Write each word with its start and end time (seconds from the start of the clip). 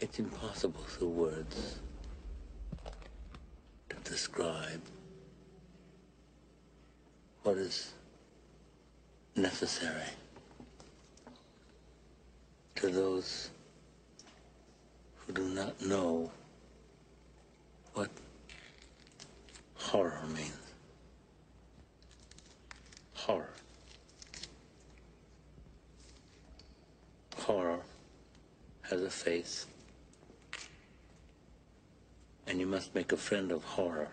It's 0.00 0.18
impossible 0.18 0.80
through 0.80 1.08
words 1.10 1.78
to 3.90 3.96
describe 4.02 4.80
what 7.42 7.58
is 7.58 7.92
necessary 9.36 10.08
to 12.76 12.88
those 12.88 13.50
who 15.18 15.34
do 15.34 15.42
not 15.50 15.78
know 15.82 16.30
what 17.92 18.08
horror 19.74 20.22
means. 20.34 20.56
Horror. 23.12 23.50
Horror 27.36 27.80
has 28.80 29.02
a 29.02 29.10
face. 29.10 29.66
And 32.50 32.58
you 32.58 32.66
must 32.66 32.96
make 32.96 33.12
a 33.12 33.16
friend 33.16 33.52
of 33.52 33.62
horror. 33.62 34.08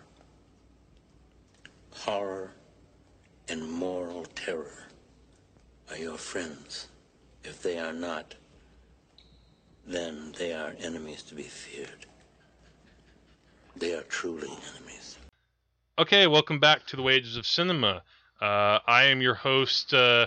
Horror 1.90 2.52
and 3.48 3.68
moral 3.68 4.26
terror 4.26 4.86
are 5.90 5.96
your 5.96 6.16
friends. 6.16 6.86
If 7.42 7.60
they 7.60 7.80
are 7.80 7.92
not, 7.92 8.36
then 9.84 10.36
they 10.38 10.52
are 10.52 10.76
enemies 10.78 11.24
to 11.24 11.34
be 11.34 11.42
feared. 11.42 12.06
They 13.74 13.94
are 13.94 14.02
truly 14.02 14.56
enemies. 14.76 15.18
Okay, 15.98 16.28
welcome 16.28 16.60
back 16.60 16.86
to 16.86 16.96
the 16.96 17.02
Wages 17.02 17.36
of 17.36 17.44
Cinema. 17.44 18.04
Uh, 18.40 18.78
I 18.86 19.06
am 19.06 19.20
your 19.20 19.34
host, 19.34 19.92
uh, 19.92 20.26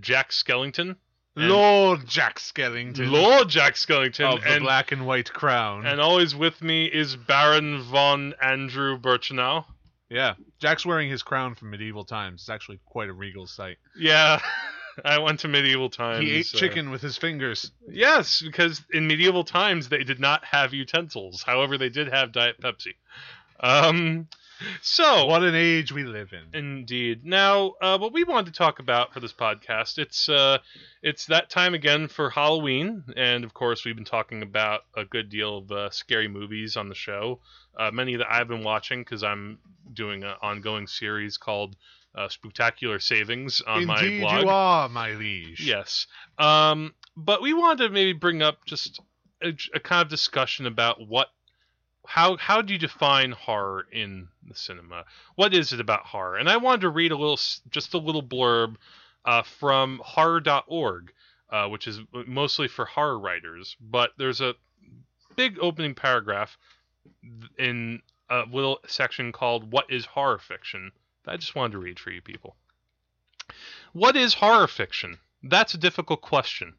Jack 0.00 0.30
Skellington. 0.30 0.96
Lord 1.34 2.06
Jack 2.06 2.38
Skellington 2.38 3.10
Lord 3.10 3.48
Jack 3.48 3.74
Skellington. 3.74 4.34
of 4.34 4.42
the 4.42 4.50
and, 4.50 4.62
black 4.62 4.92
and 4.92 5.06
white 5.06 5.32
crown. 5.32 5.86
and 5.86 6.00
always 6.00 6.34
with 6.34 6.60
me 6.62 6.86
is 6.86 7.16
Baron 7.16 7.82
von 7.82 8.34
Andrew 8.42 8.98
Birchenau. 8.98 9.64
yeah, 10.10 10.34
Jack's 10.60 10.84
wearing 10.84 11.08
his 11.10 11.22
crown 11.22 11.54
from 11.54 11.70
medieval 11.70 12.04
times. 12.04 12.42
It's 12.42 12.50
actually 12.50 12.80
quite 12.84 13.08
a 13.08 13.14
regal 13.14 13.46
sight. 13.46 13.78
Yeah, 13.96 14.40
I 15.04 15.18
went 15.20 15.40
to 15.40 15.48
medieval 15.48 15.88
times. 15.88 16.20
he 16.22 16.32
ate 16.32 16.50
uh, 16.54 16.58
chicken 16.58 16.90
with 16.90 17.00
his 17.00 17.16
fingers. 17.16 17.72
Yes, 17.88 18.42
because 18.44 18.82
in 18.92 19.06
medieval 19.06 19.44
times 19.44 19.88
they 19.88 20.04
did 20.04 20.20
not 20.20 20.44
have 20.44 20.74
utensils. 20.74 21.42
However, 21.42 21.78
they 21.78 21.88
did 21.88 22.08
have 22.08 22.32
Diet 22.32 22.60
Pepsi. 22.60 22.94
Um, 23.60 24.28
so 24.80 25.26
What 25.26 25.42
an 25.42 25.54
age 25.54 25.92
we 25.92 26.04
live 26.04 26.32
in. 26.32 26.58
Indeed. 26.58 27.24
Now, 27.24 27.74
uh, 27.80 27.98
what 27.98 28.12
we 28.12 28.24
wanted 28.24 28.52
to 28.52 28.58
talk 28.58 28.78
about 28.78 29.12
for 29.12 29.20
this 29.20 29.32
podcast, 29.32 29.98
it's 29.98 30.28
uh, 30.28 30.58
it's 31.02 31.26
that 31.26 31.50
time 31.50 31.74
again 31.74 32.08
for 32.08 32.30
Halloween, 32.30 33.04
and 33.16 33.44
of 33.44 33.54
course, 33.54 33.84
we've 33.84 33.96
been 33.96 34.04
talking 34.04 34.42
about 34.42 34.82
a 34.96 35.04
good 35.04 35.28
deal 35.28 35.58
of 35.58 35.70
uh, 35.72 35.90
scary 35.90 36.28
movies 36.28 36.76
on 36.76 36.88
the 36.88 36.94
show. 36.94 37.40
Uh, 37.78 37.90
many 37.90 38.16
that 38.16 38.30
I've 38.30 38.48
been 38.48 38.64
watching 38.64 39.00
because 39.00 39.22
I'm 39.22 39.58
doing 39.92 40.24
an 40.24 40.34
ongoing 40.42 40.86
series 40.86 41.38
called 41.38 41.76
uh, 42.14 42.28
Spectacular 42.28 42.98
Savings 42.98 43.62
on 43.66 43.86
my 43.86 43.98
Indeed, 44.02 44.20
blog. 44.20 44.42
you 44.42 44.48
are, 44.48 44.88
my 44.88 45.12
liege. 45.12 45.66
Yes. 45.66 46.06
Um, 46.38 46.94
but 47.16 47.40
we 47.40 47.54
wanted 47.54 47.86
to 47.86 47.90
maybe 47.90 48.12
bring 48.12 48.42
up 48.42 48.64
just 48.66 49.00
a, 49.42 49.52
a 49.74 49.80
kind 49.80 50.02
of 50.02 50.08
discussion 50.08 50.66
about 50.66 51.06
what, 51.08 51.28
how, 52.06 52.36
how 52.36 52.62
do 52.62 52.72
you 52.72 52.78
define 52.78 53.32
horror 53.32 53.86
in 53.92 54.28
the 54.46 54.54
cinema? 54.54 55.04
What 55.34 55.54
is 55.54 55.72
it 55.72 55.80
about 55.80 56.06
horror? 56.06 56.36
And 56.36 56.48
I 56.48 56.56
wanted 56.56 56.82
to 56.82 56.90
read 56.90 57.12
a 57.12 57.16
little, 57.16 57.38
just 57.70 57.94
a 57.94 57.98
little 57.98 58.22
blurb 58.22 58.76
uh, 59.24 59.42
from 59.42 60.00
horror.org, 60.04 61.12
uh, 61.50 61.68
which 61.68 61.86
is 61.86 62.00
mostly 62.26 62.68
for 62.68 62.84
horror 62.84 63.18
writers. 63.18 63.76
But 63.80 64.12
there's 64.18 64.40
a 64.40 64.54
big 65.36 65.58
opening 65.60 65.94
paragraph 65.94 66.58
in 67.58 68.02
a 68.28 68.44
little 68.50 68.80
section 68.86 69.32
called 69.32 69.72
"What 69.72 69.90
is 69.90 70.04
horror 70.04 70.38
fiction?" 70.38 70.92
that 71.24 71.32
I 71.32 71.36
just 71.36 71.54
wanted 71.54 71.72
to 71.72 71.78
read 71.78 72.00
for 72.00 72.10
you 72.10 72.20
people. 72.20 72.56
What 73.92 74.16
is 74.16 74.34
horror 74.34 74.66
fiction? 74.66 75.18
That's 75.42 75.74
a 75.74 75.78
difficult 75.78 76.20
question. 76.20 76.74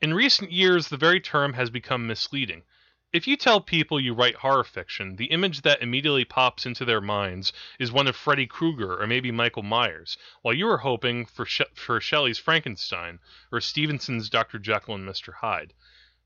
In 0.00 0.14
recent 0.14 0.52
years, 0.52 0.88
the 0.88 0.96
very 0.96 1.20
term 1.20 1.52
has 1.54 1.70
become 1.70 2.06
misleading. 2.06 2.62
If 3.12 3.26
you 3.26 3.36
tell 3.36 3.60
people 3.60 4.00
you 4.00 4.14
write 4.14 4.36
horror 4.36 4.64
fiction, 4.64 5.16
the 5.16 5.26
image 5.26 5.60
that 5.60 5.82
immediately 5.82 6.24
pops 6.24 6.64
into 6.64 6.86
their 6.86 7.02
minds 7.02 7.52
is 7.78 7.92
one 7.92 8.06
of 8.06 8.16
Freddy 8.16 8.46
Krueger 8.46 8.98
or 8.98 9.06
maybe 9.06 9.30
Michael 9.30 9.62
Myers, 9.62 10.16
while 10.40 10.54
you 10.54 10.66
are 10.70 10.78
hoping 10.78 11.26
for, 11.26 11.44
Sh- 11.44 11.60
for 11.74 12.00
Shelley's 12.00 12.38
Frankenstein 12.38 13.18
or 13.50 13.60
Stevenson's 13.60 14.30
Dr. 14.30 14.58
Jekyll 14.58 14.94
and 14.94 15.06
Mr. 15.06 15.34
Hyde. 15.34 15.74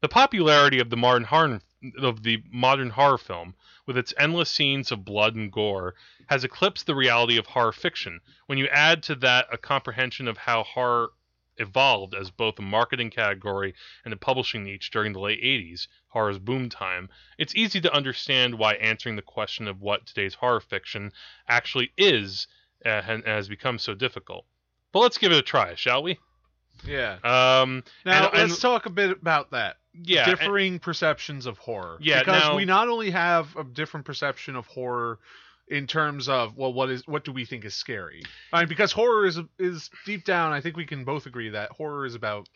The 0.01 0.09
popularity 0.09 0.79
of 0.79 0.91
the 0.91 0.97
modern 0.97 1.25
horror 1.25 1.61
of 1.99 2.23
the 2.23 2.45
modern 2.53 2.91
horror 2.91 3.19
film, 3.19 3.57
with 3.85 3.99
its 3.99 4.15
endless 4.17 4.51
scenes 4.53 4.93
of 4.93 5.05
blood 5.05 5.35
and 5.35 5.51
gore, 5.51 5.97
has 6.29 6.45
eclipsed 6.45 6.87
the 6.87 6.95
reality 6.95 7.37
of 7.37 7.47
horror 7.47 7.73
fiction. 7.73 8.21
When 8.47 8.59
you 8.59 8.69
add 8.69 9.03
to 9.05 9.17
that 9.17 9.49
a 9.51 9.59
comprehension 9.59 10.29
of 10.29 10.39
how 10.39 10.63
horror 10.63 11.11
evolved 11.59 12.15
as 12.15 12.31
both 12.31 12.59
a 12.59 12.63
marketing 12.63 13.11
category 13.11 13.75
and 14.05 14.13
a 14.13 14.17
publishing 14.17 14.65
niche 14.65 14.91
during 14.91 15.13
the 15.13 15.21
late 15.21 15.43
80s, 15.43 15.87
horror's 16.09 16.39
boom 16.39 16.69
time, 16.69 17.09
it's 17.39 17.55
easy 17.55 17.81
to 17.81 17.93
understand 17.95 18.59
why 18.59 18.75
answering 18.75 19.17
the 19.17 19.23
question 19.23 19.69
of 19.69 19.81
what 19.81 20.07
today's 20.07 20.35
horror 20.35 20.61
fiction 20.61 21.13
actually 21.49 21.91
is 21.97 22.47
uh, 22.85 23.03
has 23.03 23.49
become 23.49 23.79
so 23.79 23.95
difficult. 23.95 24.45
But 24.93 25.01
let's 25.01 25.19
give 25.19 25.33
it 25.33 25.39
a 25.39 25.43
try, 25.43 25.75
shall 25.75 26.03
we? 26.03 26.19
Yeah. 26.85 27.15
Um, 27.25 27.83
Now 28.05 28.29
and- 28.29 28.51
let's 28.51 28.61
talk 28.61 28.87
a 28.87 28.91
bit 28.91 29.11
about 29.11 29.51
that. 29.53 29.77
yeah, 29.95 30.29
and- 30.29 30.39
differing 30.39 30.79
perceptions 30.79 31.47
of 31.47 31.59
horror. 31.59 31.99
Yeah, 32.01 32.21
because 32.21 32.43
now- 32.43 32.57
we 32.57 32.65
not 32.65 32.89
only 32.89 33.11
have 33.11 33.57
a 33.57 33.65
different 33.65 34.05
perception 34.07 34.57
of 34.57 34.67
horror 34.67 35.19
in 35.69 35.87
terms 35.87 36.29
of 36.29 36.57
well, 36.57 36.73
what 36.73 36.91
is 36.91 37.07
what 37.07 37.25
do 37.25 37.33
we 37.33 37.45
think 37.45 37.65
is 37.65 37.75
scary? 37.75 38.23
I 38.53 38.61
mean, 38.61 38.69
because 38.69 38.93
horror 38.93 39.27
is 39.27 39.39
is 39.59 39.91
deep 40.05 40.25
down. 40.25 40.53
I 40.53 40.61
think 40.61 40.77
we 40.77 40.87
can 40.87 41.05
both 41.05 41.27
agree 41.27 41.51
that 41.51 41.73
horror 41.73 42.07
is 42.07 42.15
about 42.15 42.49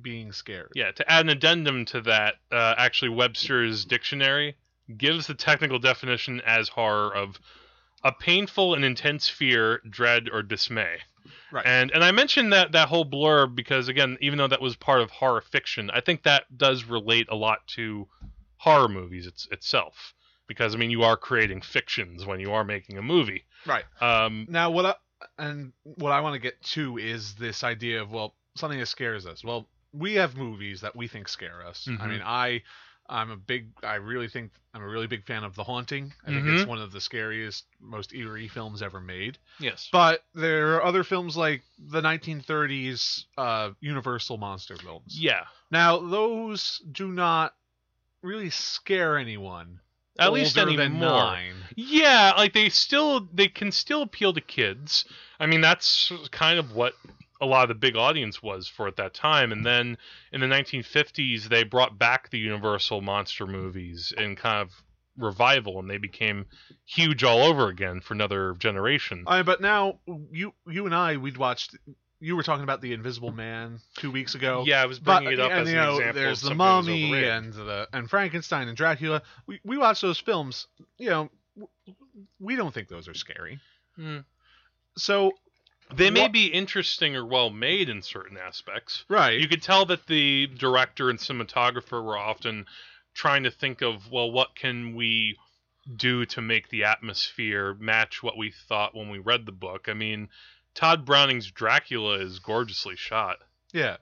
being 0.00 0.32
scared. 0.32 0.72
Yeah, 0.74 0.92
to 0.92 1.10
add 1.10 1.24
an 1.24 1.30
addendum 1.30 1.84
to 1.86 2.02
that, 2.02 2.34
uh, 2.52 2.74
actually, 2.76 3.10
Webster's 3.10 3.84
dictionary 3.84 4.56
gives 4.96 5.26
the 5.26 5.34
technical 5.34 5.78
definition 5.78 6.42
as 6.44 6.68
horror 6.68 7.14
of 7.14 7.38
a 8.02 8.12
painful 8.12 8.74
and 8.74 8.84
intense 8.84 9.28
fear, 9.28 9.80
dread, 9.88 10.28
or 10.30 10.42
dismay. 10.42 10.98
Right. 11.50 11.64
And 11.64 11.90
and 11.92 12.04
I 12.04 12.10
mentioned 12.10 12.52
that 12.52 12.72
that 12.72 12.88
whole 12.88 13.06
blurb 13.06 13.54
because 13.54 13.88
again, 13.88 14.18
even 14.20 14.38
though 14.38 14.48
that 14.48 14.60
was 14.60 14.76
part 14.76 15.00
of 15.00 15.10
horror 15.10 15.40
fiction, 15.40 15.90
I 15.90 16.00
think 16.00 16.24
that 16.24 16.44
does 16.56 16.84
relate 16.84 17.28
a 17.30 17.36
lot 17.36 17.66
to 17.68 18.08
horror 18.58 18.88
movies 18.88 19.26
it's, 19.26 19.48
itself. 19.50 20.14
Because 20.46 20.74
I 20.74 20.78
mean, 20.78 20.90
you 20.90 21.02
are 21.04 21.16
creating 21.16 21.62
fictions 21.62 22.26
when 22.26 22.40
you 22.40 22.52
are 22.52 22.64
making 22.64 22.98
a 22.98 23.02
movie. 23.02 23.44
Right. 23.66 23.84
Um, 24.00 24.46
Now, 24.50 24.70
what 24.70 24.84
I 24.86 24.94
and 25.38 25.72
what 25.84 26.12
I 26.12 26.20
want 26.20 26.34
to 26.34 26.38
get 26.38 26.60
to 26.74 26.98
is 26.98 27.34
this 27.36 27.64
idea 27.64 28.02
of 28.02 28.10
well, 28.12 28.34
something 28.56 28.78
that 28.78 28.86
scares 28.86 29.26
us. 29.26 29.42
Well, 29.42 29.68
we 29.92 30.14
have 30.14 30.36
movies 30.36 30.80
that 30.82 30.94
we 30.96 31.08
think 31.08 31.28
scare 31.28 31.64
us. 31.66 31.86
I 31.88 31.90
Mhm. 31.92 32.08
mean, 32.08 32.22
I 32.24 32.62
I'm 33.08 33.30
a 33.30 33.36
big 33.36 33.70
I 33.82 33.94
really 33.96 34.28
think 34.28 34.52
I'm 34.74 34.82
a 34.82 34.88
really 34.88 35.06
big 35.06 35.24
fan 35.24 35.44
of 35.44 35.54
The 35.54 35.64
Haunting. 35.64 36.12
I 36.26 36.32
think 36.32 36.46
Mhm. 36.46 36.58
it's 36.58 36.66
one 36.66 36.78
of 36.80 36.90
the 36.92 37.00
scariest, 37.00 37.66
most 37.80 38.12
eerie 38.14 38.48
films 38.48 38.82
ever 38.82 39.00
made. 39.00 39.38
yes. 39.60 39.88
But 39.92 40.24
there 40.34 40.74
are 40.76 40.84
other 40.84 41.04
films 41.04 41.36
like 41.36 41.62
the 41.78 42.00
1930s 42.02 43.26
uh, 43.38 43.70
Universal 43.80 44.38
monster 44.38 44.76
films. 44.76 45.16
Yeah. 45.18 45.44
Now, 45.70 45.98
those 45.98 46.78
do 46.90 47.08
not 47.08 47.54
really 48.22 48.50
scare 48.50 49.16
anyone. 49.18 49.80
At 50.18 50.32
least 50.32 50.56
older 50.56 50.70
anymore. 50.70 50.84
than 50.84 51.00
nine. 51.00 51.54
Yeah, 51.76 52.32
like 52.36 52.52
they 52.52 52.68
still 52.68 53.28
they 53.32 53.48
can 53.48 53.72
still 53.72 54.02
appeal 54.02 54.32
to 54.32 54.40
kids. 54.40 55.04
I 55.40 55.46
mean, 55.46 55.60
that's 55.60 56.12
kind 56.30 56.58
of 56.58 56.74
what 56.74 56.94
a 57.40 57.46
lot 57.46 57.62
of 57.62 57.68
the 57.68 57.74
big 57.74 57.96
audience 57.96 58.42
was 58.42 58.68
for 58.68 58.86
at 58.86 58.96
that 58.96 59.12
time. 59.12 59.52
And 59.52 59.66
then 59.66 59.98
in 60.32 60.40
the 60.40 60.46
1950s, 60.46 61.48
they 61.48 61.64
brought 61.64 61.98
back 61.98 62.30
the 62.30 62.38
Universal 62.38 63.00
monster 63.00 63.46
movies 63.46 64.12
in 64.16 64.36
kind 64.36 64.62
of 64.62 64.70
revival, 65.18 65.78
and 65.78 65.90
they 65.90 65.98
became 65.98 66.46
huge 66.84 67.24
all 67.24 67.42
over 67.42 67.68
again 67.68 68.00
for 68.00 68.14
another 68.14 68.54
generation. 68.58 69.24
I 69.26 69.42
but 69.42 69.60
now 69.60 69.98
you 70.30 70.54
you 70.66 70.86
and 70.86 70.94
I 70.94 71.16
we'd 71.16 71.36
watched. 71.36 71.76
You 72.24 72.36
were 72.36 72.42
talking 72.42 72.64
about 72.64 72.80
the 72.80 72.92
Invisible 72.94 73.32
Man 73.32 73.80
two 73.98 74.10
weeks 74.10 74.34
ago. 74.34 74.64
yeah, 74.66 74.80
I 74.82 74.86
was 74.86 74.98
But 74.98 75.20
bringing 75.20 75.34
it 75.34 75.40
up 75.40 75.50
and, 75.50 75.60
as 75.60 75.72
you 75.72 75.78
an 75.78 75.84
know, 75.84 75.96
example. 75.98 76.22
there's 76.22 76.40
the 76.40 76.46
something 76.48 76.58
that 76.58 76.76
was 76.76 76.86
Mummy 76.86 77.24
and 77.24 77.52
the 77.52 77.88
and 77.92 78.08
Frankenstein 78.08 78.68
and 78.68 78.76
Dracula. 78.76 79.22
We 79.46 79.60
we 79.64 79.76
watched 79.78 80.02
those 80.02 80.18
films. 80.18 80.66
You 80.98 81.10
know, 81.10 81.30
we 82.40 82.56
don't 82.56 82.72
think 82.72 82.88
those 82.88 83.08
are 83.08 83.14
scary. 83.14 83.58
Hmm. 83.96 84.18
So 84.96 85.32
They 85.94 86.10
may 86.10 86.22
what- 86.22 86.32
be 86.32 86.46
interesting 86.46 87.14
or 87.16 87.26
well 87.26 87.50
made 87.50 87.88
in 87.88 88.00
certain 88.02 88.36
aspects. 88.38 89.04
right, 89.08 89.38
you 89.38 89.48
could 89.48 89.62
tell 89.62 89.84
that 89.86 90.06
the 90.06 90.46
director 90.46 91.10
and 91.10 91.18
cinematographer 91.18 92.02
were 92.02 92.16
often 92.16 92.66
trying 93.12 93.42
to 93.44 93.50
think 93.50 93.82
of 93.82 94.10
well 94.10 94.30
what 94.30 94.54
can 94.56 94.94
we 94.94 95.36
do 95.96 96.24
to 96.24 96.40
make 96.40 96.70
the 96.70 96.84
atmosphere 96.84 97.74
match 97.74 98.22
what 98.22 98.36
we 98.38 98.50
thought 98.50 98.94
when 98.94 99.10
we 99.10 99.18
read 99.18 99.44
the 99.44 99.52
book 99.52 99.86
i 99.86 99.92
mean 99.92 100.28
tod 100.74 101.04
browning's 101.04 101.50
dracula 101.50 102.18
is 102.18 102.38
gorgeously 102.40 102.96
shot 102.96 103.38
Yeah. 103.72 103.96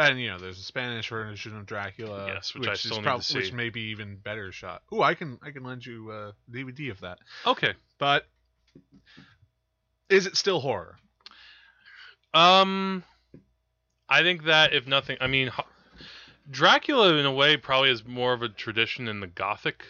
And 0.00 0.20
you 0.20 0.28
know, 0.28 0.38
there's 0.38 0.58
a 0.60 0.62
Spanish 0.62 1.08
version 1.08 1.56
of 1.56 1.66
Dracula, 1.66 2.28
Yes, 2.28 2.54
which 2.54 2.68
I 2.68 2.74
is 2.74 2.80
still 2.80 3.00
need 3.02 3.16
to 3.16 3.20
see. 3.20 3.38
which 3.38 3.52
may 3.52 3.68
be 3.68 3.80
even 3.90 4.14
better 4.14 4.52
shot. 4.52 4.82
Ooh, 4.92 5.02
I 5.02 5.14
can 5.14 5.40
I 5.42 5.50
can 5.50 5.64
lend 5.64 5.84
you 5.84 6.12
a 6.12 6.34
DVD 6.48 6.92
of 6.92 7.00
that. 7.00 7.18
Okay. 7.44 7.74
But 7.98 8.24
is 10.08 10.26
it 10.26 10.36
still 10.36 10.60
horror? 10.60 10.96
Um, 12.32 13.02
I 14.08 14.22
think 14.22 14.44
that 14.44 14.72
if 14.72 14.86
nothing, 14.86 15.16
I 15.20 15.26
mean, 15.26 15.48
ho- 15.48 15.64
Dracula 16.50 17.14
in 17.14 17.26
a 17.26 17.32
way 17.32 17.56
probably 17.56 17.90
is 17.90 18.06
more 18.06 18.32
of 18.32 18.42
a 18.42 18.48
tradition 18.48 19.08
in 19.08 19.20
the 19.20 19.26
Gothic 19.26 19.82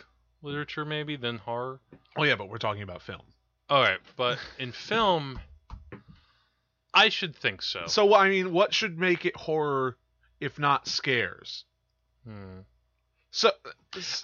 literature 0.43 0.85
maybe 0.85 1.17
than 1.17 1.37
horror. 1.39 1.81
Oh 2.17 2.23
yeah, 2.25 2.35
but 2.37 2.49
we're 2.49 2.59
talking 2.59 2.83
about 2.83 3.03
film. 3.03 3.23
All 3.69 3.83
right, 3.83 3.99
but 4.17 4.39
in 4.59 4.73
film, 4.89 5.39
I 6.95 7.09
should 7.09 7.37
think 7.37 7.63
so. 7.63 7.85
So 7.87 8.15
I 8.15 8.29
mean, 8.29 8.53
what 8.53 8.75
should 8.75 8.99
make 8.99 9.25
it 9.25 9.37
horror 9.37 9.97
if 10.41 10.59
not 10.59 10.87
scares? 10.87 11.65
Hmm. 12.27 12.61
So 13.31 13.51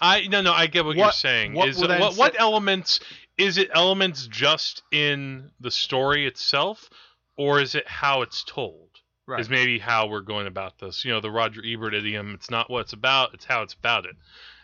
I 0.00 0.26
no 0.28 0.40
no 0.40 0.52
I 0.52 0.66
get 0.66 0.84
what, 0.84 0.96
you're 0.96 1.12
saying. 1.12 1.54
what 1.54 1.68
is 1.68 1.80
it, 1.80 1.88
what 1.88 2.16
what 2.16 2.34
elements 2.38 3.00
is 3.36 3.58
it 3.58 3.70
elements 3.72 4.26
just 4.26 4.82
in 4.90 5.50
the 5.60 5.70
story 5.70 6.26
itself, 6.26 6.88
or 7.36 7.60
is 7.60 7.74
it 7.74 7.86
how 7.86 8.22
it's 8.22 8.44
told? 8.44 8.88
right. 9.26 9.40
Is 9.40 9.48
maybe 9.48 9.78
how 9.78 10.06
we're 10.06 10.20
going 10.20 10.46
about 10.46 10.78
this. 10.78 11.04
You 11.04 11.12
know, 11.12 11.20
the 11.20 11.30
Roger 11.30 11.62
Ebert 11.64 11.94
idiom. 11.94 12.34
It's 12.34 12.50
not 12.50 12.70
what 12.70 12.80
it's 12.80 12.92
about; 12.92 13.34
it's 13.34 13.44
how 13.44 13.62
it's 13.62 13.74
about 13.74 14.06
it. 14.06 14.16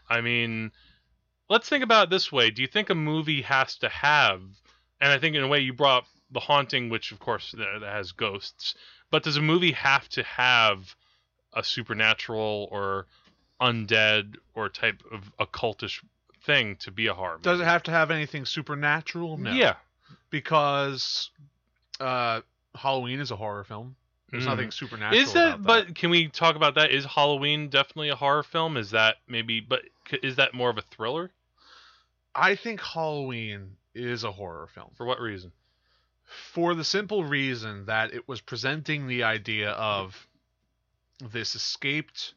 I 0.09 0.21
mean, 0.21 0.73
let's 1.49 1.69
think 1.69 1.85
about 1.85 2.05
it 2.05 2.11
this 2.11 2.33
way. 2.33 2.51
Do 2.51 2.63
you 2.63 2.69
think 2.69 2.91
a 2.91 2.95
movie 2.95 3.43
has 3.43 3.77
to 3.79 3.89
have? 3.89 4.43
And 5.01 5.11
I 5.11 5.19
think 5.19 5.35
in 5.37 5.43
a 5.43 5.49
way 5.49 5.61
you 5.61 5.73
brought 5.73 6.03
up 6.03 6.09
the 6.33 6.41
haunting, 6.41 6.89
which 6.91 7.13
of 7.13 7.19
course 7.19 7.53
that, 7.53 7.81
that 7.81 7.93
has 7.93 8.13
ghosts. 8.13 8.75
But 9.11 9.23
does 9.25 9.37
a 9.37 9.43
movie 9.43 9.73
have 9.73 10.09
to 10.11 10.23
have 10.23 10.95
a 11.53 11.65
supernatural 11.65 12.69
or 12.71 13.07
undead 13.61 14.37
or 14.55 14.69
type 14.69 15.03
of 15.13 15.31
occultish 15.41 16.03
thing 16.45 16.77
to 16.77 16.91
be 16.91 17.09
a 17.09 17.15
horror 17.15 17.33
movie? 17.39 17.43
Does 17.45 17.61
it 17.61 17.65
have 17.65 17.83
to 17.85 17.91
have 17.91 18.11
anything 18.11 18.45
supernatural? 18.45 19.37
No. 19.37 19.53
Yeah. 19.53 19.75
because 20.31 21.31
uh, 21.99 22.41
Halloween 22.75 23.21
is 23.21 23.31
a 23.31 23.37
horror 23.37 23.65
film. 23.65 23.97
There's 24.31 24.45
Mhm. 24.45 24.51
nothing 24.51 24.71
supernatural. 24.71 25.21
Is 25.23 25.33
that, 25.33 25.61
but 25.63 25.95
can 25.97 26.11
we 26.11 26.29
talk 26.29 26.55
about 26.57 26.77
that? 26.77 26.93
Is 26.93 27.05
Halloween 27.05 27.69
definitely 27.69 28.11
a 28.11 28.17
horror 28.17 28.45
film? 28.45 28.77
Is 28.77 28.93
that 28.93 29.17
maybe, 29.27 29.61
but 29.61 29.83
is 30.23 30.37
that 30.37 30.55
more 30.55 30.71
of 30.71 30.79
a 30.79 30.83
thriller? 30.83 31.33
I 32.35 32.55
think 32.55 32.81
Halloween 32.81 33.77
is 33.93 34.23
a 34.23 34.31
horror 34.31 34.69
film 34.73 34.91
For 34.97 35.05
what 35.05 35.21
reason? 35.21 35.51
For 36.31 36.75
the 36.75 36.85
simple 36.85 37.25
reason 37.25 37.87
that 37.87 38.13
it 38.15 38.27
was 38.29 38.41
presenting 38.41 39.07
the 39.07 39.23
idea 39.25 39.71
of 39.73 40.27
this 41.21 41.55
escaped 41.55 42.35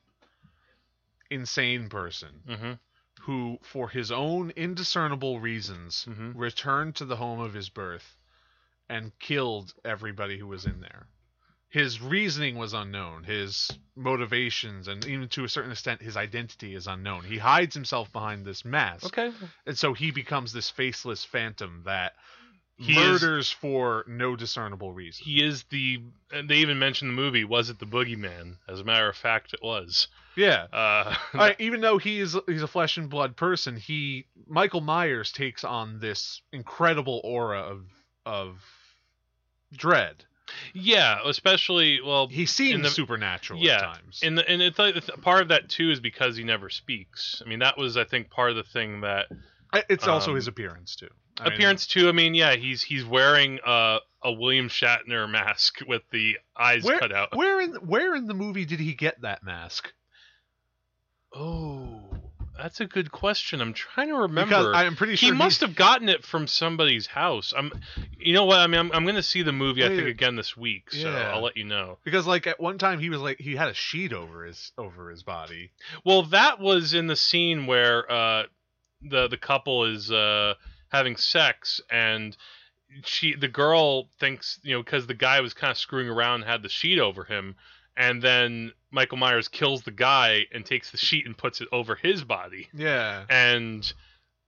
insane 1.29 1.89
person 1.89 2.43
Mm-hmm. 2.47 2.73
who, 3.21 3.57
for 3.61 3.89
his 3.89 4.11
own 4.11 4.51
indiscernible 4.51 5.39
reasons, 5.39 6.05
Mhm. 6.09 6.33
returned 6.35 6.95
to 6.97 7.05
the 7.05 7.15
home 7.15 7.39
of 7.39 7.53
his 7.53 7.69
birth 7.69 8.17
and 8.89 9.17
killed 9.19 9.73
everybody 9.85 10.37
who 10.37 10.47
was 10.47 10.65
in 10.65 10.81
there. 10.81 11.07
His 11.69 12.01
reasoning 12.01 12.55
was 12.57 12.73
unknown. 12.73 13.23
His 13.23 13.71
motivations, 13.95 14.87
and 14.87 15.03
even 15.05 15.27
to 15.29 15.43
a 15.43 15.49
certain 15.49 15.71
extent, 15.71 16.01
his 16.01 16.17
identity 16.17 16.75
is 16.75 16.85
unknown. 16.85 17.23
He 17.23 17.37
hides 17.37 17.73
himself 17.73 18.11
behind 18.11 18.45
this 18.45 18.63
mask, 18.65 19.05
Okay. 19.17 19.31
and 19.65 19.77
so 19.77 19.93
he 19.93 20.11
becomes 20.11 20.51
this 20.53 20.69
faceless 20.69 21.23
phantom 21.23 21.83
that 21.85 22.15
He 22.77 22.93
is- 22.99 23.21
murders 23.21 23.51
for 23.51 24.03
no 24.07 24.35
discernible 24.35 24.93
reason. 24.93 25.23
He 25.25 25.43
is 25.43 25.63
the. 25.69 26.01
And 26.31 26.49
they 26.49 26.55
even 26.57 26.79
mentioned 26.79 27.09
the 27.11 27.15
movie. 27.15 27.43
Was 27.43 27.69
it 27.69 27.79
the 27.79 27.85
Boogeyman? 27.85 28.57
As 28.67 28.79
a 28.79 28.83
matter 28.83 29.07
of 29.07 29.15
fact, 29.15 29.53
it 29.53 29.61
was. 29.61 30.07
yeah. 30.35 30.63
Uh, 30.73 31.15
I, 31.33 31.55
even 31.59 31.81
though 31.81 31.97
he 31.99 32.19
is 32.19 32.35
he's 32.47 32.63
a 32.63 32.67
flesh 32.67 32.97
and 32.97 33.09
blood 33.09 33.35
person, 33.37 33.77
he 33.77 34.25
Michael 34.47 34.81
Myers 34.81 35.31
takes 35.31 35.63
on 35.63 35.99
this 35.99 36.41
incredible 36.51 37.21
aura 37.23 37.59
of 37.59 37.85
of 38.25 38.57
dread. 39.75 40.23
yeah, 40.73 41.19
especially 41.25 41.99
well. 42.01 42.27
He 42.27 42.45
seems 42.45 42.83
the- 42.83 42.89
supernatural 42.89 43.59
yeah, 43.59 43.75
at 43.75 43.81
times. 43.81 44.21
And 44.23 44.37
the, 44.37 44.49
and 44.49 44.61
it's 44.61 44.79
like 44.79 44.95
part 45.21 45.41
of 45.41 45.47
that 45.49 45.69
too 45.69 45.91
is 45.91 45.99
because 45.99 46.35
he 46.35 46.43
never 46.43 46.69
speaks. 46.69 47.41
I 47.45 47.49
mean, 47.49 47.59
that 47.59 47.77
was 47.77 47.97
I 47.97 48.03
think 48.03 48.29
part 48.29 48.49
of 48.49 48.55
the 48.55 48.63
thing 48.63 49.01
that 49.01 49.27
it's 49.89 50.07
also 50.07 50.31
um, 50.31 50.35
his 50.35 50.47
appearance 50.47 50.95
too. 50.95 51.09
I 51.39 51.45
mean, 51.45 51.53
appearance 51.53 51.87
too. 51.87 52.09
I 52.09 52.11
mean, 52.11 52.35
yeah, 52.35 52.55
he's 52.55 52.81
he's 52.83 53.05
wearing 53.05 53.59
uh, 53.65 53.99
a 54.23 54.31
William 54.31 54.69
Shatner 54.69 55.29
mask 55.29 55.79
with 55.87 56.03
the 56.11 56.37
eyes 56.57 56.83
where, 56.83 56.99
cut 56.99 57.11
out. 57.11 57.35
where 57.35 57.59
in 57.61 57.73
where 57.75 58.15
in 58.15 58.27
the 58.27 58.33
movie 58.33 58.65
did 58.65 58.79
he 58.79 58.93
get 58.93 59.21
that 59.21 59.43
mask? 59.43 59.91
Oh, 61.35 61.99
that's 62.57 62.79
a 62.79 62.85
good 62.85 63.11
question. 63.11 63.59
I'm 63.61 63.73
trying 63.73 64.09
to 64.09 64.15
remember. 64.15 64.49
Because 64.55 64.75
I'm 64.75 64.95
pretty 64.95 65.15
sure 65.15 65.31
he 65.31 65.37
must 65.37 65.61
have 65.61 65.75
gotten 65.75 66.07
it 66.09 66.23
from 66.23 66.45
somebody's 66.45 67.07
house. 67.07 67.51
I'm, 67.57 67.71
you 68.19 68.33
know 68.33 68.45
what? 68.45 68.59
I 68.59 68.67
mean, 68.67 68.79
I'm, 68.79 68.91
I'm 68.91 69.03
going 69.03 69.15
to 69.15 69.23
see 69.23 69.41
the 69.41 69.51
movie. 69.51 69.83
I 69.83 69.89
think 69.89 70.07
again 70.07 70.35
this 70.35 70.55
week, 70.55 70.91
so 70.91 71.09
Yeah. 71.09 71.31
I'll 71.33 71.41
let 71.41 71.57
you 71.57 71.63
know. 71.63 71.97
because 72.03 72.27
like 72.27 72.45
at 72.45 72.59
one 72.59 72.77
time 72.77 72.99
he 72.99 73.09
was 73.09 73.19
like 73.19 73.39
he 73.39 73.55
had 73.55 73.69
a 73.69 73.73
sheet 73.73 74.13
over 74.13 74.45
his 74.45 74.71
over 74.77 75.09
his 75.09 75.23
body. 75.23 75.71
Well, 76.05 76.23
that 76.27 76.59
was 76.59 76.93
in 76.93 77.07
the 77.07 77.15
scene 77.15 77.65
where 77.65 78.09
uh, 78.11 78.43
the 79.03 79.27
the 79.27 79.37
couple 79.37 79.85
is 79.85 80.11
uh, 80.11 80.53
having 80.89 81.15
sex, 81.15 81.81
and 81.89 82.35
she 83.03 83.35
the 83.35 83.47
girl 83.47 84.09
thinks 84.19 84.59
you 84.63 84.73
know 84.73 84.83
because 84.83 85.07
the 85.07 85.13
guy 85.13 85.41
was 85.41 85.53
kind 85.53 85.71
of 85.71 85.77
screwing 85.77 86.09
around, 86.09 86.41
and 86.41 86.49
had 86.49 86.63
the 86.63 86.69
sheet 86.69 86.99
over 86.99 87.23
him, 87.23 87.55
and 87.97 88.21
then 88.21 88.71
Michael 88.91 89.17
Myers 89.17 89.47
kills 89.47 89.83
the 89.83 89.91
guy 89.91 90.45
and 90.51 90.65
takes 90.65 90.91
the 90.91 90.97
sheet 90.97 91.25
and 91.25 91.37
puts 91.37 91.61
it 91.61 91.67
over 91.71 91.95
his 91.95 92.23
body, 92.23 92.69
Yeah, 92.73 93.25
and. 93.29 93.93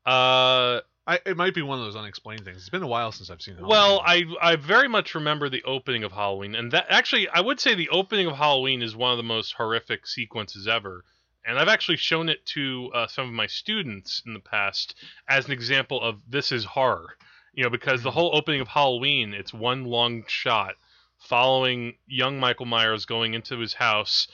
Uh, 0.05 0.81
I, 1.07 1.19
it 1.25 1.37
might 1.37 1.53
be 1.53 1.61
one 1.61 1.77
of 1.77 1.85
those 1.85 1.95
unexplained 1.95 2.45
things. 2.45 2.57
It's 2.57 2.69
been 2.69 2.81
a 2.81 2.87
while 2.87 3.11
since 3.11 3.29
I've 3.29 3.41
seen. 3.41 3.57
Well, 3.61 4.01
I 4.03 4.23
I 4.41 4.55
very 4.55 4.87
much 4.87 5.13
remember 5.13 5.49
the 5.49 5.63
opening 5.63 6.03
of 6.03 6.11
Halloween, 6.11 6.55
and 6.55 6.71
that 6.71 6.87
actually 6.89 7.27
I 7.29 7.41
would 7.41 7.59
say 7.59 7.75
the 7.75 7.89
opening 7.89 8.25
of 8.25 8.35
Halloween 8.35 8.81
is 8.81 8.95
one 8.95 9.11
of 9.11 9.17
the 9.17 9.23
most 9.23 9.53
horrific 9.53 10.07
sequences 10.07 10.67
ever. 10.67 11.03
And 11.47 11.59
I've 11.59 11.67
actually 11.67 11.97
shown 11.97 12.27
it 12.29 12.45
to 12.47 12.89
uh, 12.93 13.07
some 13.07 13.27
of 13.27 13.33
my 13.33 13.47
students 13.47 14.21
in 14.25 14.33
the 14.33 14.39
past 14.39 14.95
as 15.29 15.45
an 15.45 15.51
example 15.51 16.01
of 16.01 16.19
this 16.27 16.51
is 16.51 16.65
horror. 16.65 17.15
You 17.53 17.63
know, 17.63 17.69
because 17.69 18.01
the 18.03 18.11
whole 18.11 18.35
opening 18.35 18.61
of 18.61 18.67
Halloween, 18.67 19.33
it's 19.33 19.53
one 19.53 19.85
long 19.85 20.23
shot 20.27 20.75
following 21.19 21.95
young 22.07 22.39
Michael 22.39 22.65
Myers 22.65 23.05
going 23.05 23.33
into 23.33 23.57
his 23.59 23.73
house, 23.73 24.27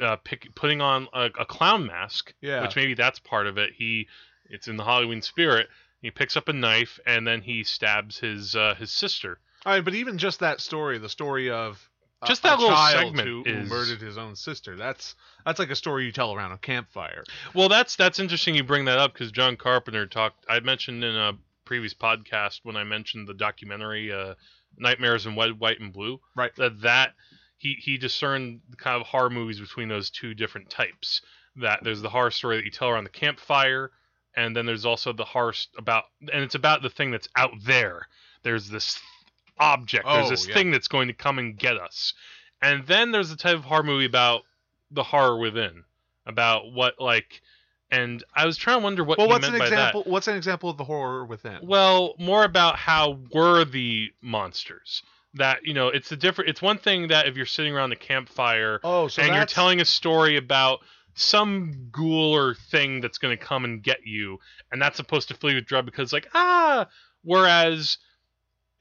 uh, 0.00 0.16
pick, 0.16 0.54
putting 0.54 0.80
on 0.80 1.06
a, 1.12 1.26
a 1.38 1.44
clown 1.44 1.86
mask, 1.86 2.32
Yeah. 2.40 2.62
which 2.62 2.76
maybe 2.76 2.94
that's 2.94 3.18
part 3.18 3.46
of 3.46 3.58
it. 3.58 3.70
He, 3.76 4.08
it's 4.48 4.68
in 4.68 4.76
the 4.76 4.84
Halloween 4.84 5.22
spirit. 5.22 5.68
He 6.00 6.10
picks 6.10 6.36
up 6.36 6.48
a 6.48 6.52
knife 6.52 6.98
and 7.06 7.26
then 7.26 7.42
he 7.42 7.62
stabs 7.62 8.18
his 8.18 8.56
uh, 8.56 8.74
his 8.78 8.90
sister. 8.90 9.38
All 9.64 9.72
right, 9.74 9.84
but 9.84 9.94
even 9.94 10.18
just 10.18 10.40
that 10.40 10.60
story, 10.60 10.98
the 10.98 11.08
story 11.08 11.50
of 11.50 11.88
Just 12.26 12.42
that 12.44 12.58
little 12.58 12.76
segment 12.76 13.28
who, 13.28 13.42
who 13.44 13.60
is- 13.62 13.68
murdered 13.70 14.00
his 14.00 14.18
own 14.18 14.36
sister. 14.36 14.76
That's 14.76 15.14
that's 15.44 15.58
like 15.58 15.70
a 15.70 15.76
story 15.76 16.06
you 16.06 16.12
tell 16.12 16.34
around 16.34 16.52
a 16.52 16.58
campfire. 16.58 17.24
Well, 17.54 17.68
that's 17.68 17.96
that's 17.96 18.18
interesting 18.18 18.54
you 18.54 18.64
bring 18.64 18.84
that 18.86 18.98
up 18.98 19.12
because 19.12 19.32
John 19.32 19.56
Carpenter 19.56 20.06
talked. 20.06 20.44
I 20.48 20.60
mentioned 20.60 21.02
in 21.04 21.16
a 21.16 21.32
previous 21.64 21.94
podcast 21.94 22.60
when 22.62 22.76
I 22.76 22.84
mentioned 22.84 23.26
the 23.28 23.34
documentary 23.34 24.12
uh, 24.12 24.34
Nightmares 24.78 25.26
in 25.26 25.36
Red, 25.36 25.58
White, 25.58 25.80
and 25.80 25.92
Blue. 25.92 26.20
Right. 26.36 26.54
That 26.56 26.80
that 26.82 27.14
he 27.58 27.74
he 27.80 27.98
discerned 27.98 28.60
kind 28.76 29.00
of 29.00 29.06
horror 29.06 29.30
movies 29.30 29.60
between 29.60 29.88
those 29.88 30.10
two 30.10 30.34
different 30.34 30.70
types. 30.70 31.22
That 31.56 31.80
there's 31.82 32.02
the 32.02 32.08
horror 32.10 32.30
story 32.30 32.56
that 32.56 32.64
you 32.64 32.70
tell 32.70 32.88
around 32.88 33.04
the 33.04 33.10
campfire, 33.10 33.90
and 34.36 34.56
then 34.56 34.66
there's 34.66 34.86
also 34.86 35.12
the 35.12 35.24
horror 35.24 35.54
about, 35.76 36.04
and 36.20 36.42
it's 36.42 36.54
about 36.54 36.82
the 36.82 36.90
thing 36.90 37.10
that's 37.10 37.28
out 37.36 37.52
there. 37.64 38.06
There's 38.42 38.68
this 38.68 38.98
object. 39.58 40.04
there's 40.04 40.26
Oh, 40.26 40.30
this 40.30 40.48
yeah. 40.48 40.54
thing 40.54 40.70
that's 40.70 40.88
going 40.88 41.08
to 41.08 41.14
come 41.14 41.38
and 41.38 41.56
get 41.56 41.76
us. 41.76 42.14
And 42.60 42.86
then 42.86 43.10
there's 43.10 43.30
the 43.30 43.36
type 43.36 43.56
of 43.56 43.64
horror 43.64 43.82
movie 43.82 44.04
about 44.04 44.42
the 44.90 45.02
horror 45.02 45.38
within, 45.38 45.84
about 46.26 46.72
what 46.72 47.00
like. 47.00 47.42
And 47.90 48.24
I 48.34 48.46
was 48.46 48.56
trying 48.56 48.78
to 48.78 48.84
wonder 48.84 49.04
what 49.04 49.18
Well, 49.18 49.28
what's 49.28 49.42
meant 49.42 49.54
an 49.54 49.58
by 49.58 49.66
example? 49.66 50.04
What's 50.06 50.28
an 50.28 50.36
example 50.36 50.70
of 50.70 50.78
the 50.78 50.84
horror 50.84 51.24
within? 51.24 51.58
Well, 51.62 52.14
more 52.18 52.44
about 52.44 52.76
how 52.76 53.18
were 53.32 53.64
the 53.64 54.10
monsters. 54.22 55.02
That 55.34 55.64
you 55.64 55.74
know, 55.74 55.88
it's 55.88 56.12
a 56.12 56.16
different. 56.16 56.50
It's 56.50 56.60
one 56.60 56.78
thing 56.78 57.08
that 57.08 57.26
if 57.26 57.36
you're 57.36 57.46
sitting 57.46 57.74
around 57.74 57.90
the 57.90 57.96
campfire 57.96 58.80
oh, 58.84 59.08
so 59.08 59.22
and 59.22 59.34
you're 59.34 59.46
telling 59.46 59.80
a 59.80 59.84
story 59.84 60.36
about 60.36 60.80
some 61.14 61.88
ghoul 61.90 62.34
or 62.34 62.54
thing 62.54 63.00
that's 63.00 63.18
going 63.18 63.36
to 63.36 63.42
come 63.42 63.64
and 63.64 63.82
get 63.82 64.06
you, 64.06 64.38
and 64.70 64.80
that's 64.80 64.96
supposed 64.96 65.28
to 65.28 65.34
fill 65.34 65.50
you 65.50 65.56
with 65.56 65.66
dread 65.66 65.86
because, 65.86 66.12
like, 66.12 66.28
ah. 66.34 66.86
Whereas, 67.24 67.98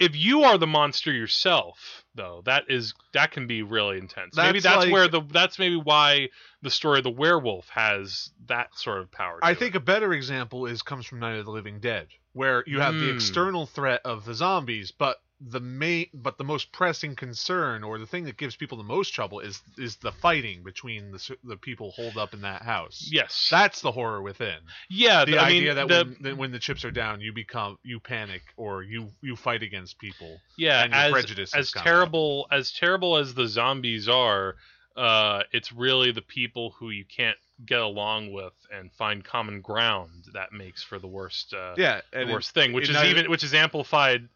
if 0.01 0.15
you 0.15 0.43
are 0.43 0.57
the 0.57 0.67
monster 0.67 1.11
yourself, 1.13 2.03
though, 2.15 2.41
that 2.45 2.65
is 2.69 2.93
that 3.13 3.31
can 3.31 3.47
be 3.47 3.61
really 3.61 3.97
intense. 3.97 4.35
maybe 4.35 4.59
That's 4.59 4.63
that's 4.75 4.85
like- 4.85 4.91
where 4.93 5.07
the 5.07 5.21
that's 5.21 5.59
maybe 5.59 5.75
why 5.77 6.29
the 6.61 6.69
story 6.71 6.97
of 6.97 7.03
the 7.03 7.11
werewolf 7.11 7.69
has 7.69 8.31
that 8.47 8.75
sort 8.77 8.99
of 8.99 9.11
power. 9.11 9.39
To 9.39 9.45
I 9.45 9.51
it. 9.51 9.59
think 9.59 9.75
a 9.75 9.79
better 9.79 10.11
example 10.13 10.65
is 10.65 10.81
comes 10.81 11.05
from 11.05 11.19
Night 11.19 11.37
of 11.37 11.45
the 11.45 11.51
Living 11.51 11.79
Dead, 11.79 12.07
where 12.33 12.63
you 12.67 12.79
have 12.79 12.95
the 12.95 13.09
Hmm. 13.09 13.15
external 13.15 13.65
threat 13.65 14.01
of 14.03 14.25
the 14.25 14.33
zombies, 14.33 14.91
but 14.91 15.17
the 15.43 15.59
main 15.59 16.05
but 16.13 16.37
the 16.37 16.43
most 16.43 16.71
pressing 16.71 17.15
concern 17.15 17.83
or 17.83 17.97
the 17.97 18.05
thing 18.05 18.25
that 18.25 18.37
gives 18.37 18.55
people 18.55 18.77
the 18.77 18.83
most 18.83 19.11
trouble 19.13 19.39
is 19.39 19.59
is 19.77 19.95
the 19.97 20.11
fighting 20.11 20.61
between 20.63 21.11
the 21.11 21.35
the 21.43 21.57
people 21.57 21.91
holed 21.91 22.17
up 22.17 22.33
in 22.35 22.41
that 22.41 22.61
house. 22.61 23.09
yes, 23.11 23.47
That's 23.49 23.81
the 23.81 23.91
horror 23.91 24.21
within. 24.21 24.57
yeah. 24.89 25.25
The 25.25 25.39
idea 25.39 25.73
mean, 25.73 25.75
that 25.75 25.87
the, 25.87 25.95
when, 26.05 26.17
that 26.21 26.37
when 26.37 26.51
the 26.51 26.59
chips 26.59 26.85
are 26.85 26.91
down, 26.91 27.21
you 27.21 27.33
become 27.33 27.77
you 27.83 27.99
panic 27.99 28.43
or 28.55 28.83
you 28.83 29.09
you 29.21 29.35
fight 29.35 29.63
against 29.63 29.97
people. 29.97 30.39
yeah, 30.57 30.83
and 30.83 30.93
your 30.93 31.01
as 31.01 31.11
prejudices 31.11 31.55
as 31.55 31.71
come 31.71 31.81
up. 31.81 31.85
terrible 31.85 32.47
as 32.51 32.71
terrible 32.71 33.17
as 33.17 33.33
the 33.33 33.47
zombies 33.47 34.07
are, 34.07 34.55
uh, 34.95 35.41
it's 35.51 35.71
really 35.71 36.11
the 36.11 36.21
people 36.21 36.75
who 36.77 36.91
you 36.91 37.05
can't 37.05 37.37
get 37.65 37.79
along 37.79 38.31
with 38.31 38.53
and 38.71 38.91
find 38.93 39.23
common 39.23 39.61
ground 39.61 40.25
that 40.33 40.51
makes 40.51 40.83
for 40.83 40.99
the 40.99 41.07
worst. 41.07 41.53
Uh, 41.53 41.73
Yeah, 41.77 42.01
the 42.11 42.19
and 42.19 42.29
it- 42.29 42.33
worst 42.33 42.51
thing, 42.53 42.73
which 42.73 42.89
is 42.89 43.03
even 43.03 43.29
which 43.29 43.43
is 43.43 43.53
amplified 43.55 44.29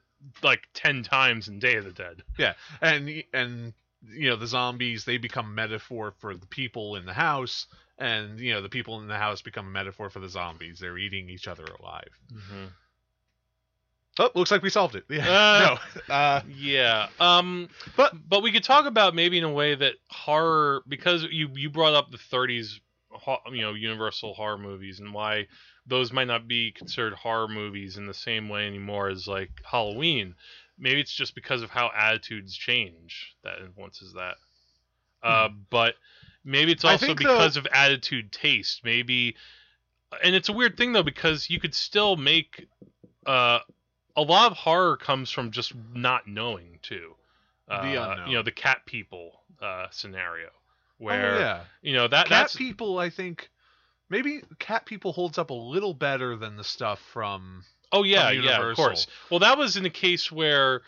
like 0.44 0.62
ten 0.74 1.04
times 1.04 1.48
in 1.48 1.60
Day 1.60 1.76
of 1.76 1.86
the 1.86 1.92
Dead. 1.92 2.24
Yeah. 2.38 2.54
And 2.82 3.24
and 3.34 3.74
you 4.08 4.30
know 4.30 4.36
the 4.36 4.48
zombies 4.48 5.04
they 5.06 5.18
become 5.18 5.56
metaphor 5.56 6.14
for 6.20 6.36
the 6.36 6.46
people 6.46 6.96
in 6.96 7.06
the 7.06 7.14
house 7.14 7.66
and 7.98 8.40
you 8.40 8.54
know 8.54 8.62
the 8.62 8.70
people 8.70 9.00
in 9.02 9.08
the 9.08 9.18
house 9.18 9.42
become 9.42 9.66
a 9.66 9.72
metaphor 9.72 10.12
for 10.12 10.20
the 10.20 10.30
zombies 10.30 10.78
they're 10.80 10.98
eating 10.98 11.28
each 11.28 11.48
other 11.48 11.64
alive 11.80 12.10
oh 14.20 14.30
looks 14.36 14.52
like 14.52 14.62
we 14.62 14.70
solved 14.70 14.96
it 14.96 15.06
yeah 15.10 15.26
Uh, 15.28 15.78
no 16.08 16.14
uh 16.14 16.42
Yeah. 16.56 17.08
Um 17.20 17.70
But- 17.98 18.14
but 18.30 18.44
we 18.44 18.52
could 18.52 18.64
talk 18.64 18.86
about 18.86 19.16
maybe 19.16 19.38
in 19.38 19.44
a 19.44 19.52
way 19.52 19.74
that 19.76 19.96
horror 20.10 20.84
because 20.88 21.24
you 21.24 21.50
you 21.56 21.70
brought 21.70 21.94
up 21.96 22.12
the 22.12 22.18
30s 22.18 22.80
you 23.52 23.62
know 23.62 23.74
universal 23.74 24.34
horror 24.34 24.58
movies 24.58 25.00
and 25.00 25.14
why 25.14 25.48
those 25.88 26.12
might 26.12 26.28
not 26.28 26.48
be 26.48 26.72
considered 26.72 27.14
horror 27.14 27.48
movies 27.48 27.98
in 27.98 28.08
the 28.08 28.14
same 28.14 28.50
way 28.50 28.68
anymore 28.68 29.10
as 29.10 29.28
like 29.28 29.52
Halloween. 29.64 30.36
Maybe 30.78 31.00
it's 31.00 31.14
just 31.14 31.36
because 31.36 31.62
of 31.62 31.70
how 31.70 31.92
attitudes 31.96 32.56
change 32.56 33.36
that 33.44 33.60
influences 33.60 34.14
that. 34.14 34.36
Uh 35.24 35.50
but 35.70 35.96
maybe 36.44 36.72
it's 36.72 36.84
Hmm. 36.84 36.90
Also 36.90 37.14
because 37.16 37.58
of 37.58 37.68
attitude 37.72 38.32
taste. 38.32 38.82
Maybe 38.84 39.36
and 40.24 40.36
it's 40.36 40.50
a 40.50 40.54
weird 40.54 40.78
thing 40.78 40.94
though 40.94 41.04
because 41.04 41.50
you 41.50 41.60
could 41.60 41.76
still 41.76 42.16
make 42.16 42.68
uh 43.26 43.60
a 44.16 44.22
lot 44.22 44.52
of 44.52 44.58
horror 44.58 44.98
comes 44.98 45.30
from 45.30 45.52
just 45.52 45.74
not 45.94 46.28
knowing 46.28 46.80
too. 46.82 47.16
Uh, 47.68 47.82
The 47.82 47.96
unknown. 48.02 48.30
You 48.30 48.38
know, 48.38 48.44
the 48.44 48.52
cat 48.52 48.86
people 48.86 49.42
uh, 49.62 49.88
scenario, 49.92 50.48
oh, 50.48 50.52
where 50.98 51.40
yeah 51.40 51.62
you 51.82 51.94
know 51.94 52.08
that 52.08 52.28
cat 52.28 52.46
that's 52.46 52.56
people 52.56 53.00
i 53.00 53.10
think 53.10 53.50
maybe 54.10 54.42
cat 54.60 54.86
people 54.86 55.14
holds 55.14 55.38
up 55.38 55.50
a 55.50 55.54
little 55.54 55.94
better 55.94 56.36
than 56.36 56.56
the 56.56 56.64
stuff 56.64 57.00
from 57.12 57.64
oh 57.92 58.04
yeah 58.04 58.30
from 58.30 58.44
yeah 58.44 58.70
of 58.70 58.76
course. 58.76 59.08
Well, 59.30 59.40
that 59.40 59.58
was 59.58 59.78
in 59.78 59.86
a 59.86 59.90
case 59.90 60.32
where 60.32 60.82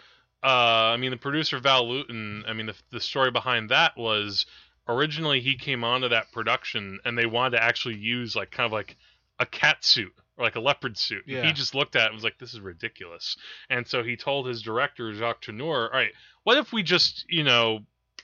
uh, 0.43 0.47
I 0.93 0.97
mean 0.97 1.11
the 1.11 1.17
producer 1.17 1.59
Val 1.59 1.87
Lewton. 1.87 2.43
I 2.47 2.53
mean 2.53 2.67
the 2.67 2.75
the 2.91 3.01
story 3.01 3.31
behind 3.31 3.69
that 3.69 3.97
was 3.97 4.45
originally 4.87 5.41
he 5.41 5.55
came 5.55 5.83
onto 5.83 6.09
that 6.09 6.31
production 6.31 6.99
and 7.05 7.17
they 7.17 7.25
wanted 7.25 7.57
to 7.57 7.63
actually 7.63 7.95
use 7.95 8.35
like 8.35 8.51
kind 8.51 8.65
of 8.65 8.71
like 8.71 8.95
a 9.39 9.45
cat 9.45 9.83
suit 9.83 10.13
or 10.37 10.45
like 10.45 10.55
a 10.55 10.59
leopard 10.59 10.97
suit. 10.97 11.23
Yeah. 11.25 11.45
He 11.45 11.53
just 11.53 11.75
looked 11.75 11.95
at 11.95 12.03
it 12.03 12.05
and 12.07 12.15
was 12.15 12.23
like, 12.23 12.37
"This 12.37 12.53
is 12.53 12.59
ridiculous." 12.59 13.37
And 13.69 13.87
so 13.87 14.03
he 14.03 14.15
told 14.15 14.47
his 14.47 14.61
director 14.61 15.13
Jacques 15.13 15.41
Tourneur, 15.41 15.89
"All 15.91 15.99
right, 15.99 16.11
what 16.43 16.57
if 16.57 16.71
we 16.71 16.83
just 16.83 17.25
you 17.29 17.43
know 17.43 17.79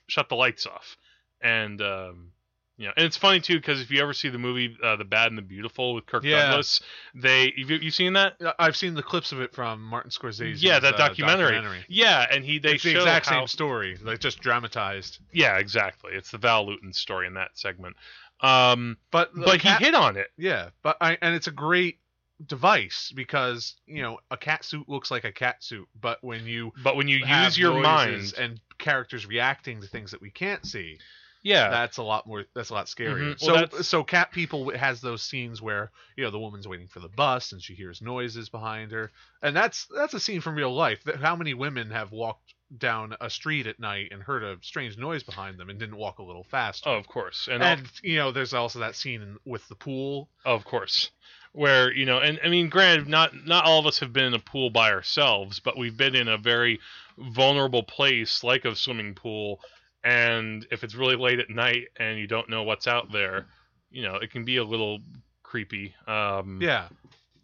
shut 0.08 0.30
the 0.30 0.36
lights 0.36 0.66
off?" 0.66 0.98
And 1.42 1.82
um, 1.82 2.33
know, 2.80 2.94
and 2.98 3.06
it's 3.06 3.18
funny 3.18 3.40
too 3.40 3.56
because 3.56 3.82
if 3.82 3.92
you 3.92 4.02
ever 4.02 4.14
see 4.14 4.30
the 4.30 4.38
movie 4.38 4.76
uh, 4.84 4.96
The 4.96 5.06
Bad 5.06 5.28
and 5.28 5.38
the 5.38 5.44
Beautiful 5.44 5.94
with 5.94 6.06
Kirk 6.06 6.24
Yeah. 6.24 6.48
Douglas, 6.48 6.82
they 7.14 7.54
you 7.56 7.68
you 7.76 7.92
seen 7.92 8.14
that? 8.14 8.34
Uh, 8.44 8.54
i've 8.60 8.76
seen 8.76 8.96
the 8.96 9.04
clips 9.04 9.32
of 9.32 9.42
it 9.42 9.54
from 9.54 9.82
martin 9.84 10.12
scorsese 10.12 10.62
Yeah, 10.62 10.80
that 10.80 10.98
documentary. 10.98 11.86
Yeah, 11.88 12.26
and 12.30 12.44
he 12.44 12.60
they 12.60 12.74
it's 12.74 12.84
the 12.84 12.96
exact 12.96 13.28
how, 13.28 13.42
same 13.42 13.48
story 13.48 13.98
like 14.02 14.20
just 14.20 14.40
dramatized 14.40 15.20
Yeah, 15.32 15.58
exactly. 15.58 16.14
It's 16.14 16.32
the 16.32 16.38
Val 16.38 16.66
Lewton 16.66 16.94
story 16.94 17.28
in 17.28 17.36
that 17.36 17.52
segment. 17.54 17.96
Um, 18.42 18.98
but 19.12 19.32
but 19.36 19.60
cat- 19.60 19.80
he 19.80 19.86
hit 19.86 19.96
on 19.96 20.18
it. 20.18 20.28
Yeah, 20.38 20.70
but 20.82 20.98
I 21.00 21.18
and 21.22 21.36
it's 21.36 21.48
a 21.48 21.52
great 21.52 22.00
device 22.46 23.12
because 23.16 23.76
you 23.86 24.02
know 24.02 24.20
a 24.32 24.38
cat 24.38 24.66
suit 24.66 24.90
looks 24.90 25.12
like 25.12 25.24
a 25.24 25.32
cat 25.32 25.64
suit, 25.64 25.88
but 26.00 26.24
when 26.24 26.46
you 26.46 26.74
But 26.84 26.96
when 26.96 27.08
you 27.08 27.20
use 27.26 27.58
your 27.58 27.80
mind, 27.82 28.34
and 28.38 28.60
characters 28.80 29.26
reacting 29.26 29.82
to 29.82 29.88
things 29.88 30.12
that 30.12 30.22
we 30.22 30.30
can't 30.32 30.66
see, 30.66 30.98
yeah, 31.44 31.70
that's 31.70 31.98
a 31.98 32.04
lot 32.04 32.26
more. 32.26 32.46
That's 32.56 32.70
a 32.72 32.74
lot 32.74 32.88
scarier. 32.88 33.18
Mhm. 33.20 33.28
Well, 33.28 33.38
So 33.38 33.54
that's- 33.54 33.88
so 33.88 34.04
cat 34.04 34.32
people 34.32 34.76
has 34.76 35.02
those 35.02 35.22
scenes 35.22 35.62
where 35.62 35.92
you 36.18 36.24
know 36.24 36.32
the 36.32 36.40
woman's 36.40 36.68
waiting 36.68 36.88
for 36.88 37.00
the 37.02 37.10
bus 37.10 37.52
and 37.52 37.62
she 37.62 37.76
hears 37.76 38.02
noises 38.02 38.50
behind 38.50 38.92
her, 38.92 39.12
and 39.42 39.56
that's 39.56 39.86
that's 39.96 40.14
a 40.16 40.20
scene 40.20 40.42
from 40.42 40.56
real 40.56 40.74
life. 40.74 41.04
How 41.22 41.36
many 41.36 41.54
women 41.54 41.92
have 41.92 42.12
walked 42.12 42.54
down 42.76 43.16
a 43.22 43.30
street 43.30 43.68
at 43.68 43.80
night 43.80 44.08
and 44.12 44.24
heard 44.24 44.42
a 44.44 44.58
strange 44.64 44.98
noise 44.98 45.22
behind 45.22 45.60
them 45.60 45.70
and 45.70 45.78
didn't 45.80 45.96
walk 45.98 46.18
a 46.18 46.24
little 46.24 46.44
faster. 46.46 46.90
oh, 46.90 46.96
of 46.96 47.08
course, 47.08 47.48
and, 47.52 47.62
and 47.62 47.88
you 48.02 48.16
know, 48.18 48.32
there's 48.32 48.54
also 48.56 48.80
that 48.80 48.96
scene 48.96 49.22
in, 49.22 49.38
with 49.46 49.68
the 49.68 49.76
pool 49.76 50.28
of 50.44 50.66
course, 50.66 51.12
where 51.52 51.92
you 51.94 52.06
know, 52.08 52.18
and 52.20 52.40
I 52.44 52.48
mean, 52.50 52.70
granted, 52.70 53.08
not 53.08 53.32
not 53.46 53.66
all 53.66 53.80
of 53.80 53.86
us 53.86 54.00
have 54.00 54.12
been 54.12 54.24
in 54.26 54.34
a 54.34 54.40
pool 54.40 54.72
by 54.72 54.92
ourselves, 54.92 55.60
but 55.60 55.78
we've 55.78 55.96
been 55.98 56.16
in 56.16 56.28
a 56.28 56.38
very 56.38 56.80
vulnerable 57.18 57.84
place 57.84 58.44
like 58.44 58.66
a 58.66 58.76
swimming 58.76 59.14
pool, 59.14 59.60
and 60.04 60.66
if 60.72 60.84
it's 60.84 60.96
really 60.96 61.16
late 61.16 61.40
at 61.40 61.50
night 61.50 61.88
and 61.98 62.18
you 62.20 62.28
don't 62.28 62.50
know 62.50 62.64
what's 62.64 62.88
out 62.88 63.12
there, 63.12 63.46
you 63.92 64.04
know, 64.04 64.16
it 64.16 64.32
can 64.32 64.44
be 64.46 64.58
a 64.58 64.64
little 64.64 65.00
creepy. 65.44 65.94
Um, 66.08 66.60
Yeah. 66.62 66.88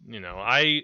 you 0.08 0.18
know 0.20 0.36
i 0.38 0.82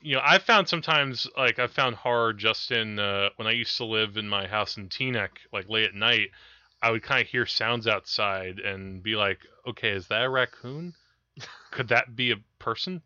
you 0.00 0.14
know 0.14 0.20
i 0.24 0.38
found 0.38 0.68
sometimes 0.68 1.28
like 1.36 1.58
i 1.58 1.66
found 1.66 1.94
horror 1.94 2.32
just 2.32 2.70
in 2.70 2.98
uh, 2.98 3.28
when 3.36 3.46
i 3.46 3.52
used 3.52 3.76
to 3.76 3.84
live 3.84 4.16
in 4.16 4.28
my 4.28 4.46
house 4.46 4.76
in 4.78 4.88
teaneck 4.88 5.30
like 5.52 5.68
late 5.68 5.84
at 5.88 5.94
night 5.94 6.28
i 6.82 6.90
would 6.90 7.02
kind 7.02 7.20
of 7.20 7.28
hear 7.28 7.46
sounds 7.46 7.86
outside 7.86 8.58
and 8.58 9.02
be 9.02 9.16
like 9.16 9.38
okay 9.66 9.90
is 9.90 10.08
that 10.08 10.24
a 10.24 10.28
raccoon 10.28 10.94
could 11.70 11.88
that 11.88 12.16
be 12.16 12.30
a 12.32 12.36
person 12.58 13.02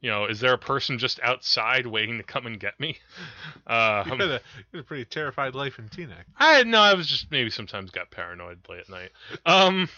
you 0.00 0.10
know 0.10 0.26
is 0.26 0.40
there 0.40 0.52
a 0.52 0.58
person 0.58 0.98
just 0.98 1.20
outside 1.22 1.86
waiting 1.86 2.18
to 2.18 2.24
come 2.24 2.46
and 2.46 2.60
get 2.60 2.78
me 2.78 2.96
uh 3.66 4.04
You 4.06 4.12
had, 4.12 4.20
a, 4.20 4.24
you 4.24 4.64
had 4.72 4.80
a 4.80 4.84
pretty 4.84 5.04
terrified 5.04 5.54
life 5.54 5.78
in 5.78 5.88
Teaneck. 5.88 6.24
I 6.36 6.62
no, 6.64 6.80
I 6.80 6.94
was 6.94 7.06
just 7.06 7.30
maybe 7.30 7.50
sometimes 7.50 7.90
got 7.90 8.10
paranoid 8.10 8.58
late 8.68 8.80
at 8.80 8.88
night. 8.88 9.10
Um, 9.46 9.88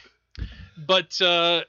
but 0.76 1.20
uh, 1.20 1.62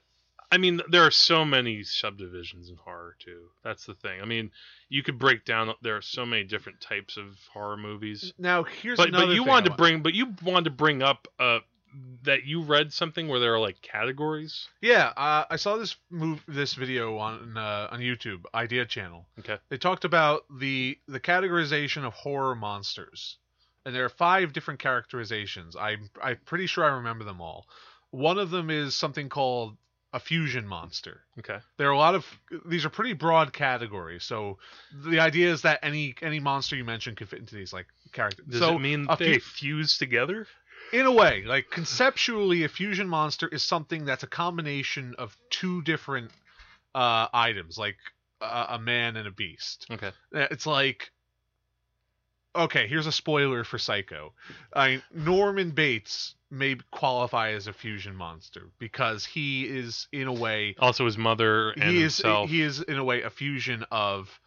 I 0.51 0.57
mean, 0.57 0.81
there 0.89 1.03
are 1.03 1.11
so 1.11 1.45
many 1.45 1.83
subdivisions 1.83 2.69
in 2.69 2.75
horror 2.75 3.15
too. 3.19 3.43
That's 3.63 3.85
the 3.85 3.93
thing. 3.93 4.21
I 4.21 4.25
mean, 4.25 4.51
you 4.89 5.01
could 5.01 5.17
break 5.17 5.45
down. 5.45 5.73
There 5.81 5.95
are 5.95 6.01
so 6.01 6.25
many 6.25 6.43
different 6.43 6.81
types 6.81 7.15
of 7.15 7.25
horror 7.53 7.77
movies. 7.77 8.33
Now 8.37 8.63
here's 8.63 8.97
But 8.97 9.09
another 9.09 9.27
but 9.27 9.33
you 9.33 9.41
thing 9.43 9.47
wanted 9.49 9.69
to 9.69 9.75
bring, 9.75 10.01
but 10.01 10.13
you 10.13 10.33
wanted 10.43 10.65
to 10.65 10.71
bring 10.71 11.01
up 11.01 11.27
uh 11.39 11.59
that 12.23 12.45
you 12.45 12.61
read 12.61 12.93
something 12.93 13.27
where 13.27 13.39
there 13.39 13.53
are 13.53 13.59
like 13.59 13.81
categories. 13.81 14.67
Yeah, 14.81 15.11
uh, 15.17 15.45
I 15.49 15.55
saw 15.55 15.77
this 15.77 15.95
move 16.09 16.43
this 16.47 16.73
video 16.73 17.17
on 17.17 17.57
uh, 17.57 17.89
on 17.91 17.99
YouTube 17.99 18.43
Idea 18.53 18.85
Channel. 18.85 19.25
Okay. 19.39 19.57
They 19.69 19.77
talked 19.77 20.05
about 20.05 20.43
the 20.59 20.97
the 21.07 21.19
categorization 21.19 22.03
of 22.03 22.13
horror 22.13 22.55
monsters, 22.55 23.37
and 23.85 23.95
there 23.95 24.05
are 24.05 24.09
five 24.09 24.53
different 24.53 24.79
characterizations. 24.79 25.75
I'm 25.75 26.09
I'm 26.21 26.37
pretty 26.45 26.67
sure 26.67 26.83
I 26.85 26.95
remember 26.95 27.23
them 27.23 27.41
all. 27.41 27.67
One 28.11 28.37
of 28.37 28.49
them 28.49 28.69
is 28.69 28.95
something 28.95 29.29
called 29.29 29.77
a 30.13 30.19
fusion 30.19 30.67
monster. 30.67 31.21
Okay. 31.39 31.57
There 31.77 31.87
are 31.87 31.93
a 31.93 31.97
lot 31.97 32.15
of 32.15 32.25
these 32.65 32.85
are 32.85 32.89
pretty 32.89 33.13
broad 33.13 33.53
categories. 33.53 34.23
So 34.23 34.57
the 34.93 35.19
idea 35.19 35.51
is 35.51 35.61
that 35.61 35.79
any 35.83 36.15
any 36.21 36.39
monster 36.39 36.75
you 36.75 36.83
mention 36.83 37.15
could 37.15 37.29
fit 37.29 37.39
into 37.39 37.55
these 37.55 37.71
like 37.71 37.87
characters. 38.11 38.45
Does 38.47 38.59
so 38.59 38.75
it 38.75 38.79
mean 38.79 39.07
they 39.17 39.39
fu- 39.39 39.39
fuse 39.39 39.97
together? 39.97 40.47
In 40.93 41.05
a 41.05 41.11
way, 41.11 41.43
like 41.45 41.69
conceptually, 41.69 42.63
a 42.63 42.69
fusion 42.69 43.07
monster 43.07 43.47
is 43.47 43.63
something 43.63 44.05
that's 44.05 44.23
a 44.23 44.27
combination 44.27 45.15
of 45.17 45.35
two 45.49 45.81
different 45.83 46.31
uh, 46.93 47.27
items, 47.33 47.77
like 47.77 47.97
a, 48.41 48.65
a 48.69 48.79
man 48.79 49.15
and 49.17 49.27
a 49.27 49.31
beast. 49.31 49.87
Okay. 49.91 50.11
Uh, 50.35 50.47
It's 50.51 50.65
like, 50.65 51.11
okay, 52.55 52.87
here's 52.87 53.07
a 53.07 53.11
spoiler 53.11 53.63
for 53.63 53.77
Psycho. 53.77 54.33
I 54.75 55.01
Norman 55.13 55.71
Bates 55.71 56.35
may 56.49 56.75
qualify 56.91 57.51
as 57.51 57.67
a 57.67 57.73
fusion 57.73 58.13
monster 58.15 58.67
because 58.77 59.23
he 59.23 59.63
is 59.65 60.07
in 60.11 60.27
a 60.27 60.33
way 60.33 60.75
Also, 60.79 61.05
his 61.05 61.17
mother 61.17 61.71
and 61.71 61.83
he 61.83 61.97
is 62.03 62.17
himself. 62.17 62.49
he 62.49 62.61
is 62.61 62.81
in 62.81 62.97
a 62.97 63.03
way 63.05 63.21
a 63.21 63.29
fusion 63.29 63.85
of 63.89 64.37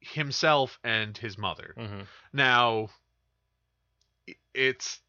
himself 0.00 0.80
and 0.82 1.16
his 1.16 1.38
mother. 1.38 1.74
hmm 1.76 2.00
Now, 2.32 2.90
it's 4.52 5.00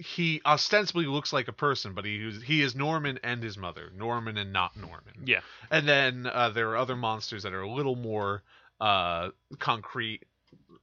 he 0.00 0.40
ostensibly 0.46 1.06
looks 1.06 1.32
like 1.32 1.48
a 1.48 1.52
person, 1.52 1.94
but 1.94 2.04
he 2.04 2.16
is- 2.26 2.42
he 2.42 2.62
is 2.62 2.74
Norman 2.74 3.18
and 3.22 3.42
his 3.42 3.56
mother, 3.58 3.90
Norman 3.94 4.36
and 4.38 4.52
not 4.52 4.76
Norman. 4.76 5.22
Yeah. 5.24 5.40
And 5.70 5.86
then 5.88 6.26
uh, 6.26 6.50
there 6.50 6.70
are 6.70 6.76
other 6.76 6.96
monsters 6.96 7.42
that 7.42 7.52
are 7.52 7.60
a 7.62 7.70
little 7.70 7.96
more 7.96 8.42
uh, 8.80 9.30
concrete, 9.58 10.22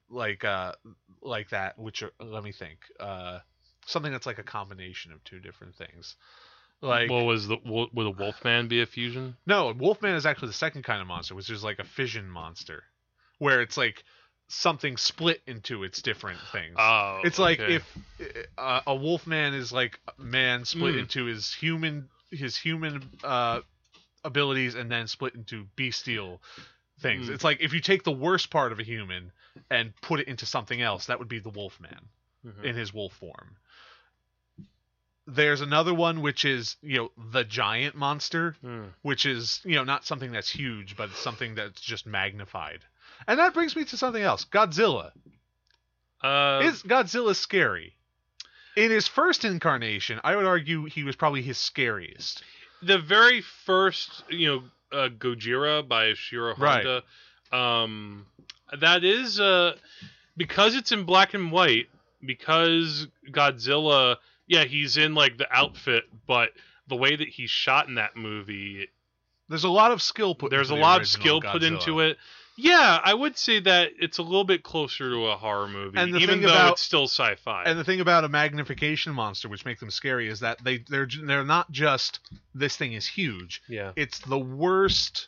like 0.09 0.45
uh, 0.45 0.73
like 1.21 1.49
that. 1.49 1.77
Which 1.79 2.03
are 2.03 2.11
let 2.19 2.43
me 2.43 2.51
think, 2.51 2.79
uh, 2.99 3.39
something 3.85 4.11
that's 4.11 4.25
like 4.27 4.37
a 4.39 4.43
combination 4.43 5.11
of 5.11 5.23
two 5.23 5.39
different 5.39 5.75
things. 5.75 6.15
Like 6.79 7.09
what 7.09 7.25
was 7.25 7.47
the 7.47 7.57
would 7.65 8.05
a 8.05 8.11
Wolfman 8.11 8.67
be 8.67 8.81
a 8.81 8.85
fusion? 8.85 9.35
no, 9.47 9.73
Wolfman 9.73 10.13
is 10.13 10.27
actually 10.27 10.49
the 10.49 10.53
second 10.53 10.83
kind 10.83 11.01
of 11.01 11.07
monster, 11.07 11.33
which 11.33 11.49
is 11.49 11.63
like 11.63 11.79
a 11.79 11.83
fission 11.83 12.29
monster, 12.29 12.83
where 13.39 13.61
it's 13.61 13.77
like 13.77 14.03
something 14.49 14.95
split 14.97 15.41
into 15.45 15.83
its 15.83 16.01
different 16.01 16.39
things. 16.51 16.75
Oh, 16.79 17.21
it's 17.23 17.37
like 17.39 17.59
okay. 17.59 17.75
if 17.75 17.95
uh, 18.57 18.81
a 18.87 18.95
wolf 18.95 19.27
man 19.27 19.53
is 19.53 19.71
like 19.71 19.99
man 20.17 20.63
split 20.65 20.95
Mm. 20.95 20.99
into 20.99 21.25
his 21.25 21.53
human 21.53 22.09
his 22.31 22.57
human 22.57 23.09
uh, 23.23 23.61
abilities 24.23 24.75
and 24.75 24.91
then 24.91 25.07
split 25.07 25.35
into 25.35 25.65
bestial 25.75 26.41
things. 26.99 27.29
Mm. 27.29 27.33
It's 27.33 27.43
like 27.43 27.61
if 27.61 27.73
you 27.73 27.79
take 27.79 28.03
the 28.03 28.11
worst 28.11 28.49
part 28.49 28.71
of 28.71 28.79
a 28.79 28.83
human 28.83 29.31
and 29.69 29.93
put 30.01 30.19
it 30.19 30.27
into 30.27 30.45
something 30.45 30.81
else, 30.81 31.05
that 31.07 31.19
would 31.19 31.29
be 31.29 31.39
the 31.39 31.49
wolf 31.49 31.79
man 31.79 32.01
Mhm. 32.45 32.63
in 32.63 32.75
his 32.75 32.93
wolf 32.93 33.13
form. 33.13 33.55
There's 35.29 35.59
another 35.59 35.93
one 35.93 36.21
which 36.21 36.45
is, 36.45 36.77
you 36.81 36.97
know, 36.97 37.11
the 37.31 37.43
giant 37.43 37.95
monster, 37.95 38.55
Mm. 38.63 38.93
which 39.01 39.25
is, 39.25 39.59
you 39.65 39.75
know, 39.75 39.83
not 39.83 40.05
something 40.05 40.31
that's 40.31 40.49
huge, 40.49 40.95
but 40.95 41.11
something 41.11 41.55
that's 41.55 41.81
just 41.81 42.05
magnified. 42.05 42.85
And 43.25 43.39
that 43.39 43.53
brings 43.53 43.75
me 43.75 43.83
to 43.85 43.97
something 43.97 44.21
else. 44.21 44.45
Godzilla. 44.45 45.11
Uh, 46.21 46.61
Is 46.63 46.83
Godzilla 46.83 47.35
scary? 47.35 47.93
In 48.75 48.91
his 48.91 49.07
first 49.07 49.43
incarnation, 49.45 50.19
I 50.23 50.35
would 50.35 50.45
argue 50.45 50.85
he 50.85 51.03
was 51.03 51.15
probably 51.15 51.41
his 51.41 51.57
scariest. 51.57 52.43
the 52.81 52.99
very 52.99 53.41
first, 53.65 54.23
you 54.29 54.47
know, 54.47 54.63
uh, 54.97 55.09
Gojira 55.09 55.87
by 55.87 56.05
Ishiro 56.11 56.57
Right. 56.57 56.85
Honda. 56.85 57.03
Um, 57.51 58.25
that 58.79 59.03
is 59.03 59.39
uh, 59.39 59.75
because 60.35 60.75
it's 60.75 60.91
in 60.91 61.03
black 61.05 61.33
and 61.33 61.51
white. 61.51 61.87
Because 62.25 63.07
Godzilla, 63.31 64.17
yeah, 64.47 64.63
he's 64.65 64.97
in 64.97 65.13
like 65.15 65.37
the 65.37 65.47
outfit, 65.51 66.03
but 66.27 66.49
the 66.87 66.95
way 66.95 67.15
that 67.15 67.27
he's 67.27 67.49
shot 67.51 67.87
in 67.87 67.95
that 67.95 68.15
movie, 68.15 68.87
There's 69.49 69.63
a 69.65 69.69
lot 69.69 69.91
of 69.91 70.01
skill 70.01 70.33
put. 70.35 70.49
there's 70.51 70.71
a 70.71 70.75
lot 70.75 71.01
of 71.01 71.07
skill 71.07 71.41
put 71.41 71.61
Godzilla. 71.61 71.67
into 71.79 71.99
it. 72.01 72.17
Yeah, 72.59 72.99
I 73.03 73.13
would 73.13 73.37
say 73.37 73.59
that 73.61 73.91
it's 73.99 74.17
a 74.17 74.23
little 74.23 74.43
bit 74.43 74.63
closer 74.63 75.09
to 75.11 75.27
a 75.27 75.37
horror 75.37 75.67
movie, 75.67 75.97
And 75.99 76.11
the 76.13 76.17
even 76.17 76.35
thing 76.39 76.41
though 76.41 76.53
about- 76.53 76.71
it's 76.73 76.81
still 76.81 77.03
sci-fi. 77.07 77.63
And 77.65 77.77
the 77.79 77.83
thing 77.83 78.01
about 78.01 78.23
a 78.23 78.29
magnification 78.29 79.13
monster, 79.13 79.47
which 79.47 79.63
makes 79.63 79.79
them 79.79 79.91
scary, 79.91 80.27
is 80.27 80.39
that 80.39 80.63
they 80.63 80.79
they're 80.89 81.07
they're 81.23 81.45
not 81.45 81.71
just 81.71 82.19
this 82.55 82.75
thing 82.75 82.93
is 82.93 83.05
huge. 83.07 83.61
yeah, 83.67 83.91
It's 83.95 84.19
the 84.19 84.39
worst. 84.39 85.27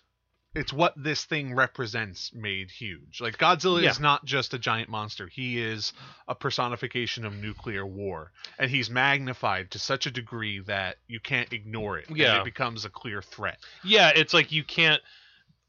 It's 0.55 0.73
what 0.73 0.95
this 0.97 1.25
thing 1.25 1.53
represents 1.53 2.33
made 2.33 2.71
huge. 2.71 3.21
Like 3.21 3.37
Godzilla 3.37 3.83
Yeah. 3.83 3.91
is 3.91 3.99
not 3.99 4.25
just 4.25 4.55
a 4.55 4.57
giant 4.59 4.89
monster. 4.89 5.27
He 5.27 5.61
is 5.61 5.93
a 6.27 6.33
personification 6.33 7.23
of 7.23 7.35
nuclear 7.35 7.85
war, 7.85 8.31
and 8.57 8.71
he's 8.71 8.89
magnified 8.89 9.69
to 9.71 9.79
such 9.79 10.07
a 10.07 10.11
degree 10.11 10.57
that 10.61 10.97
you 11.07 11.19
can't 11.19 11.53
ignore 11.53 11.99
it. 11.99 12.09
and 12.09 12.17
Yeah. 12.17 12.39
it 12.41 12.45
becomes 12.45 12.83
a 12.83 12.89
clear 12.89 13.21
threat. 13.21 13.59
yeah, 13.83 14.09
it's 14.15 14.33
like 14.33 14.51
you 14.51 14.63
can't. 14.63 15.03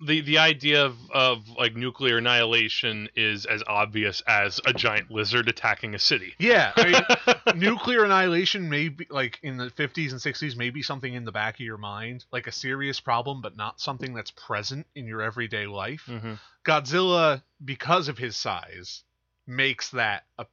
The, 0.02 0.23
the 0.23 0.38
idea 0.38 0.87
of, 0.87 0.97
of 1.11 1.49
like 1.50 1.75
nuclear 1.76 2.19
annihilation 2.19 3.09
is 3.14 3.45
as 3.45 3.62
obvious 3.66 4.23
as 4.26 4.59
a 4.64 4.73
giant 4.73 5.11
lizard 5.11 5.49
attacking 5.49 5.95
a 5.95 5.99
city. 5.99 6.35
Yeah, 6.38 6.73
I 6.75 7.35
mean, 7.54 7.57
nuclear 7.61 8.04
annihilation 8.04 8.71
may 8.71 8.88
be 8.88 9.07
like 9.11 9.38
in 9.42 9.59
the 9.59 9.66
50s 9.71 10.12
and 10.12 10.21
60s 10.21 10.57
may 10.57 10.71
be 10.71 10.83
something 10.83 11.12
in 11.12 11.25
the 11.25 11.33
back 11.33 11.57
of 11.57 11.61
your 11.61 11.76
mind 11.76 12.25
like 12.33 12.47
a 12.47 12.52
serious 12.52 12.99
problem 13.00 13.42
but 13.42 13.57
not 13.57 13.78
something 13.80 14.14
that's 14.14 14.30
present 14.30 14.87
in 14.95 15.07
your 15.07 15.21
everyday 15.21 15.66
life 15.66 16.04
Mhm. 16.09 16.38
godzilla 16.64 17.42
because 17.62 18.09
of 18.09 18.16
his 18.16 18.37
size 18.37 19.02
makes 19.47 19.90
that 19.90 20.25
a, 20.38 20.47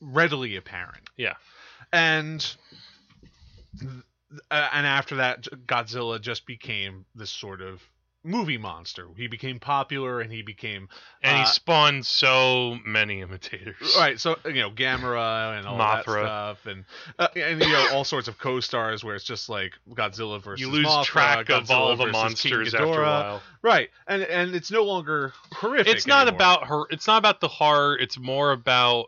readily 0.00 0.56
apparent 0.56 1.08
Yeah. 1.16 1.34
and 1.92 2.44
uh, 4.50 4.68
and 4.72 4.86
after 4.86 5.16
that 5.16 5.44
godzilla 5.66 6.20
just 6.20 6.46
became 6.46 7.04
this 7.14 7.30
sort 7.30 7.60
of 7.60 7.80
movie 8.24 8.58
monster 8.58 9.06
he 9.16 9.26
became 9.28 9.58
popular 9.60 10.20
and 10.20 10.32
he 10.32 10.42
became 10.42 10.88
And 11.22 11.36
he 11.36 11.42
Uh, 11.44 11.46
spawned 11.46 12.04
so 12.04 12.76
many 12.84 13.20
imitators. 13.22 13.94
Right, 13.96 14.18
so 14.20 14.36
you 14.44 14.54
know 14.54 14.70
Gamera 14.70 15.56
and 15.58 15.66
all 15.66 15.78
that 15.78 16.04
Mothra. 16.04 16.24
stuff, 16.24 16.66
and 16.66 16.84
uh, 17.18 17.28
and 17.36 17.60
you 17.62 17.68
know 17.72 17.88
all 17.92 18.04
sorts 18.04 18.28
of 18.28 18.38
co-stars 18.38 19.02
where 19.04 19.14
it's 19.14 19.24
just 19.24 19.48
like 19.48 19.72
Godzilla 19.90 20.42
versus 20.42 20.60
You 20.60 20.70
lose 20.70 20.86
Mothra, 20.86 21.04
track 21.04 21.48
of 21.50 21.64
Godzilla 21.64 21.70
all 21.76 21.96
the 21.96 22.06
monsters 22.08 22.74
after 22.74 23.02
a 23.02 23.06
while. 23.06 23.42
Right, 23.62 23.90
and 24.06 24.22
and 24.22 24.54
it's 24.54 24.70
no 24.70 24.84
longer 24.84 25.32
horrific. 25.52 25.94
It's 25.94 26.06
not 26.06 26.22
anymore. 26.28 26.36
about 26.36 26.66
her. 26.66 26.82
It's 26.90 27.06
not 27.06 27.18
about 27.18 27.40
the 27.40 27.48
horror. 27.48 27.96
It's 27.96 28.18
more 28.18 28.52
about. 28.52 29.06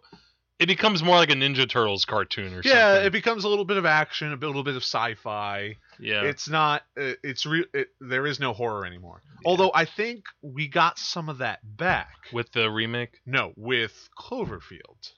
It 0.61 0.67
becomes 0.67 1.03
more 1.03 1.17
like 1.17 1.31
a 1.31 1.35
Ninja 1.35 1.69
Turtles 1.69 2.05
cartoon 2.05 2.49
or 2.53 2.63
something. 2.63 2.71
yeah, 2.71 2.93
something. 2.93 3.07
it 3.07 3.11
becomes 3.13 3.45
a 3.45 3.49
little 3.49 3.65
bit 3.65 3.79
of 3.79 3.87
action, 3.87 4.31
a 4.33 4.37
bit- 4.37 4.47
little 4.47 4.63
bit 4.63 4.77
of 4.77 4.83
sci-fi. 4.83 5.77
yeah. 5.99 6.23
It's 6.25 6.49
not. 6.49 6.83
uh, 7.01 7.13
It's 7.25 7.47
real. 7.47 7.65
It, 7.73 7.89
there 8.01 8.27
is 8.27 8.39
no 8.39 8.53
horror 8.53 8.85
anymore. 8.85 9.23
Although 9.47 9.71
I 9.75 9.87
think 9.87 10.25
we 10.43 10.69
got 10.69 10.99
some 10.99 11.31
of 11.31 11.39
that 11.39 11.61
back. 11.65 12.13
with 12.33 12.53
the 12.53 12.71
remake. 12.71 13.21
No, 13.25 13.53
with 13.57 14.09
Cloverfield. 14.19 15.13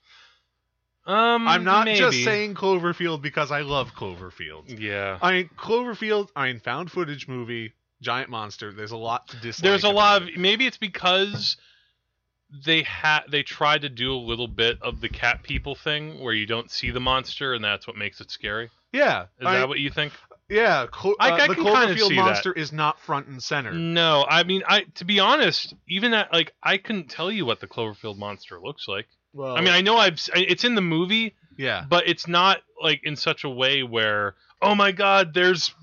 Um, 1.04 1.48
I'm 1.48 1.64
not 1.64 1.88
just 1.88 2.22
saying 2.22 2.54
Cloverfield 2.54 3.22
because 3.22 3.50
I 3.50 3.62
love 3.62 3.92
Cloverfield. 3.94 4.78
Yeah. 4.80 5.18
I 5.20 5.32
mean, 5.32 5.50
Cloverfield. 5.58 6.28
I 6.36 6.46
mean, 6.52 6.60
found 6.60 6.92
footage 6.92 7.26
movie, 7.26 7.72
giant 8.00 8.30
monster. 8.30 8.72
There's 8.72 8.92
a 8.92 8.96
lot 8.96 9.26
to 9.28 9.36
dislike. 9.40 9.64
There's 9.68 9.82
a 9.82 9.88
lot 9.88 10.22
of 10.22 10.28
it. 10.28 10.38
maybe 10.38 10.64
it's 10.66 10.76
because 10.78 11.56
they 12.64 12.82
had 12.82 13.20
they 13.30 13.42
tried 13.42 13.82
to 13.82 13.88
do 13.88 14.12
a 14.12 14.16
little 14.16 14.48
bit 14.48 14.80
of 14.82 15.00
the 15.00 15.08
cat 15.08 15.42
people 15.42 15.74
thing 15.74 16.20
where 16.20 16.34
you 16.34 16.46
don't 16.46 16.70
see 16.70 16.90
the 16.90 17.00
monster 17.00 17.54
and 17.54 17.64
that's 17.64 17.86
what 17.86 17.96
makes 17.96 18.20
it 18.20 18.30
scary. 18.30 18.70
Yeah, 18.92 19.22
Is 19.40 19.46
I- 19.46 19.58
that 19.58 19.68
what 19.68 19.78
you 19.78 19.90
think? 19.90 20.12
yeah. 20.48 20.86
Clo- 20.90 21.14
I- 21.18 21.30
uh, 21.30 21.36
I 21.36 21.46
the 21.48 21.54
Cloverfield 21.54 22.14
monster 22.14 22.52
is 22.52 22.72
not 22.72 23.00
front 23.00 23.26
and 23.28 23.42
center. 23.42 23.72
No, 23.72 24.26
I 24.28 24.42
mean, 24.42 24.62
I 24.66 24.82
to 24.96 25.04
be 25.04 25.18
honest, 25.18 25.74
even 25.88 26.12
at 26.12 26.32
like 26.32 26.52
I 26.62 26.76
couldn't 26.76 27.08
tell 27.08 27.32
you 27.32 27.46
what 27.46 27.60
the 27.60 27.66
Cloverfield 27.66 28.18
monster 28.18 28.60
looks 28.60 28.86
like. 28.86 29.06
Well, 29.32 29.56
I 29.56 29.60
mean, 29.62 29.72
I 29.72 29.80
know 29.80 29.96
I've 29.96 30.20
it's 30.34 30.64
in 30.64 30.74
the 30.74 30.82
movie, 30.82 31.34
yeah. 31.56 31.84
but 31.88 32.06
it's 32.06 32.28
not 32.28 32.58
like 32.82 33.00
in 33.04 33.16
such 33.16 33.44
a 33.44 33.48
way 33.48 33.82
where 33.82 34.34
oh 34.60 34.74
my 34.74 34.92
god, 34.92 35.32
there's 35.32 35.74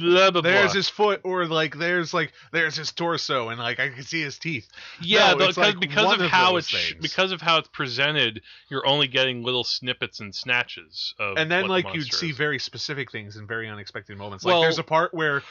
blah 0.00 0.30
blah 0.30 0.40
There's 0.40 0.66
blah. 0.66 0.74
his 0.74 0.88
foot, 0.88 1.20
or 1.24 1.46
like 1.46 1.76
there's 1.78 2.12
like 2.14 2.32
there's 2.52 2.76
his 2.76 2.92
torso, 2.92 3.48
and 3.48 3.58
like 3.58 3.80
I 3.80 3.88
can 3.90 4.02
see 4.02 4.22
his 4.22 4.38
teeth. 4.38 4.68
yeah, 5.00 5.34
no, 5.34 5.46
it's 5.48 5.56
like 5.58 5.78
because 5.80 6.14
of 6.14 6.20
of 6.20 6.30
how 6.30 6.56
it's 6.56 6.70
things. 6.70 7.00
because 7.00 7.32
of 7.32 7.40
how 7.40 7.58
it's 7.58 7.68
presented, 7.68 8.42
you're 8.68 8.86
only 8.86 9.06
getting 9.08 9.42
little 9.42 9.64
snippets 9.64 10.20
and 10.20 10.34
snatches 10.34 11.14
of 11.18 11.36
and 11.36 11.50
then 11.50 11.62
what 11.62 11.82
the 11.82 11.88
like 11.88 11.94
you'd 11.94 12.12
see 12.12 12.30
is. 12.30 12.36
very 12.36 12.58
specific 12.58 13.10
things 13.12 13.36
in 13.36 13.46
very 13.46 13.68
unexpected 13.68 14.16
moments. 14.18 14.44
Well- 14.44 14.58
like 14.60 14.64
there's 14.66 14.78
a 14.78 14.82
part 14.84 15.14
where. 15.14 15.42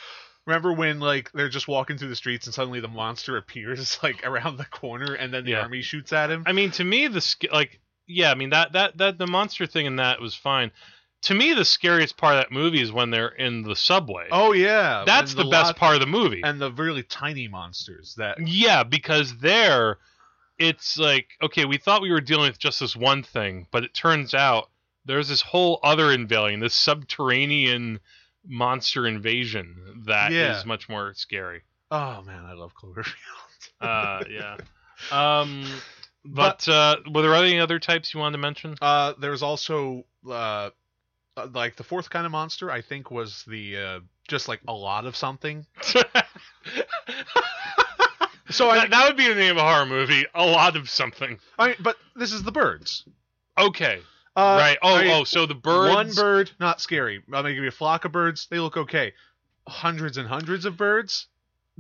Remember 0.45 0.73
when 0.73 0.99
like 0.99 1.32
they're 1.32 1.47
just 1.47 1.69
walking 1.69 1.97
through 1.97 2.10
the 2.10 2.17
streets 2.17 2.47
and 2.47 2.53
suddenly 2.53 2.82
the 2.82 2.89
monster 2.89 3.38
appears 3.38 3.97
like 4.03 4.25
around 4.27 4.58
the 4.58 4.65
corner 4.65 5.13
and 5.13 5.34
then 5.34 5.45
the 5.45 5.51
Yeah. 5.51 5.62
army 5.62 5.82
shoots 5.82 6.12
at 6.12 6.29
him? 6.29 6.43
I 6.45 6.51
mean, 6.51 6.71
to 6.71 6.84
me, 6.84 7.08
the 7.08 7.25
like, 7.53 7.79
yeah, 8.08 8.29
I 8.29 8.36
mean 8.36 8.49
that 8.49 8.73
that 8.73 8.97
that 8.97 9.17
the 9.17 9.25
monster 9.25 9.65
thing 9.67 9.86
in 9.86 9.95
that 9.95 10.19
was 10.19 10.36
fine. 10.36 10.71
To 11.24 11.34
me, 11.34 11.54
the 11.54 11.66
scariest 11.66 12.18
part 12.18 12.36
of 12.36 12.42
that 12.42 12.52
movie 12.52 12.82
is 12.82 12.92
when 12.92 13.10
they're 13.10 13.30
in 13.30 13.62
the 13.64 13.76
subway. 13.76 14.28
oh 14.32 14.54
yeah, 14.54 15.04
that's 15.06 15.34
and 15.34 15.40
the, 15.42 15.50
best 15.50 15.68
lot- 15.68 15.76
part 15.78 15.96
of 15.96 16.02
the 16.02 16.08
movie. 16.08 16.42
and 16.44 16.60
the 16.62 16.72
really 16.72 17.04
tiny 17.04 17.48
monsters 17.48 18.16
that 18.18 18.38
yeah, 18.46 18.84
because 18.84 19.38
there, 19.38 19.98
it's 20.58 20.98
like 20.98 21.30
okay, 21.42 21.66
we 21.66 21.78
thought 21.78 22.02
we 22.02 22.12
were 22.12 22.22
dealing 22.22 22.48
with 22.50 22.60
just 22.60 22.80
this 22.80 22.96
one 22.96 23.24
thing, 23.24 23.68
but 23.72 23.84
it 23.84 23.94
turns 23.94 24.34
out 24.34 24.70
there's 25.06 25.28
this 25.30 25.42
whole 25.42 25.80
other 25.84 26.12
invasion, 26.12 26.60
this 26.60 26.74
subterranean 26.74 28.00
monster 28.46 29.08
invasion 29.08 30.04
that 30.06 30.32
is 30.32 30.36
Yeah. 30.38 30.64
much 30.66 30.90
more 30.90 31.14
scary. 31.16 31.62
oh 31.92 32.22
man 32.24 32.44
i 32.46 32.54
love 32.54 32.74
cloverfield 32.76 33.14
Uh, 33.82 34.24
yeah. 34.30 34.58
Um, 35.12 35.66
but, 36.26 36.68
uh, 36.70 36.98
were 37.14 37.22
there 37.22 37.34
any 37.36 37.60
other 37.60 37.80
types 37.80 38.14
you 38.14 38.20
wanted 38.20 38.34
to 38.34 38.38
mention? 38.42 38.76
uh 38.82 39.14
there's 39.20 39.42
also 39.42 40.04
uh 40.30 40.70
uh, 41.38 41.48
like 41.54 41.76
the 41.76 41.84
fourth 41.84 42.10
kind 42.10 42.26
of 42.26 42.32
monster 42.32 42.69
i 42.72 42.82
think 42.82 43.10
was 43.12 43.43
the 43.48 43.78
uh 43.78 44.00
just 44.28 44.48
like 44.48 44.60
a 44.67 44.74
lot 44.74 45.06
of 45.06 45.15
something 45.15 45.65
so 48.50 48.69
I, 48.69 48.78
that, 48.78 48.89
that 48.91 49.08
would 49.08 49.17
be 49.17 49.28
the 49.28 49.36
name 49.36 49.52
of 49.52 49.58
a 49.58 49.62
horror 49.63 49.86
movie. 49.86 50.26
A 50.36 50.46
lot 50.46 50.76
of 50.76 50.89
something. 50.89 51.39
I 51.58 51.76
but 51.80 51.98
this 52.15 52.32
is 52.34 52.43
the 52.43 52.52
birds 52.52 53.06
Okay. 53.58 54.00
uh, 54.36 54.58
right. 54.60 54.78
Oh, 54.82 54.96
I- 54.96 55.08
oh. 55.19 55.24
So 55.24 55.46
the 55.46 55.56
birds. 55.56 55.93
one 55.96 56.12
bird 56.13 56.52
not 56.60 56.80
scary 56.82 57.17
i'm 57.28 57.32
gonna 57.32 57.54
give 57.54 57.63
you 57.63 57.69
a 57.69 57.72
flock 57.72 58.06
of 58.06 58.12
birds 58.12 58.48
they 58.50 58.60
look 58.60 58.78
okay 58.78 59.13
hundreds 59.67 60.17
and 60.17 60.28
hundreds 60.28 60.65
of 60.65 60.78
birds 60.78 61.28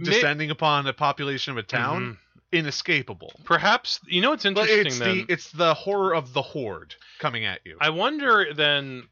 descending 0.01 0.49
upon 0.51 0.87
a 0.87 0.93
population 0.93 1.51
of 1.51 1.57
a 1.57 1.63
town 1.63 2.01
Mhm. 2.01 2.17
inescapable 2.59 3.31
Perhaps 3.43 3.99
you 4.07 4.21
know 4.21 4.31
what's 4.31 4.43
but 4.43 4.69
interesting 4.69 4.85
it's 4.87 4.99
then. 4.99 5.17
the 5.17 5.25
it's 5.33 5.51
the 5.51 5.73
horror 5.73 6.13
of 6.15 6.33
the 6.33 6.41
horde 6.41 6.95
coming 7.19 7.45
at 7.45 7.59
you 7.65 7.77
I 7.79 7.89
wonder 7.91 8.53
then. 8.53 9.03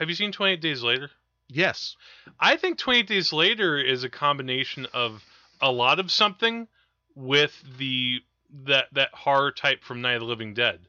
Have 0.00 0.08
you 0.08 0.14
seen 0.16 0.32
Twenty 0.32 0.54
Eight 0.54 0.60
Days 0.62 0.82
Later? 0.82 1.10
yes 1.48 1.96
I 2.38 2.56
think 2.56 2.78
Twenty 2.78 3.00
Eight 3.00 3.06
Days 3.08 3.32
Later 3.32 3.78
is 3.78 4.02
a 4.04 4.08
combination 4.08 4.86
of 4.92 5.22
a 5.60 5.70
lot 5.70 6.00
of 6.00 6.10
something 6.10 6.66
with 7.14 7.62
the 7.78 8.20
that 8.64 8.86
that 8.92 9.10
horror 9.12 9.52
type 9.52 9.84
from 9.84 10.00
Night 10.00 10.14
of 10.14 10.20
the 10.20 10.26
Living 10.26 10.54
Dead. 10.54 10.80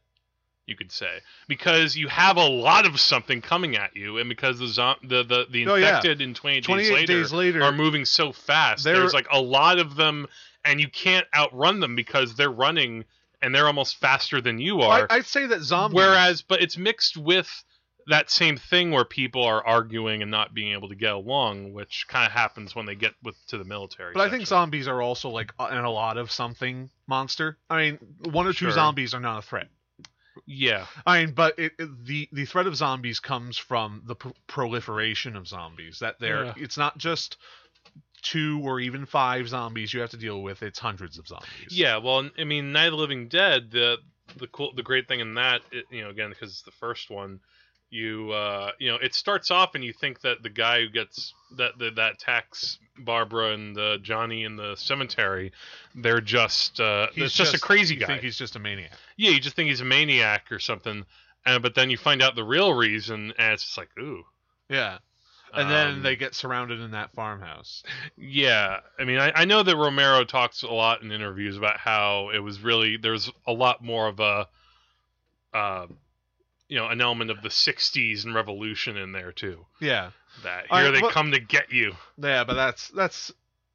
You 0.67 0.75
could 0.77 0.91
say 0.91 1.19
because 1.47 1.97
you 1.97 2.07
have 2.07 2.37
a 2.37 2.47
lot 2.47 2.85
of 2.85 2.99
something 2.99 3.41
coming 3.41 3.75
at 3.75 3.95
you, 3.97 4.19
and 4.19 4.29
because 4.29 4.59
the 4.59 4.67
zom- 4.67 4.97
the 5.03 5.23
the, 5.23 5.45
the 5.49 5.67
Oh, 5.67 5.75
yeah. 5.75 5.87
infected 5.97 6.21
in 6.21 6.33
Twenty 6.33 6.57
Eight 6.57 6.63
28 6.63 6.83
Days 6.83 6.91
Later 6.93 7.07
days 7.21 7.33
later 7.33 7.63
are 7.63 7.71
moving 7.73 8.05
so 8.05 8.31
fast. 8.31 8.83
There's 8.83 9.13
like 9.13 9.27
a 9.31 9.41
lot 9.41 9.79
of 9.79 9.95
them, 9.95 10.27
and 10.63 10.79
you 10.79 10.87
can't 10.87 11.27
outrun 11.35 11.79
them 11.81 11.95
because 11.95 12.35
they're 12.35 12.51
running 12.51 13.03
and 13.41 13.53
they're 13.53 13.67
almost 13.67 13.97
faster 13.97 14.39
than 14.39 14.59
you 14.59 14.81
are. 14.81 15.07
I, 15.09 15.15
I'd 15.17 15.25
say 15.25 15.47
that 15.47 15.61
zombies. 15.63 15.95
Whereas, 15.95 16.41
but 16.43 16.61
it's 16.61 16.77
mixed 16.77 17.17
with 17.17 17.49
that 18.07 18.29
same 18.29 18.57
thing 18.57 18.91
where 18.91 19.05
people 19.05 19.43
are 19.43 19.65
arguing 19.65 20.21
and 20.21 20.31
not 20.31 20.53
being 20.53 20.71
able 20.73 20.89
to 20.89 20.95
get 20.95 21.13
along, 21.13 21.73
which 21.73 22.05
kind 22.07 22.25
of 22.25 22.31
happens 22.31 22.75
when 22.75 22.85
they 22.85 22.95
get 22.95 23.13
with 23.23 23.35
to 23.47 23.57
the 23.57 23.63
military. 23.63 24.13
But 24.13 24.27
I 24.27 24.29
think 24.29 24.47
zombies 24.47 24.87
are 24.87 25.01
also 25.01 25.29
like 25.29 25.51
an 25.59 25.83
a 25.85 25.89
lot 25.91 26.17
of 26.17 26.31
something 26.31 26.89
monster. 27.07 27.57
I 27.69 27.77
mean, 27.91 27.99
one 28.31 28.47
or 28.47 28.53
two 28.53 28.71
zombies 28.71 29.13
are 29.13 29.19
not 29.19 29.39
a 29.39 29.41
threat. 29.41 29.67
yeah, 30.45 30.85
I 31.05 31.25
mean, 31.25 31.33
but 31.35 31.59
it, 31.59 31.73
it- 31.77 32.05
the 32.05 32.27
the 32.31 32.45
threat 32.45 32.67
of 32.67 32.75
zombies 32.75 33.19
comes 33.19 33.57
from 33.57 34.01
the 34.05 34.15
pr- 34.15 34.29
proliferation 34.47 35.35
of 35.35 35.47
zombies. 35.47 35.99
That 35.99 36.19
they're 36.19 36.45
Yeah. 36.45 36.53
it's 36.57 36.77
not 36.77 36.97
just 36.97 37.37
two 38.23 38.61
or 38.63 38.79
even 38.79 39.05
five 39.05 39.47
zombies 39.49 39.93
you 39.93 39.99
have 40.01 40.11
to 40.11 40.17
deal 40.17 40.41
with. 40.41 40.61
It's 40.63 40.79
hundreds 40.79 41.17
of 41.17 41.27
zombies. 41.27 41.47
yeah. 41.69 41.97
Well, 41.97 42.29
I 42.37 42.43
mean, 42.43 42.71
Night 42.71 42.85
of 42.85 42.91
the 42.91 42.97
Living 42.97 43.27
Dead. 43.27 43.71
The 43.71 43.97
the 44.37 44.47
cool, 44.47 44.71
the 44.73 44.83
great 44.83 45.07
thing 45.09 45.19
in 45.19 45.33
that, 45.33 45.61
it, 45.71 45.85
you 45.91 46.03
know, 46.03 46.09
again 46.09 46.29
because 46.29 46.49
it's 46.51 46.61
the 46.61 46.71
first 46.71 47.09
one. 47.09 47.39
You 47.91 48.31
uh, 48.31 48.71
you 48.79 48.89
know, 48.89 48.95
it 48.95 49.13
starts 49.13 49.51
off 49.51 49.75
and 49.75 49.83
you 49.83 49.91
think 49.91 50.21
that 50.21 50.41
the 50.41 50.49
guy 50.49 50.81
who 50.81 50.89
gets 50.89 51.33
that 51.57 51.77
that, 51.77 51.95
that 51.97 52.13
attacks 52.13 52.79
Barbara 52.97 53.51
and 53.51 53.77
uh, 53.77 53.97
Johnny 53.97 54.45
in 54.45 54.55
the 54.55 54.75
cemetery, 54.77 55.51
they're 55.93 56.21
just 56.21 56.79
uh, 56.79 57.07
it's 57.15 57.35
just, 57.35 57.53
a 57.53 57.59
crazy 57.59 57.95
you 57.95 57.99
guy. 57.99 58.07
think 58.07 58.21
he's 58.21 58.37
just 58.37 58.55
a 58.55 58.59
maniac. 58.59 58.91
yeah, 59.17 59.31
you 59.31 59.41
just 59.41 59.57
think 59.57 59.67
he's 59.67 59.81
a 59.81 59.85
maniac 59.85 60.51
or 60.51 60.59
something, 60.59 61.05
and 61.45 61.61
but 61.61 61.75
then 61.75 61.89
you 61.89 61.97
find 61.97 62.21
out 62.21 62.33
the 62.35 62.45
real 62.45 62.73
reason, 62.73 63.33
and 63.37 63.53
it's 63.53 63.63
just 63.65 63.77
like, 63.77 63.89
ooh. 63.99 64.23
Yeah. 64.69 64.99
And 65.53 65.69
then 65.69 65.87
Um, 65.95 66.01
they 66.01 66.15
get 66.15 66.33
surrounded 66.33 66.79
in 66.79 66.91
that 66.91 67.11
farmhouse. 67.11 67.83
yeah, 68.15 68.79
I 68.97 69.03
mean, 69.03 69.19
I, 69.19 69.33
I 69.35 69.43
know 69.43 69.63
that 69.63 69.75
Romero 69.75 70.23
talks 70.23 70.63
a 70.63 70.67
lot 70.67 71.01
in 71.01 71.11
interviews 71.11 71.57
about 71.57 71.77
how 71.77 72.29
it 72.33 72.39
was 72.39 72.61
really 72.61 72.95
there's 72.95 73.29
a 73.45 73.51
lot 73.51 73.83
more 73.83 74.07
of 74.07 74.21
a, 74.21 74.47
uh, 75.53 75.87
you 76.71 76.77
know, 76.77 76.87
an 76.87 77.01
element 77.01 77.29
of 77.29 77.41
the 77.43 77.49
'60s 77.49 78.23
and 78.23 78.33
revolution 78.33 78.95
in 78.97 79.11
there 79.11 79.31
too. 79.33 79.65
Yeah. 79.81 80.11
That 80.43 80.65
I- 80.71 80.83
here 80.83 80.91
they 80.93 81.01
what- 81.01 81.13
come 81.13 81.31
to 81.33 81.39
get 81.39 81.71
you. 81.71 81.93
Yeah, 82.17 82.45
but 82.45 82.53
that's 82.53 82.87
that's. 82.89 83.31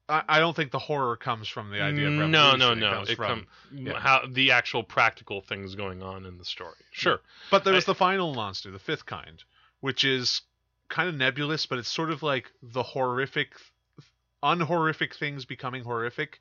I, 0.09 0.23
I 0.27 0.39
don't 0.39 0.55
think 0.55 0.71
the 0.71 0.79
horror 0.79 1.15
comes 1.17 1.47
from 1.49 1.69
the 1.69 1.81
idea 1.81 2.07
of 2.07 2.13
revolution. 2.13 2.31
no, 2.31 2.55
no, 2.55 2.71
It 2.71 2.75
no. 2.77 2.91
comes 2.93 3.09
It 3.09 3.15
from, 3.17 3.27
come 3.27 3.47
yeah. 3.73 3.99
how 3.99 4.21
the 4.27 4.51
actual 4.51 4.81
practical 4.81 5.41
things 5.41 5.75
going 5.75 6.01
on 6.01 6.25
in 6.25 6.37
the 6.37 6.45
story. 6.45 6.75
Sure. 6.91 7.19
But 7.51 7.63
there 7.65 7.73
was 7.73 7.83
I- 7.87 7.91
the 7.91 7.95
final 7.95 8.33
monster, 8.33 8.71
the 8.71 8.79
fifth 8.79 9.05
kind, 9.05 9.43
which 9.81 10.03
is 10.05 10.41
kind 10.89 11.09
of 11.09 11.15
nebulous, 11.15 11.65
but 11.65 11.77
it's 11.77 11.89
sort 11.91 12.09
of 12.09 12.23
like 12.23 12.49
the 12.63 12.81
horrific, 12.83 13.49
unhorrific 14.41 15.13
things 15.15 15.45
becoming 15.45 15.83
horrific. 15.83 16.39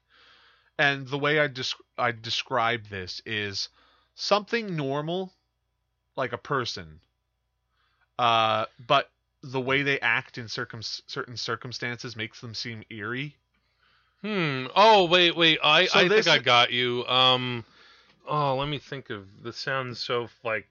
And 0.79 1.09
the 1.09 1.19
way 1.19 1.41
I 1.41 1.49
desc- 1.49 1.75
I 1.99 2.13
describe 2.13 2.87
this 2.89 3.21
is 3.27 3.69
something 4.15 4.77
normal, 4.77 5.33
like 6.17 6.33
a 6.33 6.39
person, 6.39 7.01
uh, 8.19 8.67
but 8.87 9.11
the 9.43 9.61
way 9.61 9.83
they 9.83 10.01
act 10.01 10.39
in 10.39 10.49
circum- 10.49 10.83
certain 10.83 11.37
circumstances 11.37 12.17
makes 12.17 12.41
them 12.41 12.55
seem 12.55 12.83
eerie. 12.91 13.37
Hmm. 14.23 14.67
Oh 14.75 15.05
wait, 15.07 15.37
wait. 15.37 15.59
I 15.63 15.87
So 15.87 16.01
I 16.01 16.09
think 16.09 16.27
I 16.27 16.39
got 16.39 16.73
you. 16.73 17.07
Um. 17.07 17.65
Oh, 18.29 18.57
let 18.57 18.69
me 18.69 18.79
think 18.79 19.11
of. 19.11 19.25
This 19.43 19.57
sounds 19.57 20.01
so 20.01 20.29
like. 20.43 20.67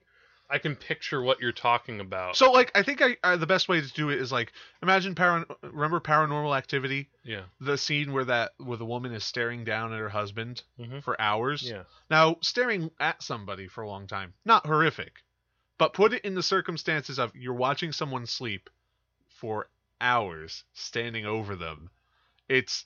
I 0.47 0.59
can 0.59 0.75
picture 0.75 1.23
what 1.23 1.39
you're 1.41 1.51
talking 1.51 1.99
about. 1.99 2.35
So, 2.35 2.51
like, 2.51 2.69
I 2.75 2.83
think 2.83 3.01
I, 3.01 3.17
I 3.23 3.35
the 3.35 3.47
best 3.47 3.67
way 3.67 3.81
to 3.81 3.93
do 3.93 4.11
it 4.11 4.19
is 4.21 4.31
like 4.31 4.53
imagine 4.83 5.15
paran- 5.15 5.45
remember 5.63 5.99
Paranormal 5.99 6.55
Activity. 6.55 7.09
yeah. 7.23 7.41
the 7.59 7.79
scene 7.79 8.13
where 8.13 8.25
that 8.25 8.51
where 8.59 8.77
the 8.77 8.85
woman 8.85 9.11
is 9.11 9.23
staring 9.23 9.63
down 9.63 9.91
at 9.91 9.97
her 9.99 10.07
husband 10.09 10.61
Mhm. 10.79 11.01
for 11.03 11.19
hours. 11.19 11.63
Yeah. 11.63 11.83
Now, 12.11 12.37
staring 12.41 12.91
at 12.99 13.23
somebody 13.23 13.67
for 13.67 13.81
a 13.81 13.87
long 13.87 14.05
time, 14.05 14.35
not 14.45 14.67
horrific, 14.67 15.23
but 15.77 15.93
put 15.93 16.13
it 16.13 16.23
in 16.25 16.35
the 16.35 16.43
circumstances 16.43 17.19
of 17.19 17.35
you're 17.35 17.53
watching 17.53 17.91
someone 17.91 18.25
sleep 18.25 18.69
for 19.27 19.67
hours, 20.01 20.63
standing 20.73 21.25
over 21.25 21.55
them. 21.55 21.89
It's 22.47 22.85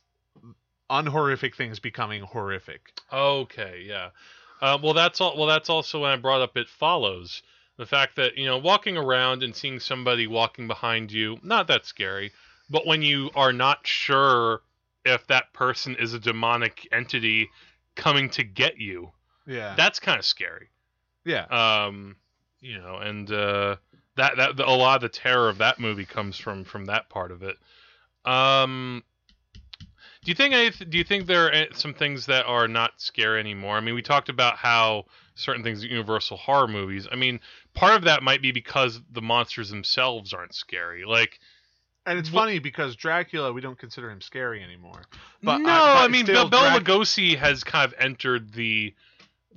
unhorrific 0.89 1.55
things 1.55 1.79
becoming 1.79 2.21
horrific. 2.23 2.91
Okay. 3.11 3.83
Yeah. 3.85 4.09
Uh, 4.61 4.77
well, 4.81 4.93
that's 4.93 5.21
all. 5.21 5.37
Well, 5.37 5.47
that's 5.47 5.69
also 5.69 6.01
when 6.01 6.11
I 6.11 6.15
brought 6.17 6.41
up 6.41 6.57
it 6.57 6.67
follows 6.67 7.41
the 7.77 7.85
fact 7.85 8.15
that 8.17 8.37
you 8.37 8.45
know 8.45 8.57
walking 8.57 8.97
around 8.97 9.43
and 9.43 9.55
seeing 9.55 9.79
somebody 9.79 10.27
walking 10.27 10.67
behind 10.67 11.11
you, 11.11 11.37
not 11.43 11.67
that 11.67 11.85
scary, 11.85 12.31
but 12.69 12.85
when 12.85 13.01
you 13.01 13.29
are 13.35 13.53
not 13.53 13.85
sure 13.87 14.61
if 15.05 15.25
that 15.27 15.53
person 15.53 15.95
is 15.95 16.13
a 16.13 16.19
demonic 16.19 16.87
entity 16.91 17.49
coming 17.95 18.29
to 18.31 18.43
get 18.43 18.77
you, 18.77 19.11
Yeah. 19.47 19.75
that's 19.77 19.99
kind 19.99 20.19
of 20.19 20.25
scary. 20.25 20.67
yeah. 21.23 21.45
um 21.51 22.15
you 22.61 22.77
know 22.77 22.97
and 22.97 23.31
uh 23.31 23.75
that 24.15 24.35
that 24.37 24.59
a 24.59 24.71
lot 24.71 24.95
of 24.97 25.01
the 25.01 25.09
terror 25.09 25.49
of 25.49 25.59
that 25.59 25.79
movie 25.79 26.05
comes 26.05 26.37
from 26.37 26.63
from 26.63 26.85
that 26.85 27.09
part 27.09 27.31
of 27.31 27.41
it. 27.43 27.55
Um 28.25 29.03
do 30.25 30.31
you 30.31 30.35
think 30.35 30.53
any, 30.53 30.69
do 30.69 30.97
you 30.97 31.03
think 31.05 31.25
there 31.27 31.47
are 31.53 31.65
some 31.73 31.93
things 31.93 32.25
that 32.25 32.45
are 32.45 32.67
not 32.67 32.91
scary 32.97 33.39
anymore? 33.39 33.77
I 33.77 33.79
mean 33.79 33.95
we 33.95 34.01
talked 34.01 34.27
about 34.29 34.57
how 34.57 35.05
certain 35.35 35.63
things 35.63 35.83
universal 35.85 36.35
horror 36.35 36.67
movies 36.67 37.07
i 37.09 37.15
mean 37.15 37.39
part 37.73 37.95
of 37.95 38.03
that 38.03 38.21
might 38.21 38.41
be 38.41 38.51
because 38.51 38.99
the 39.13 39.21
monsters 39.21 39.69
themselves 39.69 40.33
aren't 40.33 40.53
scary. 40.53 41.05
Like 41.05 41.39
and 42.05 42.17
it's 42.19 42.31
Well- 42.31 42.43
funny 42.43 42.59
because 42.59 42.95
Dracula, 42.95 43.53
we 43.53 43.61
don't 43.61 43.77
consider 43.77 44.09
him 44.11 44.19
scary 44.21 44.61
anymore. 44.63 45.03
But 45.43 45.59
no 45.59 45.69
I- 45.69 45.93
but 45.95 46.03
i, 46.03 46.07
mean 46.09 46.25
still 46.25 46.49
Bela 46.49 46.71
Drac- 46.71 46.83
Lugosi 46.83 47.37
has 47.37 47.63
kind 47.63 47.85
of 47.85 47.97
entered 47.99 48.51
the 48.51 48.93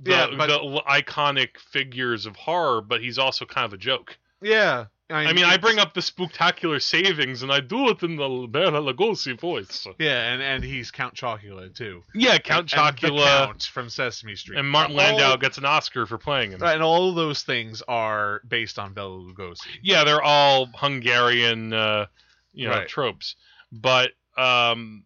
the, 0.00 0.11
Yeah, 0.11 0.26
but- 0.37 0.46
the 0.48 0.83
iconic 0.88 1.59
figures 1.59 2.26
of 2.26 2.37
horror, 2.37 2.81
but 2.81 3.00
he's 3.00 3.18
also 3.18 3.44
kind 3.44 3.64
of 3.64 3.72
a 3.72 3.78
joke. 3.78 4.16
Yeah. 4.40 4.87
I 5.11 5.35
mean, 5.35 5.44
I 5.44 5.59
bring 5.59 5.78
up 5.78 5.92
the 5.92 6.00
spectacular 6.00 6.81
savings, 6.81 7.42
and 7.42 7.52
I 7.52 7.61
do 7.61 7.90
it 7.90 8.02
in 8.02 8.16
the 8.16 8.46
Bela 8.48 8.81
Lugosi 8.81 9.38
voice. 9.38 9.87
Yeah, 9.98 10.33
and, 10.33 10.40
and 10.40 10.64
he's 10.64 10.90
Count 10.90 11.14
Chocula 11.14 11.74
too. 11.74 12.02
Yeah, 12.14 12.38
Count 12.38 12.72
And 12.72 12.96
Chocula 12.96 13.46
Count 13.46 13.62
from 13.64 13.90
Sesame 13.90 14.37
Street. 14.37 14.59
and 14.59 14.66
Martin 14.70 14.92
All- 14.98 15.05
Landau 15.05 15.37
gets 15.37 15.59
an 15.59 15.66
Oscar 15.66 16.07
for 16.07 16.16
playing 16.16 16.52
him. 16.52 16.61
Right, 16.61 16.72
and 16.72 16.83
all 16.83 17.11
of 17.11 17.14
those 17.16 17.42
things 17.42 17.83
are 17.87 18.40
based 18.48 18.78
on 18.78 18.94
Bela 18.94 19.18
Lugosi. 19.18 19.66
Yeah, 19.83 20.05
they're 20.05 20.22
all 20.22 20.70
Hungarian, 20.74 21.74
uh, 21.74 22.07
you 22.55 22.68
know, 22.68 22.76
Right. 22.76 22.88
tropes. 22.88 23.37
But 23.70 24.12
um, 24.38 25.05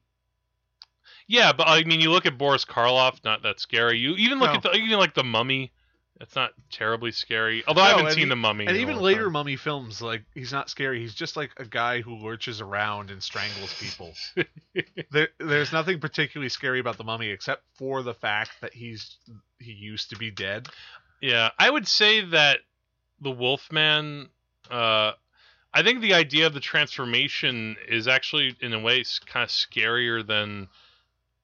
yeah, 1.27 1.53
but 1.53 1.69
I 1.69 1.83
mean, 1.85 2.01
you 2.01 2.11
look 2.11 2.27
at 2.27 2.39
Boris 2.39 2.65
Karloff, 2.65 3.25
not 3.25 3.43
that 3.43 3.61
scary. 3.61 3.99
You 3.99 4.15
even 4.17 4.39
look 4.39 4.51
No. 4.51 4.55
at 4.57 4.63
the, 4.63 4.73
even 4.75 4.99
like 4.99 5.15
the 5.15 5.25
Mummy. 5.25 5.73
It's 6.19 6.35
not 6.35 6.53
terribly 6.71 7.13
scary. 7.13 7.63
Although 7.69 7.83
I 7.83 7.89
haven't 7.91 8.13
seen 8.13 8.21
he- 8.25 8.29
the 8.31 8.37
Mummy. 8.37 8.67
And 8.67 8.79
even 8.79 8.97
later 8.97 9.25
time. 9.25 9.33
mummy 9.35 9.57
films, 9.57 10.01
like 10.01 10.23
he's 10.35 10.51
not 10.51 10.71
scary. 10.71 10.99
He's 11.01 11.15
just 11.15 11.37
like 11.37 11.51
a 11.59 11.65
guy 11.67 12.01
who 12.01 12.15
lurches 12.15 12.63
around 12.63 13.11
and 13.11 13.23
strangles 13.23 13.75
people. 13.79 14.15
there, 15.11 15.29
there's 15.39 15.73
nothing 15.75 16.01
particularly 16.01 16.49
scary 16.49 16.81
about 16.81 16.97
the 16.97 17.05
mummy 17.05 17.29
except 17.29 17.65
for 17.75 18.03
the 18.03 18.15
fact 18.15 18.51
that 18.63 18.73
he's 18.73 19.19
he 19.59 19.73
used 19.73 20.09
to 20.11 20.17
be 20.17 20.31
dead. 20.31 20.69
Yeah, 21.21 21.51
I 21.59 21.69
would 21.69 21.87
say 21.87 22.23
that 22.23 22.61
the 23.21 23.31
Wolfman. 23.31 24.29
Uh, 24.71 25.13
I 25.75 25.83
think 25.83 26.01
the 26.01 26.15
idea 26.15 26.47
of 26.47 26.55
the 26.55 26.61
transformation 26.61 27.77
is 27.89 28.09
actually, 28.09 28.57
in 28.61 28.73
a 28.73 28.81
way, 28.81 29.05
kind 29.27 29.45
of 29.45 29.51
scarier 29.51 30.27
than 30.27 30.69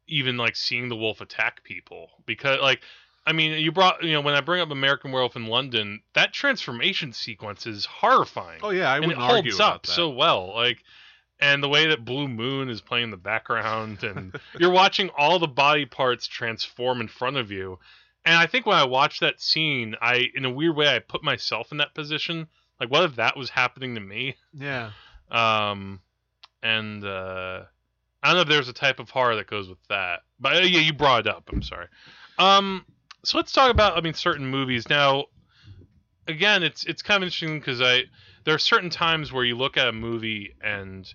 even 0.08 0.36
like 0.36 0.56
seeing 0.56 0.88
the 0.88 0.96
wolf 0.96 1.20
attack 1.20 1.62
people. 1.64 2.08
Because, 2.26 2.60
like, 2.60 2.80
I 3.26 3.32
mean, 3.32 3.58
you 3.60 3.70
brought, 3.72 4.02
you 4.02 4.12
know, 4.12 4.20
when 4.20 4.34
I 4.34 4.40
bring 4.40 4.60
up 4.60 4.70
American 4.70 5.12
Werewolf 5.12 5.36
in 5.36 5.46
London, 5.46 6.02
that 6.14 6.32
transformation 6.32 7.12
sequence 7.12 7.66
is 7.66 7.84
horrifying. 7.84 8.60
Oh 8.62 8.70
yeah, 8.70 8.90
I 8.90 9.00
wouldn't 9.00 9.18
it 9.18 9.22
argue 9.22 9.52
holds 9.52 9.56
about 9.56 9.74
up 9.76 9.82
that. 9.86 9.92
so 9.92 10.10
well. 10.10 10.52
Like, 10.54 10.78
and 11.40 11.62
the 11.62 11.68
way 11.68 11.88
that 11.88 12.04
Blue 12.04 12.28
Moon 12.28 12.68
is 12.68 12.80
playing 12.80 13.04
in 13.04 13.10
the 13.10 13.16
background, 13.16 14.02
and 14.04 14.34
you're 14.58 14.70
watching 14.72 15.10
all 15.16 15.38
the 15.38 15.48
body 15.48 15.86
parts 15.86 16.26
transform 16.26 17.00
in 17.00 17.08
front 17.08 17.36
of 17.36 17.50
you. 17.50 17.78
And 18.24 18.36
I 18.36 18.46
think 18.46 18.66
when 18.66 18.76
I 18.76 18.84
watched 18.84 19.20
that 19.20 19.40
scene, 19.40 19.96
I, 20.00 20.26
in 20.34 20.44
a 20.44 20.50
weird 20.50 20.76
way, 20.76 20.86
I 20.94 21.00
put 21.00 21.24
myself 21.24 21.72
in 21.72 21.78
that 21.78 21.94
position. 21.94 22.46
Like, 22.78 22.90
what 22.90 23.02
if 23.04 23.16
that 23.16 23.36
was 23.36 23.50
happening 23.50 23.96
to 23.96 24.00
me? 24.00 24.36
yeah, 24.56 24.90
Um, 25.30 26.00
and 26.62 27.04
uh, 27.04 27.62
I 28.22 28.28
don't 28.28 28.36
know 28.36 28.42
if 28.42 28.48
there's 28.48 28.68
a 28.68 28.72
type 28.72 29.00
of 29.00 29.10
horror 29.10 29.36
that 29.36 29.46
goes 29.46 29.68
with 29.68 29.82
that. 29.88 30.20
But 30.38 30.56
uh, 30.56 30.60
yeah, 30.60 30.80
you 30.80 30.92
brought 30.92 31.26
it 31.26 31.34
up. 31.34 31.48
I'm 31.52 31.62
sorry. 31.62 31.86
Um, 32.38 32.84
so 33.24 33.38
let's 33.38 33.52
talk 33.52 33.70
about, 33.70 33.96
I 33.96 34.00
mean, 34.00 34.14
certain 34.14 34.46
movies 34.46 34.88
now. 34.88 35.26
Again, 36.28 36.62
it's 36.62 36.84
it's 36.84 37.02
kind 37.02 37.22
of 37.22 37.26
interesting 37.26 37.58
because 37.58 37.80
I 37.80 38.04
there 38.44 38.54
are 38.54 38.58
certain 38.58 38.90
times 38.90 39.32
where 39.32 39.44
you 39.44 39.56
look 39.56 39.76
at 39.76 39.88
a 39.88 39.92
movie 39.92 40.54
and 40.62 41.12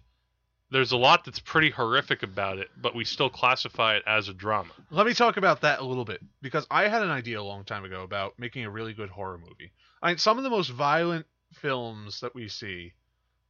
there's 0.70 0.92
a 0.92 0.98
lot 0.98 1.24
that's 1.24 1.40
pretty 1.40 1.70
horrific 1.70 2.24
about 2.24 2.58
it, 2.58 2.68
but 2.82 2.94
we 2.94 3.06
still 3.06 3.30
classify 3.30 3.96
it 3.96 4.04
as 4.06 4.28
a 4.28 4.34
drama. 4.34 4.72
let 4.92 5.06
me 5.06 5.14
talk 5.14 5.38
about 5.38 5.62
that 5.62 5.80
a 5.80 5.84
little 5.84 6.04
bit 6.04 6.20
because 6.42 6.68
I 6.70 6.90
had 6.90 7.04
an 7.04 7.10
idea 7.10 7.40
a 7.40 7.42
long 7.42 7.64
time 7.64 7.86
ago 7.86 8.04
about 8.04 8.38
making 8.38 8.66
a 8.66 8.70
really 8.70 8.94
good 8.94 9.10
horror 9.10 9.38
movie. 9.38 9.72
I 10.02 10.10
mean, 10.10 10.18
some 10.18 10.38
of 10.38 10.44
the 10.44 10.50
most 10.50 10.70
violent 10.70 11.26
films 11.54 12.20
that 12.20 12.36
we 12.36 12.50
see 12.50 12.94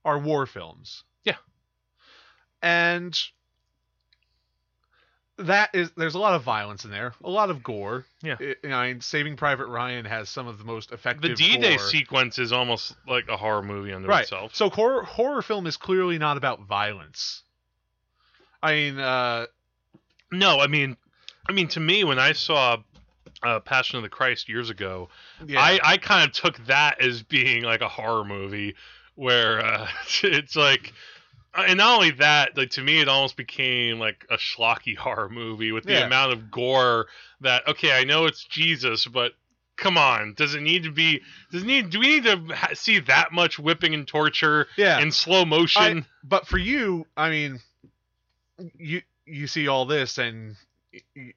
are 0.05 0.19
war 0.19 0.45
films. 0.45 1.03
Yeah. 1.23 1.37
And 2.61 3.19
that 5.39 5.69
is 5.73 5.91
there's 5.95 6.15
a 6.15 6.19
lot 6.19 6.33
of 6.33 6.43
violence 6.43 6.83
in 6.85 6.91
there, 6.91 7.13
a 7.23 7.29
lot 7.29 7.49
of 7.49 7.63
gore. 7.63 8.05
Yeah. 8.21 8.37
It- 8.39 8.59
you 8.63 8.69
know, 8.69 8.77
I 8.77 8.87
mean, 8.87 9.01
Saving 9.01 9.35
Private 9.35 9.67
Ryan 9.67 10.05
has 10.05 10.29
some 10.29 10.47
of 10.47 10.57
the 10.57 10.63
most 10.63 10.91
effective. 10.91 11.31
The. 11.31 11.35
D-Day 11.35 11.77
gore. 11.77 11.87
sequence 11.87 12.39
is 12.39 12.51
almost 12.51 12.95
like 13.07 13.27
a 13.29 13.37
horror 13.37 13.61
movie 13.61 13.93
unto 13.93 14.07
right. 14.07 14.23
itself. 14.23 14.55
So 14.55 14.69
horror 14.69 15.03
horror 15.03 15.41
film 15.41 15.67
is 15.67 15.77
clearly 15.77 16.17
not 16.17 16.37
about 16.37 16.61
violence. 16.61 17.43
I 18.63 18.73
mean, 18.73 18.99
uh, 18.99 19.45
No, 20.31 20.59
I 20.59 20.67
mean, 20.67 20.97
I 21.47 21.51
mean, 21.51 21.67
to 21.69 21.79
me, 21.79 22.03
when 22.03 22.17
I 22.19 22.33
saw 22.33 22.77
uh, 23.43 23.59
Passion 23.59 23.97
of 23.97 24.03
the 24.03 24.09
Christ 24.09 24.49
years 24.49 24.69
ago, 24.71 25.09
yeah, 25.45 25.61
I 25.61 25.79
I 25.83 25.97
kind 25.97 26.27
of 26.27 26.35
took 26.35 26.57
that 26.65 26.99
as 26.99 27.21
being 27.21 27.63
like 27.63 27.81
a 27.81 27.87
horror 27.87 28.25
movie 28.25 28.75
where 29.15 29.63
uh, 29.63 29.87
it's 30.23 30.55
like. 30.55 30.93
And 31.57 31.77
not 31.77 31.95
only 31.95 32.11
that, 32.11 32.55
like 32.57 32.69
to 32.71 32.81
me, 32.81 33.01
it 33.01 33.07
almost 33.07 33.35
became 33.35 33.99
like 33.99 34.25
a 34.29 34.37
schlocky 34.37 34.95
horror 34.97 35.29
movie 35.29 35.71
with 35.71 35.85
the 35.85 35.93
Yeah. 35.93 36.05
amount 36.05 36.33
of 36.33 36.51
gore 36.51 37.07
that. 37.41 37.67
Okay, 37.67 37.91
I 37.91 38.03
know 38.03 38.25
it's 38.25 38.43
Jesus, 38.43 39.05
but 39.05 39.33
come 39.75 39.97
on, 39.97 40.33
does 40.35 40.55
it 40.55 40.61
need 40.61 40.83
to 40.83 40.91
be? 40.91 41.21
Does 41.51 41.63
it 41.63 41.65
need? 41.65 41.89
Do 41.89 41.99
we 41.99 42.07
need 42.07 42.23
to 42.25 42.53
ha- 42.53 42.69
see 42.73 42.99
that 42.99 43.31
much 43.31 43.57
whipping 43.57 43.93
and 43.93 44.07
torture 44.07 44.67
yeah. 44.77 44.99
in 44.99 45.11
slow 45.11 45.45
motion? 45.45 46.05
but 46.23 46.47
for 46.47 46.57
you, 46.57 47.05
I 47.15 47.29
mean, 47.29 47.59
you 48.77 49.01
you 49.25 49.47
see 49.47 49.67
all 49.67 49.85
this 49.85 50.17
and 50.17 50.55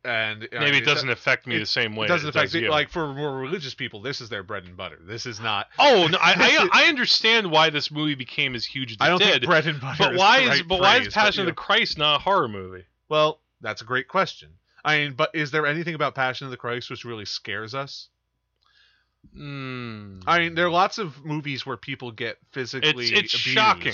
and 0.04 0.48
I 0.52 0.58
Maybe 0.58 0.64
mean, 0.72 0.74
it 0.82 0.84
doesn't 0.86 1.08
affect 1.10 1.46
me 1.46 1.56
it 1.56 1.60
the 1.60 1.66
same 1.66 1.96
way. 1.96 2.06
It 2.06 2.08
doesn't 2.08 2.28
it 2.28 2.36
affect 2.36 2.52
does. 2.52 2.62
Like 2.62 2.88
for 2.88 3.12
more 3.12 3.36
religious 3.38 3.74
people, 3.74 4.00
this 4.00 4.20
is 4.20 4.28
their 4.28 4.42
bread 4.42 4.64
and 4.64 4.76
butter. 4.76 4.98
This 5.02 5.26
is 5.26 5.40
not. 5.40 5.68
Oh 5.78 6.06
no, 6.10 6.18
I, 6.20 6.68
I 6.72 6.84
I 6.84 6.88
understand 6.88 7.50
why 7.50 7.70
this 7.70 7.90
movie 7.90 8.14
became 8.14 8.54
as 8.54 8.64
huge 8.64 8.92
as 8.92 8.96
it 8.96 9.02
I 9.02 9.08
don't 9.08 9.18
did. 9.18 9.30
think 9.32 9.44
bread 9.46 9.66
and 9.66 9.80
butter. 9.80 9.96
but 9.98 10.12
is 10.14 10.18
why 10.18 10.38
is 10.40 10.48
right 10.48 10.68
but 10.68 10.80
why 10.80 10.98
is 10.98 11.08
Passion 11.12 11.42
you 11.44 11.48
of 11.50 11.54
the. 11.56 11.60
Christ 11.60 11.98
not 11.98 12.16
a 12.16 12.22
horror 12.22 12.48
movie? 12.48 12.84
Well, 13.08 13.40
that's 13.60 13.82
a 13.82 13.84
great 13.84 14.08
question. 14.08 14.50
I 14.84 14.98
mean, 14.98 15.12
but 15.14 15.30
is 15.34 15.50
there 15.50 15.66
anything 15.66 15.94
about 15.94 16.14
Passion 16.14 16.46
of 16.46 16.50
the 16.52 16.56
Christ 16.56 16.88
which 16.88 17.04
really 17.04 17.24
scares 17.26 17.74
us? 17.74 18.08
Mm. 19.36 20.22
I 20.26 20.38
mean, 20.38 20.54
there 20.54 20.66
are 20.66 20.70
lots 20.70 20.98
of 20.98 21.24
movies 21.24 21.66
where 21.66 21.76
people 21.76 22.10
get 22.10 22.38
physically 22.52 23.06
it's 23.06 23.24
it's 23.24 23.30
shocking. 23.32 23.92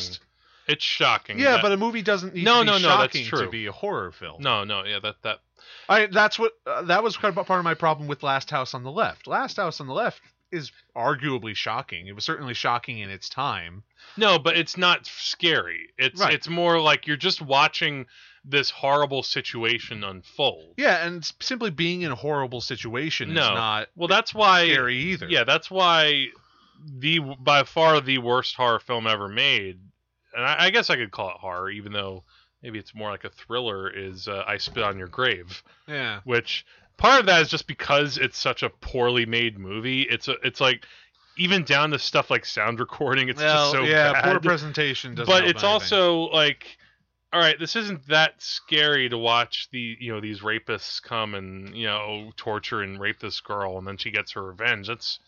It's 0.68 0.84
shocking. 0.84 1.38
Yeah, 1.38 1.52
that- 1.52 1.62
but 1.62 1.72
a 1.72 1.76
movie 1.76 2.02
doesn't 2.02 2.34
need 2.34 2.44
No, 2.44 2.58
to 2.58 2.60
be 2.60 2.66
no, 2.66 2.72
no, 2.78 2.88
that's 2.98 3.16
shocking 3.16 3.24
true. 3.26 3.44
to 3.44 3.48
be 3.50 3.66
a 3.66 3.72
horror 3.72 4.12
film. 4.12 4.42
no, 4.42 4.64
no, 4.64 4.84
yeah, 4.84 4.98
that 5.00 5.16
that 5.22 5.40
I 5.88 6.07
that's 6.07 6.38
what 6.38 6.52
uh, 6.66 6.83
that 6.83 7.02
was 7.02 7.16
kind 7.16 7.37
of 7.37 7.46
part 7.46 7.59
of 7.59 7.64
my 7.64 7.74
problem 7.74 8.09
with 8.09 8.22
Last 8.22 8.50
House 8.50 8.74
on 8.74 8.83
the 8.83 8.90
Left. 8.92 9.26
Last 9.26 9.57
House 9.57 9.81
on 9.81 9.87
the 9.87 9.92
Left 9.94 10.20
is 10.52 10.70
arguably 10.96 11.55
shocking. 11.57 12.07
It 12.07 12.14
was 12.14 12.24
certainly 12.24 12.55
shocking 12.55 13.00
in 13.00 13.11
its 13.11 13.29
time. 13.29 13.83
no, 14.16 14.38
but 14.38 14.57
it's 14.57 14.76
not 14.76 15.05
scary. 15.07 15.88
It's 15.98 16.20
Right. 16.20 16.33
it's 16.35 16.48
more 16.48 16.81
like 16.81 17.07
you're 17.07 17.16
just 17.16 17.42
watching 17.42 18.07
this 18.44 18.70
horrible 18.70 19.24
situation 19.24 20.05
unfold. 20.05 20.74
Yeah, 20.76 21.05
and 21.05 21.29
simply 21.40 21.70
being 21.70 22.02
in 22.02 22.12
a 22.12 22.14
horrible 22.14 22.61
situation 22.61 23.35
No. 23.35 23.42
is 23.42 23.48
not 23.50 23.88
Well, 23.96 24.07
that's 24.09 24.33
why 24.33 24.68
scary 24.68 24.96
either. 24.96 25.26
Yeah, 25.29 25.42
that's 25.42 25.68
why 25.68 26.29
the 26.85 27.18
by 27.18 27.64
far 27.64 28.00
the 28.00 28.18
worst 28.18 28.55
horror 28.55 28.79
film 28.79 29.07
ever 29.09 29.29
made, 29.29 29.81
and 30.35 30.44
I, 30.44 30.66
I 30.66 30.70
guess 30.70 30.90
I 30.90 30.96
could 30.96 31.11
call 31.11 31.31
it 31.31 31.37
horror, 31.40 31.70
even 31.70 31.92
though 31.92 32.22
maybe 32.62 32.78
it's 32.78 32.94
more 32.94 33.10
like 33.10 33.24
a 33.24 33.30
thriller. 33.30 33.90
Is 33.90 34.28
uh, 34.28 34.44
I 34.46 34.56
Spit 34.58 34.82
on 34.82 34.98
Your 34.98 35.08
Grave, 35.08 35.62
yeah. 35.86 36.20
which 36.24 36.64
part 36.96 37.20
of 37.20 37.26
that 37.26 37.42
is 37.42 37.48
just 37.48 37.66
because 37.66 38.18
it's 38.18 38.38
such 38.38 38.62
a 38.62 38.70
poorly 38.70 39.26
made 39.26 39.58
movie. 39.58 40.02
It's 40.02 40.28
a, 40.28 40.34
it's 40.42 40.60
like 40.60 40.84
even 41.38 41.64
down 41.64 41.90
to 41.90 41.98
stuff 41.98 42.30
like 42.30 42.44
sound 42.44 42.80
recording. 42.80 43.28
It's 43.28 43.40
well, 43.40 43.72
just 43.72 43.72
so 43.72 43.84
yeah, 43.84 44.12
bad. 44.12 44.24
poor 44.24 44.40
presentation 44.40 45.14
doesn't 45.14 45.32
but 45.32 45.44
it's 45.44 45.62
anything. 45.62 45.68
also 45.68 46.20
like 46.32 46.78
all 47.32 47.40
right 47.40 47.58
this 47.58 47.76
isn't 47.76 48.06
that 48.08 48.40
scary 48.40 49.08
to 49.08 49.18
watch 49.18 49.68
the 49.72 49.96
you 50.00 50.12
know 50.12 50.20
these 50.20 50.40
rapists 50.40 51.02
come 51.02 51.34
and 51.34 51.76
you 51.76 51.86
know 51.86 52.30
torture 52.36 52.82
and 52.82 53.00
rape 53.00 53.18
this 53.20 53.40
girl 53.40 53.78
and 53.78 53.86
then 53.86 53.96
she 53.96 54.10
gets 54.10 54.32
her 54.32 54.42
revenge 54.42 54.86
that's 54.86 55.18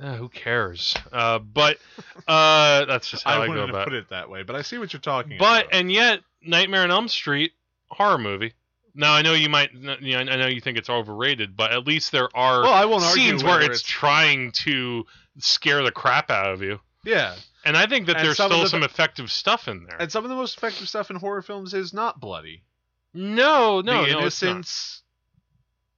uh, 0.00 0.16
who 0.16 0.28
cares 0.28 0.94
uh, 1.12 1.38
but 1.38 1.78
uh, 2.26 2.84
that's 2.86 3.10
just 3.10 3.24
how 3.24 3.40
I 3.40 3.44
I, 3.44 3.46
go 3.48 3.64
about 3.64 3.84
put 3.84 3.92
it 3.94 4.08
that 4.10 4.28
way, 4.28 4.42
but 4.42 4.56
I 4.56 4.62
see 4.62 4.78
what 4.78 4.92
you're 4.92 5.00
talking 5.00 5.32
about. 5.36 5.38
but 5.38 5.66
about. 5.66 5.74
and 5.80 5.92
yet 5.92 6.20
nightmare 6.42 6.82
on 6.82 6.90
elm 6.90 7.08
street 7.08 7.52
horror 7.88 8.18
movie 8.18 8.54
now 8.94 9.12
i 9.14 9.22
know 9.22 9.32
you 9.34 9.48
might 9.48 9.72
you 9.72 10.12
know, 10.12 10.18
i 10.18 10.36
know 10.36 10.46
you 10.46 10.60
think 10.60 10.76
it's 10.78 10.90
overrated 10.90 11.56
but 11.56 11.70
at 11.72 11.86
least 11.86 12.12
there 12.12 12.28
are 12.36 12.62
well, 12.62 12.72
I 12.72 12.84
won't 12.84 13.02
scenes 13.02 13.42
where 13.44 13.58
whether 13.60 13.70
it's, 13.72 13.82
trying 13.82 14.52
to 14.64 15.04
scare 15.38 15.82
the 15.82 15.92
crap 15.92 16.30
out 16.30 16.52
of 16.52 16.62
you 16.62 16.80
yeah, 17.04 17.34
and 17.64 17.76
i 17.76 17.86
think 17.86 18.06
that 18.06 18.16
And 18.16 18.26
there's 18.26 18.36
some 18.36 18.50
still 18.50 18.62
the- 18.62 18.68
some 18.68 18.82
effective 18.82 19.30
stuff 19.30 19.68
in 19.68 19.84
there 19.84 19.96
and 20.00 20.10
some 20.10 20.24
of 20.24 20.30
the 20.30 20.36
most 20.36 20.56
effective 20.56 20.88
stuff 20.88 21.10
in 21.10 21.16
horror 21.16 21.42
films 21.42 21.74
is 21.74 21.92
not 21.92 22.18
bloody. 22.20 22.62
No, 23.16 23.80
no, 23.80 24.04
the 24.04 24.12
no, 24.12 24.18
it's 24.26 24.42
innocence 24.42 25.02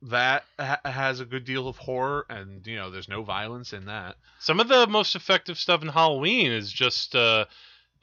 that 0.02 0.44
ha- 0.58 0.80
has 0.84 1.20
a 1.20 1.24
good 1.24 1.44
deal 1.44 1.68
of 1.68 1.76
horror, 1.76 2.26
and 2.28 2.66
you 2.66 2.76
know, 2.76 2.90
there's 2.90 3.08
no 3.08 3.22
violence 3.22 3.72
in 3.72 3.86
that. 3.86 4.16
Some 4.38 4.60
of 4.60 4.68
the 4.68 4.86
most 4.86 5.14
effective 5.16 5.58
stuff 5.58 5.82
in 5.82 5.88
Halloween 5.88 6.52
is 6.52 6.72
just. 6.72 7.14
uh 7.14 7.46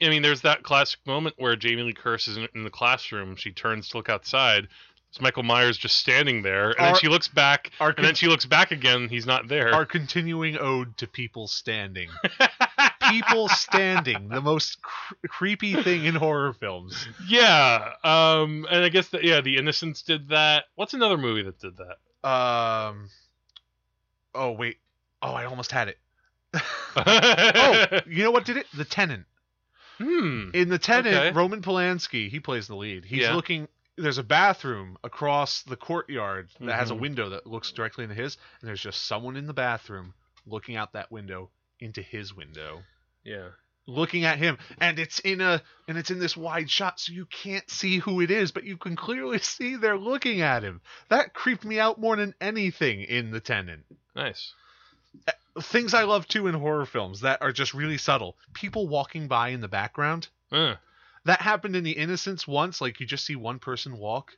I 0.02 0.08
mean, 0.08 0.22
there's 0.22 0.40
that 0.42 0.64
classic 0.64 0.98
moment 1.06 1.36
where 1.38 1.54
Jamie 1.54 1.82
Lee 1.82 1.92
Curtis 1.92 2.26
is 2.28 2.36
in, 2.36 2.48
in 2.54 2.64
the 2.64 2.70
classroom. 2.70 3.36
She 3.36 3.52
turns 3.52 3.88
to 3.90 3.96
look 3.96 4.08
outside. 4.08 4.66
It's 5.08 5.20
Michael 5.20 5.44
Myers 5.44 5.78
just 5.78 5.96
standing 5.96 6.42
there, 6.42 6.70
and 6.70 6.86
then 6.86 6.94
she 6.96 7.06
looks 7.06 7.28
back, 7.28 7.70
Our 7.78 7.94
and 7.96 8.04
then 8.04 8.16
she 8.16 8.26
looks 8.26 8.44
back 8.44 8.72
again. 8.72 9.08
He's 9.08 9.24
not 9.26 9.46
there. 9.46 9.72
our 9.72 9.86
continuing 9.86 10.58
ode 10.58 10.96
to 10.96 11.06
people 11.06 11.46
standing. 11.46 12.08
people 13.10 13.48
standing, 13.48 14.28
the 14.28 14.40
most 14.40 14.80
cr- 14.82 15.14
creepy 15.28 15.74
thing 15.82 16.04
in 16.04 16.14
horror 16.14 16.52
films. 16.52 17.06
yeah, 17.28 17.90
um, 18.04 18.66
and 18.70 18.84
I 18.84 18.88
guess 18.88 19.08
that 19.08 19.24
yeah, 19.24 19.40
The 19.40 19.56
Innocents 19.56 20.02
did 20.02 20.28
that. 20.28 20.64
What's 20.74 20.94
another 20.94 21.16
movie 21.18 21.42
that 21.42 21.58
did 21.58 21.74
that? 21.76 22.28
Um. 22.28 23.10
Oh 24.34 24.52
wait. 24.52 24.78
Oh, 25.22 25.32
I 25.32 25.44
almost 25.46 25.70
had 25.72 25.88
it. 25.88 25.98
oh, 26.96 27.86
you 28.06 28.22
know 28.24 28.30
what 28.30 28.44
did 28.44 28.56
it? 28.56 28.66
The 28.74 28.84
Tenant. 28.84 29.24
hmm. 29.98 30.50
In 30.54 30.68
the 30.68 30.78
Tenant, 30.78 31.14
Okay. 31.16 31.32
Roman 31.32 31.62
Polanski, 31.62 32.28
he 32.28 32.40
plays 32.40 32.66
the 32.66 32.76
lead. 32.76 33.04
He's 33.04 33.20
Yeah. 33.22 33.34
looking. 33.34 33.68
There's 33.96 34.18
a 34.18 34.24
bathroom 34.24 34.96
across 35.04 35.62
the 35.62 35.76
courtyard 35.76 36.48
that 36.60 36.74
has 36.74 36.90
a 36.90 36.94
Mhm. 36.94 37.00
window 37.00 37.28
that 37.30 37.46
looks 37.46 37.70
directly 37.70 38.02
into 38.04 38.16
his, 38.16 38.36
and 38.60 38.68
there's 38.68 38.80
just 38.82 39.02
someone 39.06 39.36
in 39.36 39.46
the 39.46 39.52
bathroom 39.54 40.14
looking 40.46 40.74
out 40.76 40.92
that 40.94 41.12
window 41.12 41.50
into 41.78 42.02
his 42.02 42.34
window, 42.34 42.82
Yeah. 43.24 43.48
looking 43.86 44.24
at 44.24 44.38
him, 44.38 44.58
and 44.80 44.98
it's 44.98 45.18
in 45.18 45.40
a 45.40 45.62
and 45.88 45.98
it's 45.98 46.10
in 46.10 46.18
this 46.18 46.36
wide 46.36 46.70
shot, 46.70 47.00
so 47.00 47.12
you 47.12 47.26
can't 47.26 47.68
see 47.70 47.98
who 47.98 48.20
it 48.20 48.30
is, 48.30 48.52
but 48.52 48.64
you 48.64 48.76
can 48.76 48.96
clearly 48.96 49.38
see 49.38 49.76
they're 49.76 49.98
looking 49.98 50.40
at 50.40 50.62
him. 50.62 50.80
That 51.08 51.34
creeped 51.34 51.64
me 51.64 51.78
out 51.78 52.00
more 52.00 52.16
than 52.16 52.34
anything 52.40 53.02
in 53.02 53.30
the 53.30 53.40
Tenant. 53.40 53.84
Nice. 54.14 54.52
Things 55.60 55.94
I 55.94 56.02
love 56.04 56.26
too 56.26 56.48
in 56.48 56.54
horror 56.54 56.86
films 56.86 57.20
that 57.20 57.40
are 57.40 57.52
just 57.52 57.74
really 57.74 57.98
subtle. 57.98 58.36
People 58.52 58.88
walking 58.88 59.28
by 59.28 59.50
in 59.50 59.60
the 59.60 59.68
background. 59.68 60.28
Uh, 60.50 60.74
that 61.24 61.40
happened 61.40 61.76
in 61.76 61.84
the 61.84 61.92
Innocents 61.92 62.46
once 62.46 62.80
like 62.80 63.00
you 63.00 63.06
just 63.06 63.24
see 63.24 63.36
one 63.36 63.58
person 63.58 63.96
walk 63.98 64.32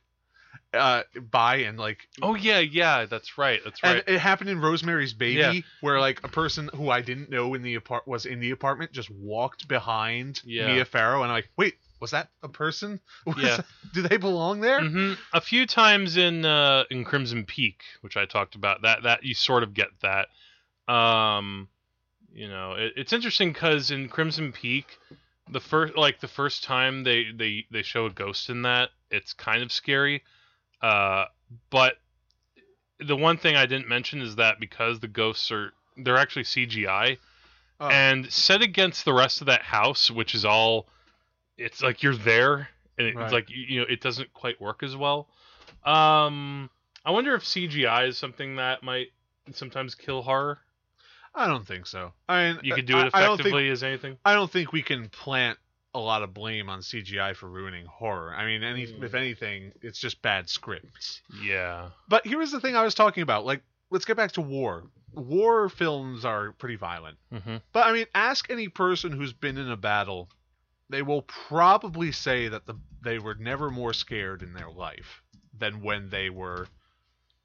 uh 0.73 1.03
by 1.31 1.57
and 1.57 1.79
like 1.79 1.99
oh 2.21 2.35
yeah, 2.35 2.59
yeah. 2.59 3.05
That's 3.05 3.37
right. 3.37 3.61
That's 3.63 3.79
and 3.83 3.95
right. 3.95 4.03
it 4.07 4.19
happened 4.19 4.49
in 4.49 4.59
rosemary's 4.59 5.13
baby 5.13 5.37
Yeah. 5.39 5.53
where 5.81 5.99
like 5.99 6.21
a 6.25 6.27
person 6.27 6.69
who 6.75 6.89
i 6.89 7.01
didn't 7.01 7.29
know 7.29 7.53
in 7.53 7.61
the 7.61 7.75
apart 7.75 8.07
was 8.07 8.25
in 8.25 8.39
the 8.41 8.51
apartment 8.51 8.91
just 8.91 9.09
walked 9.09 9.67
behind 9.67 10.41
Yeah. 10.43 10.67
mia 10.73 10.85
farrow 10.85 11.23
and 11.23 11.31
i'm 11.31 11.37
like 11.37 11.49
wait 11.57 11.75
was 12.01 12.11
that 12.11 12.29
a 12.43 12.49
person 12.49 12.99
Was 13.25 13.37
Yeah. 13.37 13.57
that- 13.57 13.65
do 13.93 14.01
they 14.01 14.17
belong 14.17 14.59
there 14.59 14.81
hmm 14.83 15.13
A 15.33 15.39
few 15.41 15.65
times 15.65 16.17
in 16.17 16.43
uh, 16.45 16.83
in 16.91 17.05
Crimson 17.05 17.45
Peak, 17.45 17.81
which 18.01 18.17
I 18.17 18.25
talked 18.25 18.55
about, 18.55 18.81
that 18.81 19.03
that 19.03 19.23
you 19.23 19.33
sort 19.33 19.63
of 19.63 19.73
get 19.73 19.87
that. 20.01 20.27
Um, 20.93 21.69
you 22.33 22.47
know, 22.49 22.73
it, 22.73 22.93
it's 22.97 23.13
interesting 23.13 23.51
because 23.53 23.91
in 23.91 24.09
Crimson 24.09 24.51
Peak, 24.51 24.97
the 25.49 25.59
first 25.59 25.95
like 25.95 26.19
the 26.19 26.27
first 26.27 26.63
time 26.63 27.03
they 27.03 27.25
they 27.33 27.65
they 27.71 27.81
show 27.81 28.05
a 28.05 28.09
ghost 28.11 28.49
in 28.49 28.63
that, 28.63 28.89
it's 29.09 29.33
kind 29.33 29.63
of 29.63 29.71
scary. 29.71 30.23
Uh, 30.81 31.25
but 31.69 31.95
the 32.99 33.15
one 33.15 33.37
thing 33.37 33.55
I 33.55 33.65
didn't 33.65 33.87
mention 33.87 34.21
is 34.21 34.35
that 34.37 34.59
because 34.59 34.99
the 34.99 35.07
ghosts 35.07 35.51
are 35.51 35.71
they're 35.97 36.17
actually 36.17 36.43
CGI, 36.43 37.17
Oh. 37.79 37.87
and 37.89 38.31
set 38.31 38.61
against 38.63 39.05
the 39.05 39.13
rest 39.13 39.41
of 39.41 39.47
that 39.47 39.61
house, 39.61 40.09
which 40.09 40.33
is 40.33 40.45
all, 40.45 40.87
it's 41.59 41.81
like 41.83 42.01
you're 42.01 42.15
there, 42.15 42.69
and 42.97 43.07
it's 43.07 43.15
Right. 43.15 43.31
like 43.31 43.49
you, 43.49 43.65
you 43.67 43.79
know 43.81 43.85
it 43.89 44.01
doesn't 44.01 44.33
quite 44.33 44.59
work 44.61 44.81
as 44.83 44.95
well. 44.95 45.27
Um, 45.83 46.69
I 47.05 47.11
wonder 47.11 47.35
if 47.35 47.43
CGI 47.43 48.07
is 48.07 48.17
something 48.17 48.55
that 48.57 48.83
might 48.83 49.07
sometimes 49.53 49.95
kill 49.95 50.21
horror. 50.23 50.59
i 51.35 51.45
don't 51.47 51.67
think 51.67 51.85
so 51.85 52.11
i 52.27 52.51
mean 52.51 52.59
You 52.63 52.73
could 52.73 52.87
do 52.87 52.97
I- 52.97 53.05
it 53.07 53.11
I 53.13 53.21
don't 53.21 53.37
think 53.37 53.41
effectively 53.47 53.69
as 53.69 53.83
anything. 53.83 54.17
I 54.25 54.33
don't 54.33 54.51
think 54.51 54.71
we 54.73 54.81
can 54.81 55.07
plant 55.09 55.57
a 55.97 55.99
lot 55.99 56.23
of 56.23 56.33
blame 56.33 56.69
on 56.69 56.79
CGI 56.79 57.35
for 57.35 57.47
ruining 57.49 57.85
horror. 57.85 58.33
I 58.33 58.45
mean, 58.45 58.63
any 58.63 58.87
Mm. 58.87 59.03
if 59.03 59.13
anything, 59.13 59.71
it's 59.81 59.99
just 59.99 60.21
bad 60.21 60.49
scripts. 60.49 61.21
Yeah. 61.43 61.89
But 62.07 62.25
here's 62.25 62.51
the 62.51 62.59
thing 62.61 62.75
I 62.75 62.83
was 62.83 62.95
talking 62.95 63.23
about. 63.23 63.45
Like, 63.45 63.61
let's 63.89 64.05
get 64.05 64.17
back 64.17 64.33
to 64.33 64.41
war. 64.41 64.83
War 65.13 65.67
films 65.69 66.23
are 66.25 66.51
pretty 66.53 66.75
violent. 66.75 67.17
hmm 67.31 67.57
But 67.73 67.87
I 67.87 67.93
mean, 67.93 68.05
ask 68.13 68.49
any 68.49 68.67
person 68.69 69.11
who's 69.11 69.33
been 69.33 69.57
in 69.57 69.69
a 69.71 69.77
battle, 69.77 70.29
they 70.89 71.01
will 71.01 71.23
probably 71.23 72.11
say 72.11 72.47
that 72.47 72.65
the 72.65 72.75
they 73.01 73.19
were 73.19 73.35
never 73.35 73.69
more 73.69 73.93
scared 73.93 74.41
in 74.41 74.53
their 74.53 74.69
life 74.69 75.21
than 75.57 75.81
when 75.81 76.09
they 76.09 76.29
were 76.29 76.67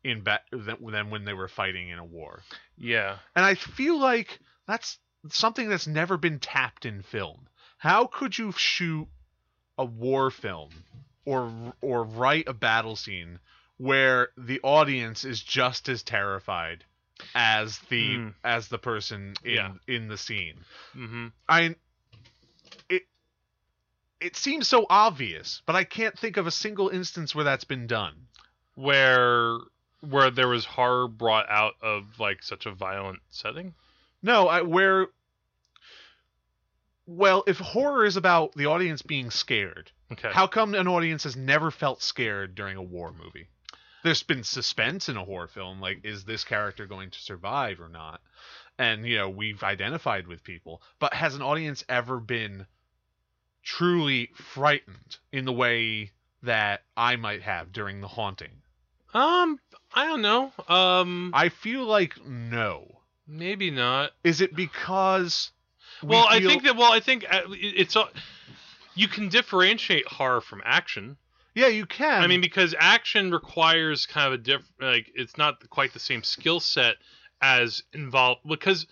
in 0.05 0.23
ba- 0.23 0.41
than, 0.51 0.77
than 0.91 1.11
when 1.11 1.25
they 1.25 1.33
were 1.35 1.49
fighting 1.49 1.89
in 1.89 1.99
a 1.99 2.05
war. 2.05 2.43
Yeah. 2.77 3.19
And 3.37 3.45
I 3.45 3.55
feel 3.55 3.99
like 3.99 4.39
that's 4.67 4.99
something 5.31 5.69
that's 5.69 5.87
never 5.87 6.17
been 6.17 6.41
tapped 6.41 6.85
in 6.85 7.03
film. 7.03 7.47
How 7.83 8.07
could 8.07 8.39
you 8.39 8.53
shoot 8.53 9.09
a 9.77 9.85
war 9.85 10.31
film 10.31 10.71
or 11.25 11.75
or 11.81 12.05
write 12.05 12.47
a 12.47 12.53
battle 12.53 12.95
scene 12.95 13.41
where 13.77 14.29
the 14.37 14.61
audience 14.63 15.25
is 15.25 15.43
just 15.43 15.89
as 15.89 16.05
terrified 16.05 16.85
as 17.35 17.81
the 17.89 18.19
Hmm. 18.19 18.29
as 18.45 18.69
the 18.69 18.79
person 18.79 19.35
in 19.43 19.55
Yeah. 19.55 19.73
in 19.89 20.07
the 20.07 20.17
scene? 20.17 20.59
Mm-hmm. 20.95 21.27
I 21.49 21.75
it 22.89 23.03
it 24.21 24.37
seems 24.37 24.69
so 24.69 24.87
obvious, 24.89 25.61
but 25.67 25.75
I 25.75 25.83
can't 25.83 26.17
think 26.17 26.37
of 26.37 26.47
a 26.47 26.53
single 26.53 26.89
instance 26.89 27.35
where 27.35 27.43
that's 27.45 27.65
been 27.65 27.89
done. 27.89 28.29
Where 28.77 29.59
where 30.03 30.31
there 30.31 30.47
was 30.47 30.65
horror 30.65 31.09
brought 31.09 31.51
out 31.51 31.75
of 31.83 32.21
like 32.21 32.45
such 32.45 32.65
a 32.65 32.71
violent 32.73 33.23
setting. 33.31 33.75
No, 34.23 34.47
I, 34.47 34.63
where. 34.63 35.09
Well, 37.17 37.45
if 37.47 37.59
horror 37.59 38.07
is 38.07 38.17
about 38.17 38.53
the 38.55 38.67
audience 38.67 39.03
being 39.03 39.31
scared, 39.31 39.91
Okay. 40.11 40.31
how 40.33 40.47
come 40.47 40.75
an 40.75 40.89
audience 40.89 41.25
has 41.25 41.37
never 41.37 41.71
felt 41.71 42.03
scared 42.03 42.55
during 42.55 42.77
a 42.79 42.83
war 42.83 43.13
movie? 43.13 43.49
There's 44.03 44.23
been 44.23 44.43
suspense 44.45 45.09
in 45.09 45.17
a 45.17 45.25
horror 45.25 45.47
film, 45.49 45.81
like 45.81 46.05
is 46.05 46.25
this 46.25 46.43
character 46.45 46.87
going 46.87 47.11
to 47.11 47.21
survive 47.21 47.81
or 47.81 47.89
not? 47.89 48.21
And 48.79 49.07
you 49.07 49.19
know 49.19 49.29
we've 49.29 49.63
identified 49.63 50.27
with 50.27 50.43
people, 50.43 50.83
but 50.99 51.13
has 51.15 51.35
an 51.35 51.43
audience 51.43 51.85
ever 51.89 52.19
been 52.19 52.67
truly 53.63 54.31
frightened 54.35 55.19
in 55.33 55.45
the 55.45 55.53
way 55.53 56.11
that 56.43 56.83
I 56.97 57.17
might 57.17 57.43
have 57.43 57.73
during 57.73 58.01
the 58.01 58.09
haunting? 58.09 58.63
Um, 59.15 59.61
I 59.93 60.07
don't 60.07 60.23
know. 60.23 60.53
Um, 60.67 61.31
I 61.35 61.51
feel 61.51 61.85
like 61.85 62.25
no. 62.25 63.03
maybe 63.27 63.71
not. 63.71 64.13
Is 64.25 64.41
it 64.41 64.57
because? 64.57 65.51
We 66.03 66.11
Well, 66.11 66.27
I 66.29 66.41
think 66.41 66.65
that. 66.65 66.77
Well, 66.77 66.93
I 66.93 67.01
think 67.01 67.25
uh, 67.31 67.43
it's 67.51 67.97
a. 67.97 68.09
You 68.95 69.09
can 69.09 69.29
differentiate 69.29 70.07
horror 70.07 70.41
from 70.41 70.63
action. 70.65 71.17
yeah, 71.55 71.69
you 71.69 71.87
can. 71.87 72.23
I 72.23 72.27
mean, 72.27 72.41
because 72.41 72.75
action 72.79 73.31
requires 73.31 74.07
kind 74.07 74.27
of 74.27 74.33
a 74.35 74.43
diff. 74.43 74.63
Like, 74.81 75.11
it's 75.15 75.39
not 75.39 75.69
quite 75.71 75.93
the 75.93 76.01
same 76.01 76.23
skill 76.23 76.61
set 76.61 76.97
as 77.41 77.83
involved. 77.93 78.41
Because 78.47 78.87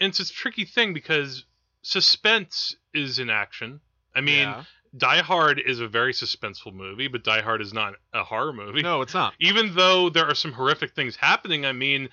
and 0.00 0.10
it's 0.10 0.20
a 0.20 0.32
tricky 0.32 0.64
thing 0.64 0.92
because 0.92 1.44
suspense 1.82 2.76
is 2.92 3.18
in 3.18 3.30
action. 3.30 3.80
I 4.14 4.20
mean, 4.20 4.48
Yeah. 4.48 4.64
Die 4.96 5.22
Hard 5.22 5.58
is 5.58 5.80
a 5.80 5.88
very 5.88 6.12
suspenseful 6.12 6.72
movie, 6.72 7.08
but 7.08 7.24
Die 7.24 7.42
Hard 7.42 7.60
is 7.60 7.72
not 7.72 7.94
a 8.12 8.22
horror 8.22 8.52
movie. 8.52 8.82
no, 8.82 9.02
it's 9.02 9.14
not. 9.14 9.34
even 9.40 9.74
though 9.74 10.08
there 10.08 10.26
are 10.26 10.36
some 10.36 10.52
horrific 10.52 10.94
things 10.94 11.16
happening, 11.16 11.66
I 11.66 11.72
mean, 11.72 12.10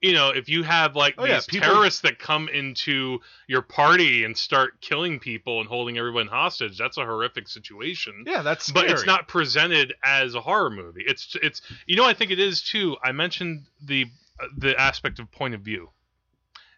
you 0.00 0.12
know, 0.12 0.30
if 0.30 0.48
you 0.48 0.62
have 0.62 0.96
like 0.96 1.14
Oh, 1.18 1.24
yeah, 1.26 1.34
these 1.34 1.46
people- 1.46 1.68
terrorists 1.68 2.00
that 2.02 2.18
come 2.18 2.48
into 2.48 3.20
your 3.46 3.62
party 3.62 4.24
and 4.24 4.36
start 4.36 4.80
killing 4.80 5.18
people 5.20 5.60
and 5.60 5.68
holding 5.68 5.98
everyone 5.98 6.26
hostage, 6.26 6.78
that's 6.78 6.96
a 6.96 7.04
horrific 7.04 7.48
situation. 7.48 8.24
Yeah, 8.26 8.42
that's 8.42 8.70
But 8.72 8.90
it's 8.90 9.04
not 9.06 9.28
presented 9.28 9.94
as 10.02 10.34
a 10.34 10.40
horror 10.40 10.70
movie. 10.70 11.04
It's 11.06 11.36
it's 11.42 11.60
you 11.86 11.96
know 11.96 12.04
I 12.04 12.14
think 12.14 12.30
it 12.30 12.38
is 12.38 12.62
too. 12.62 12.96
I 13.02 13.12
mentioned 13.12 13.66
the 13.82 14.06
uh, 14.40 14.46
the 14.56 14.78
aspect 14.80 15.18
of 15.18 15.30
point 15.30 15.54
of 15.54 15.60
view 15.60 15.90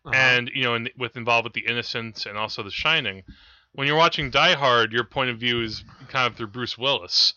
Uh-huh. 0.04 0.14
and 0.14 0.50
you 0.52 0.64
know 0.64 0.74
and 0.74 0.90
with 0.98 1.16
involved 1.16 1.44
with 1.44 1.52
the 1.52 1.64
innocence 1.66 2.26
and 2.26 2.36
also 2.36 2.62
the 2.64 2.70
shining 2.72 3.22
when 3.70 3.86
you're 3.86 3.96
watching 3.96 4.30
die 4.30 4.54
hard 4.54 4.92
your 4.92 5.04
point 5.04 5.30
of 5.30 5.38
view 5.38 5.62
is 5.62 5.84
kind 6.08 6.26
of 6.26 6.36
through 6.36 6.48
bruce 6.48 6.76
willis 6.76 7.34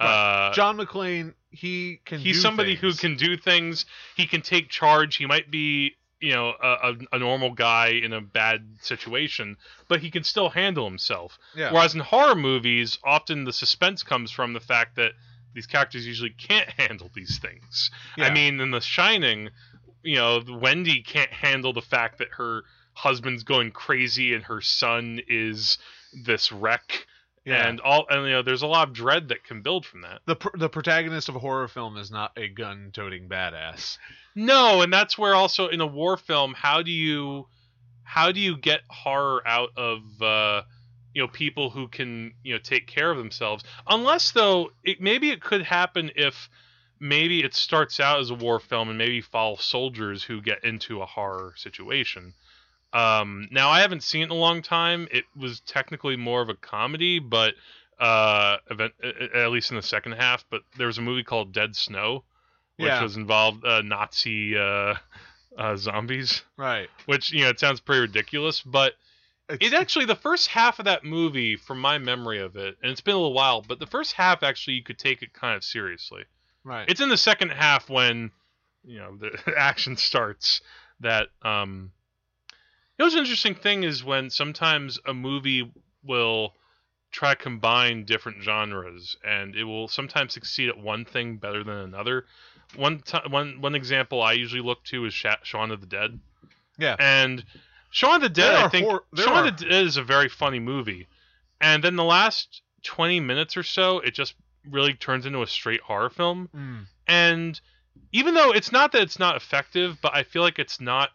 uh, 0.00 0.52
John 0.52 0.76
McClane, 0.76 1.34
he 1.50 2.00
can. 2.04 2.18
he's 2.20 2.40
somebody 2.42 2.74
who 2.74 2.92
can 2.92 3.16
do 3.16 3.36
things 3.36 3.86
he 4.16 4.26
can 4.26 4.42
take 4.42 4.68
charge 4.68 5.16
he 5.16 5.26
might 5.26 5.50
be 5.50 5.92
you 6.20 6.32
know 6.32 6.52
a, 6.62 6.68
a, 6.68 6.94
a 7.12 7.18
normal 7.18 7.52
guy 7.52 7.88
in 7.88 8.12
a 8.12 8.20
bad 8.20 8.66
situation 8.80 9.56
but 9.88 10.00
he 10.00 10.10
can 10.10 10.22
still 10.24 10.48
handle 10.50 10.84
himself 10.86 11.38
Yeah. 11.54 11.72
whereas 11.72 11.94
in 11.94 12.00
horror 12.00 12.34
movies 12.34 12.98
often 13.04 13.44
the 13.44 13.52
suspense 13.52 14.02
comes 14.02 14.30
from 14.30 14.52
the 14.52 14.60
fact 14.60 14.96
that 14.96 15.12
these 15.54 15.66
characters 15.66 16.06
usually 16.06 16.30
can't 16.30 16.68
handle 16.78 17.10
these 17.14 17.38
things 17.38 17.90
Yeah. 18.16 18.26
i 18.26 18.30
mean 18.34 18.60
in 18.60 18.70
the 18.70 18.80
shining 18.80 19.50
you 20.02 20.16
know 20.16 20.42
wendy 20.48 21.02
can't 21.02 21.32
handle 21.32 21.72
the 21.72 21.82
fact 21.82 22.18
that 22.18 22.28
her 22.38 22.62
husband's 22.94 23.42
going 23.44 23.70
crazy 23.70 24.32
and 24.34 24.44
her 24.44 24.60
son 24.62 25.20
is 25.28 25.76
this 26.24 26.50
wreck 26.50 27.06
Yeah. 27.46 27.68
and 27.68 27.80
all 27.80 28.06
and 28.10 28.26
you 28.26 28.32
know 28.32 28.42
there's 28.42 28.62
a 28.62 28.66
lot 28.66 28.88
of 28.88 28.94
dread 28.94 29.28
that 29.28 29.44
can 29.44 29.62
build 29.62 29.86
from 29.86 30.00
that 30.02 30.20
the 30.26 30.34
pr- 30.34 30.56
the 30.58 30.68
protagonist 30.68 31.28
of 31.28 31.36
a 31.36 31.38
horror 31.38 31.68
film 31.68 31.96
is 31.96 32.10
not 32.10 32.32
a 32.36 32.48
gun-toting 32.48 33.28
badass. 33.28 33.98
No, 34.34 34.82
and 34.82 34.92
that's 34.92 35.16
where 35.16 35.34
also 35.34 35.68
in 35.68 35.80
a 35.80 35.86
war 35.86 36.16
film, 36.16 36.54
how 36.54 36.82
do 36.82 36.90
you 36.90 37.46
how 38.02 38.32
do 38.32 38.40
you 38.40 38.56
get 38.56 38.80
horror 38.88 39.46
out 39.46 39.70
of 39.76 40.00
uh, 40.20 40.62
you 41.14 41.22
know 41.22 41.28
people 41.28 41.70
who 41.70 41.88
can 41.88 42.34
you 42.42 42.54
know 42.54 42.60
take 42.60 42.86
care 42.86 43.10
of 43.10 43.16
themselves? 43.16 43.64
Unless 43.86 44.32
though, 44.32 44.70
it, 44.84 45.00
maybe 45.00 45.30
it 45.30 45.40
could 45.40 45.62
happen 45.62 46.10
if 46.16 46.50
maybe 46.98 47.44
it 47.44 47.54
starts 47.54 48.00
out 48.00 48.20
as 48.20 48.30
a 48.30 48.34
war 48.34 48.58
film 48.58 48.88
and 48.88 48.98
maybe 48.98 49.20
follows 49.20 49.62
soldiers 49.62 50.22
who 50.22 50.40
get 50.40 50.64
into 50.64 51.00
a 51.00 51.06
horror 51.06 51.52
situation. 51.56 52.34
Um, 52.92 53.48
now 53.50 53.68
I 53.70 53.80
haven't 53.80 54.02
seen 54.02 54.22
it 54.22 54.26
in 54.26 54.30
a 54.30 54.34
long 54.34 54.62
time. 54.62 55.08
It 55.10 55.24
was 55.36 55.60
technically 55.60 56.16
more 56.16 56.40
of 56.42 56.48
a 56.48 56.54
comedy, 56.54 57.18
but 57.18 57.54
uh, 57.98 58.58
event, 58.70 58.92
at 59.34 59.50
least 59.50 59.70
in 59.70 59.76
the 59.76 59.82
second 59.82 60.12
half. 60.12 60.44
But 60.50 60.62
there 60.78 60.86
was 60.86 60.98
a 60.98 61.02
movie 61.02 61.24
called 61.24 61.52
Dead 61.52 61.74
Snow 61.76 62.24
which 62.76 62.88
Yeah. 62.90 63.02
was 63.02 63.16
involved 63.16 63.64
uh, 63.64 63.80
Nazi 63.82 64.56
uh, 64.56 64.94
uh, 65.56 65.76
zombies. 65.76 66.42
Right. 66.56 66.90
Which 67.06 67.32
you 67.32 67.42
know 67.42 67.48
it 67.48 67.58
sounds 67.58 67.80
pretty 67.80 68.02
ridiculous, 68.02 68.60
but 68.60 68.94
It's, 69.48 69.66
it 69.68 69.72
actually 69.74 70.04
the 70.04 70.14
first 70.16 70.48
half 70.48 70.78
of 70.78 70.84
that 70.84 71.02
movie, 71.02 71.56
from 71.56 71.80
my 71.80 71.96
memory 71.98 72.38
of 72.38 72.56
it, 72.56 72.76
and 72.82 72.92
it's 72.92 73.00
been 73.00 73.14
a 73.14 73.18
little 73.18 73.32
while, 73.32 73.62
but 73.62 73.78
the 73.78 73.86
first 73.86 74.12
half 74.12 74.42
actually 74.42 74.74
you 74.74 74.82
could 74.82 74.98
take 74.98 75.22
it 75.22 75.32
kind 75.32 75.56
of 75.56 75.64
seriously. 75.64 76.24
right. 76.64 76.86
It's 76.88 77.00
in 77.00 77.08
the 77.08 77.16
second 77.16 77.50
half 77.52 77.88
when 77.88 78.30
you 78.84 78.98
know 78.98 79.16
the 79.16 79.54
action 79.56 79.96
starts 79.96 80.60
that 81.00 81.28
um. 81.42 81.92
You 82.98 83.04
know, 83.06 83.12
an 83.12 83.18
interesting 83.18 83.54
thing 83.54 83.82
is 83.82 84.02
when 84.04 84.30
sometimes 84.30 84.98
a 85.04 85.12
movie 85.12 85.70
will 86.02 86.54
try 87.12 87.34
to 87.34 87.36
combine 87.42 88.04
different 88.04 88.42
genres, 88.42 89.16
and 89.24 89.54
it 89.54 89.64
will 89.64 89.88
sometimes 89.88 90.32
succeed 90.32 90.68
at 90.68 90.78
one 90.78 91.04
thing 91.04 91.36
better 91.36 91.62
than 91.62 91.76
another. 91.76 92.24
One 92.74 93.00
ti 93.00 93.18
one 93.28 93.60
one 93.60 93.74
example 93.74 94.22
I 94.22 94.32
usually 94.32 94.62
look 94.62 94.82
to 94.84 95.04
is 95.04 95.14
Sha- 95.14 95.36
Shaun 95.42 95.70
of 95.70 95.80
the 95.80 95.86
Dead, 95.86 96.18
yeah. 96.78 96.96
and 96.98 97.44
Shaun 97.90 98.16
of 98.16 98.22
the 98.22 98.28
Dead 98.28 98.54
I 98.54 98.68
think 98.68 98.86
hor- 98.86 99.04
Shaun 99.14 99.28
are- 99.44 99.46
of 99.46 99.58
the 99.58 99.64
Dead 99.66 99.84
is 99.86 99.96
a 99.96 100.02
very 100.02 100.28
funny 100.28 100.58
movie, 100.58 101.06
and 101.60 101.82
then 101.84 101.96
the 101.96 102.04
last 102.04 102.62
twenty 102.82 103.20
minutes 103.20 103.56
or 103.56 103.62
so, 103.62 104.00
it 104.00 104.14
just 104.14 104.34
really 104.68 104.94
turns 104.94 105.26
into 105.26 105.42
a 105.42 105.46
straight 105.46 105.80
horror 105.82 106.10
film 106.10 106.48
Mm. 106.54 106.86
and 107.06 107.60
even 108.12 108.34
though 108.34 108.50
it's 108.52 108.72
not 108.72 108.90
that 108.92 109.02
it's 109.02 109.18
not 109.18 109.36
effective 109.36 109.96
but 110.02 110.12
i 110.12 110.24
feel 110.24 110.42
like 110.42 110.58
it's 110.58 110.80
not 110.80 111.10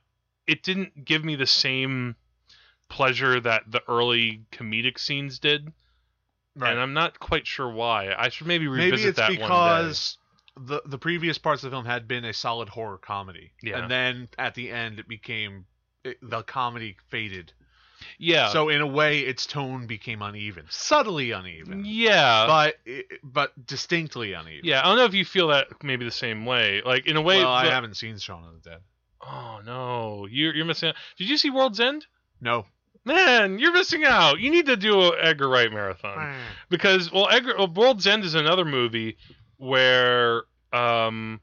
it 0.51 0.63
didn't 0.63 1.05
give 1.05 1.23
me 1.23 1.35
the 1.35 1.45
same 1.47 2.15
pleasure 2.89 3.39
that 3.39 3.63
the 3.67 3.81
early 3.87 4.43
comedic 4.51 4.99
scenes 4.99 5.39
did 5.39 5.71
Right. 6.57 6.71
and 6.71 6.79
i'm 6.81 6.93
not 6.93 7.17
quite 7.19 7.47
sure 7.47 7.69
why 7.71 8.13
i 8.17 8.27
should 8.29 8.47
maybe 8.47 8.67
Maybe 8.67 8.91
revisit 8.91 9.09
it's 9.11 9.17
that 9.19 9.29
because 9.31 10.17
the 10.57 10.81
the 10.85 10.97
previous 10.97 11.37
parts 11.37 11.63
of 11.63 11.71
the 11.71 11.75
film 11.75 11.85
had 11.85 12.09
been 12.09 12.25
a 12.25 12.33
solid 12.33 12.67
horror 12.67 12.97
comedy, 12.97 13.53
Yeah. 13.63 13.77
and 13.79 13.89
then 13.89 14.27
at 14.37 14.53
the 14.55 14.69
end 14.69 14.99
it 14.99 15.07
became 15.07 15.65
it, 16.03 16.17
the 16.21 16.43
comedy 16.43 16.97
faded. 17.07 17.53
yeah 18.19 18.49
So 18.49 18.67
in 18.67 18.81
a 18.81 18.87
way, 18.87 19.19
its 19.21 19.45
tone 19.45 19.87
became 19.87 20.21
uneven, 20.21 20.65
subtly 20.69 21.31
uneven, 21.31 21.83
yeah 21.85 22.45
but 22.47 22.75
but 23.23 23.65
distinctly 23.65 24.33
uneven. 24.33 24.65
yeah 24.65 24.81
i 24.81 24.83
don't 24.87 24.97
know 24.97 25.05
if 25.05 25.13
you 25.13 25.23
feel 25.23 25.47
that 25.47 25.67
maybe 25.81 26.03
the 26.03 26.11
same 26.25 26.45
way 26.45 26.81
like 26.85 27.07
in 27.07 27.15
a 27.15 27.21
way 27.21 27.37
well, 27.37 27.53
I 27.53 27.63
the- 27.65 27.71
haven't 27.71 27.95
seen 27.95 28.17
Shaun 28.17 28.43
of 28.43 28.61
the 28.61 28.69
Dead. 28.71 28.81
Oh 29.21 29.59
no. 29.65 30.27
You're, 30.29 30.55
you're 30.55 30.65
missing 30.65 30.89
out. 30.89 30.95
Did 31.17 31.29
you 31.29 31.37
see 31.37 31.49
world's 31.49 31.79
end? 31.79 32.05
No. 32.39 32.65
man 33.05 33.59
you're 33.59 33.71
missing 33.73 34.03
out. 34.03 34.39
You 34.39 34.51
need 34.51 34.65
to 34.67 34.77
do 34.77 34.99
a 35.01 35.17
edgar 35.21 35.49
wright 35.49 35.71
marathon. 35.71 36.35
Because 36.69 37.11
well, 37.11 37.27
Edgar, 37.29 37.55
well, 37.57 37.67
World's 37.67 38.07
End 38.07 38.23
is 38.23 38.35
another 38.35 38.65
movie 38.65 39.17
where 39.57 40.43
um 40.73 41.39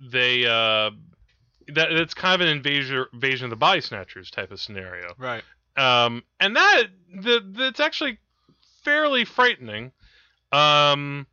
they 0.00 0.44
uh 0.46 0.90
that 1.68 1.90
it's 1.92 2.14
kind 2.14 2.40
of 2.40 2.46
an 2.46 2.56
invasion 2.56 3.04
invasion 3.12 3.44
of 3.44 3.50
the 3.50 3.56
body 3.56 3.80
snatchers 3.80 4.30
type 4.30 4.50
of 4.50 4.60
scenario. 4.60 5.12
Right. 5.18 5.42
um 5.76 6.22
and 6.40 6.56
that 6.56 6.84
the 7.22 7.40
that's 7.56 7.80
actually 7.80 8.18
fairly 8.84 9.24
frightening. 9.24 9.92
Um 10.52 11.26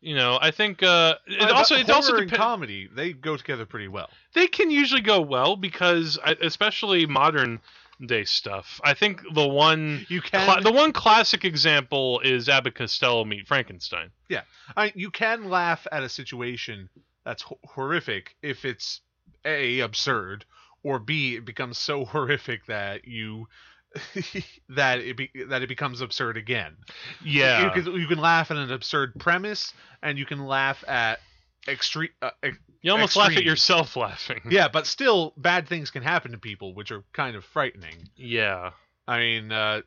you 0.00 0.14
know 0.14 0.38
i 0.40 0.50
think 0.50 0.82
uh 0.82 1.14
it 1.26 1.50
also 1.50 1.76
it 1.76 1.88
also 1.88 2.12
depends 2.12 2.36
comedy 2.36 2.88
they 2.94 3.12
go 3.12 3.36
together 3.36 3.64
pretty 3.66 3.88
well. 3.88 4.10
They 4.34 4.46
can 4.46 4.70
usually 4.70 5.00
go 5.00 5.20
well 5.20 5.56
because 5.56 6.18
especially 6.42 7.06
modern 7.06 7.60
day 8.04 8.24
stuff. 8.24 8.80
I 8.84 8.94
think 8.94 9.22
the 9.34 9.46
one 9.46 10.04
You 10.08 10.20
can 10.20 10.44
cla- 10.44 10.62
the 10.62 10.72
one 10.72 10.92
classic 10.92 11.44
example 11.44 12.20
is 12.20 12.48
Abbott 12.48 12.74
Costello 12.74 13.24
meet 13.24 13.46
Frankenstein. 13.46 14.10
Yeah, 14.28 14.42
I, 14.76 14.92
you 14.94 15.10
can 15.10 15.48
laugh 15.48 15.86
at 15.92 16.02
a 16.02 16.08
situation 16.08 16.88
that's 17.24 17.42
ho- 17.42 17.60
horrific 17.64 18.36
if 18.42 18.64
it's 18.64 19.00
a 19.44 19.80
absurd 19.80 20.44
or 20.82 20.98
b 20.98 21.36
it 21.36 21.44
becomes 21.44 21.78
so 21.78 22.04
horrific 22.04 22.66
that 22.66 23.06
you 23.06 23.46
that 24.68 24.98
it 24.98 25.16
be, 25.16 25.30
that 25.48 25.62
it 25.62 25.68
becomes 25.68 26.00
absurd 26.00 26.36
again. 26.36 26.76
Yeah. 27.24 27.74
you 27.76 27.82
can, 27.82 27.92
you 28.00 28.06
can 28.08 28.18
laugh 28.18 28.50
at 28.50 28.56
an 28.56 28.72
absurd 28.72 29.14
premise 29.20 29.72
and 30.02 30.18
you 30.18 30.26
can 30.26 30.44
laugh 30.44 30.82
at 30.88 31.20
extreme 31.68 32.10
uh, 32.20 32.30
ex- 32.42 32.58
You 32.84 32.92
almost 32.92 33.16
laugh 33.16 33.36
at 33.36 33.42
yourself 33.44 33.96
laughing. 34.06 34.42
yeah 34.50 34.68
but 34.68 34.86
still 34.86 35.32
bad 35.36 35.66
things 35.68 35.90
can 35.90 36.02
happen 36.02 36.30
to 36.32 36.38
people 36.38 36.74
which 36.74 36.90
are 36.92 37.02
kind 37.12 37.34
of 37.36 37.44
frightening 37.44 38.08
Yeah. 38.16 38.70
i 39.08 39.18
mean 39.18 39.50
uh 39.50 39.80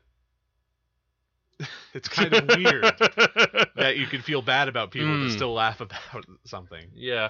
it's 1.94 2.08
kind 2.08 2.32
of 2.34 2.46
weird 2.56 2.84
that 3.76 3.94
you 3.96 4.06
can 4.06 4.22
feel 4.22 4.42
bad 4.42 4.68
about 4.68 4.90
people 4.90 5.08
Mm. 5.08 5.26
but 5.28 5.32
still 5.32 5.52
laugh 5.54 5.80
about 5.80 6.24
something 6.44 6.86
yeah. 6.94 7.26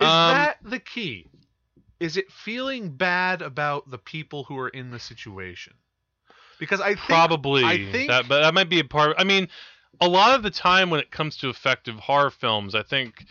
Is 0.00 0.06
Um, 0.08 0.34
that 0.34 0.56
the 0.62 0.78
key? 0.80 1.26
Is 1.98 2.16
it 2.16 2.30
feeling 2.32 2.90
bad 2.96 3.42
about 3.42 3.90
the 3.90 3.98
people 3.98 4.44
who 4.44 4.56
are 4.58 4.68
in 4.70 4.90
the 4.90 4.98
situation? 4.98 5.74
Because 6.58 6.80
I 6.80 6.94
think, 6.94 7.00
Probably 7.00 7.62
I 7.64 7.90
think- 7.92 8.08
that, 8.08 8.26
but 8.28 8.40
that 8.40 8.54
might 8.54 8.68
be 8.70 8.80
a 8.80 8.84
part. 8.84 9.14
I 9.18 9.24
mean, 9.24 9.48
a 10.00 10.08
lot 10.08 10.34
of 10.34 10.42
the 10.42 10.50
time 10.50 10.88
when 10.88 11.00
it 11.00 11.10
comes 11.10 11.36
to 11.38 11.48
effective 11.50 11.96
horror 11.96 12.30
films, 12.30 12.74
I 12.74 12.82
think 12.82 13.26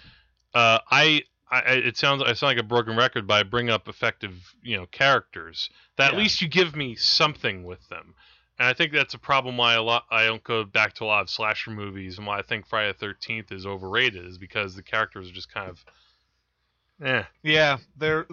uh, 0.54 0.80
I, 0.92 1.24
I 1.52 1.74
it 1.74 1.98
sounds 1.98 2.22
I 2.22 2.34
sound 2.34 2.58
like 2.58 2.64
a 2.64 2.68
broken 2.68 2.96
record, 2.96 3.28
but 3.28 3.34
I 3.36 3.44
bring 3.44 3.70
up 3.70 3.88
effective 3.88 4.54
you 4.62 4.78
know 4.78 4.86
characters 4.88 5.70
that 5.98 6.14
at 6.14 6.18
least 6.18 6.42
you 6.42 6.48
give 6.48 6.76
me 6.76 6.96
something 6.96 7.64
with 7.64 7.88
them. 7.90 8.14
And 8.60 8.68
I 8.68 8.74
think 8.74 8.92
that's 8.92 9.14
a 9.14 9.20
problem 9.20 9.58
why 9.58 9.74
a 9.74 9.82
lot 9.82 10.06
I 10.12 10.26
don't 10.26 10.44
go 10.44 10.64
back 10.64 10.94
to 10.96 11.06
a 11.06 11.08
lot 11.08 11.22
of 11.22 11.30
slasher 11.30 11.72
movies 11.72 12.18
and 12.18 12.28
why 12.28 12.40
I 12.40 12.42
think 12.42 12.68
Friday 12.68 12.92
the 12.92 12.98
Thirteenth 12.98 13.52
is 13.52 13.66
overrated 13.66 14.26
is 14.26 14.38
because 14.38 14.76
the 14.76 14.84
characters 14.84 15.30
are 15.30 15.34
just 15.34 15.52
kind 15.52 15.70
of, 15.70 15.86
eh. 17.04 17.24
yeah, 17.42 17.78
they're 17.98 18.28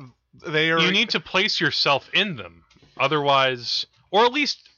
they 0.47 0.71
are. 0.71 0.81
you 0.81 0.91
need 0.91 1.11
to 1.11 1.21
place 1.21 1.61
yourself 1.61 2.11
in 2.13 2.37
them 2.37 2.65
otherwise 2.99 3.87
or 4.11 4.25
at 4.27 4.33
least 4.33 4.69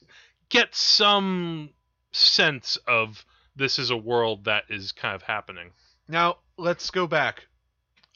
get 0.49 0.73
some 0.73 1.69
sense 2.11 2.77
of 2.87 3.25
this 3.55 3.77
is 3.77 3.89
a 3.89 3.97
world 3.97 4.45
that 4.45 4.63
is 4.69 4.91
kind 4.93 5.15
of 5.15 5.21
happening 5.21 5.71
now 6.09 6.37
let's 6.57 6.89
go 6.91 7.07
back. 7.07 7.45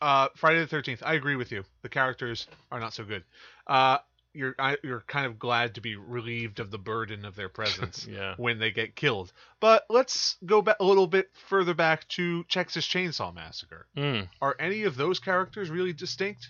Uh, 0.03 0.27
Friday 0.35 0.59
the 0.59 0.67
Thirteenth. 0.67 1.01
I 1.05 1.13
agree 1.13 1.37
with 1.37 1.53
you. 1.53 1.63
The 1.81 1.87
characters 1.87 2.47
are 2.69 2.79
not 2.81 2.93
so 2.93 3.05
good. 3.05 3.23
Uh, 3.65 3.99
you're 4.33 4.53
I, 4.59 4.75
you're 4.83 5.05
kind 5.07 5.25
of 5.25 5.39
glad 5.39 5.75
to 5.75 5.81
be 5.81 5.95
relieved 5.95 6.59
of 6.59 6.71
the 6.71 6.77
burden 6.77 7.23
of 7.23 7.37
their 7.37 7.47
presence. 7.47 8.05
yeah 8.09 8.35
when 8.35 8.59
they 8.59 8.69
get 8.71 8.97
killed. 8.97 9.31
But 9.61 9.85
let's 9.89 10.35
go 10.45 10.61
back 10.61 10.75
a 10.81 10.83
little 10.83 11.07
bit 11.07 11.29
further 11.47 11.73
back 11.73 12.05
to 12.09 12.43
Texas 12.45 12.85
Chainsaw 12.85 13.33
Massacre. 13.33 13.87
Mm. 13.95 14.27
Are 14.41 14.57
any 14.59 14.83
of 14.83 14.97
those 14.97 15.19
characters 15.19 15.69
really 15.69 15.93
distinct? 15.93 16.49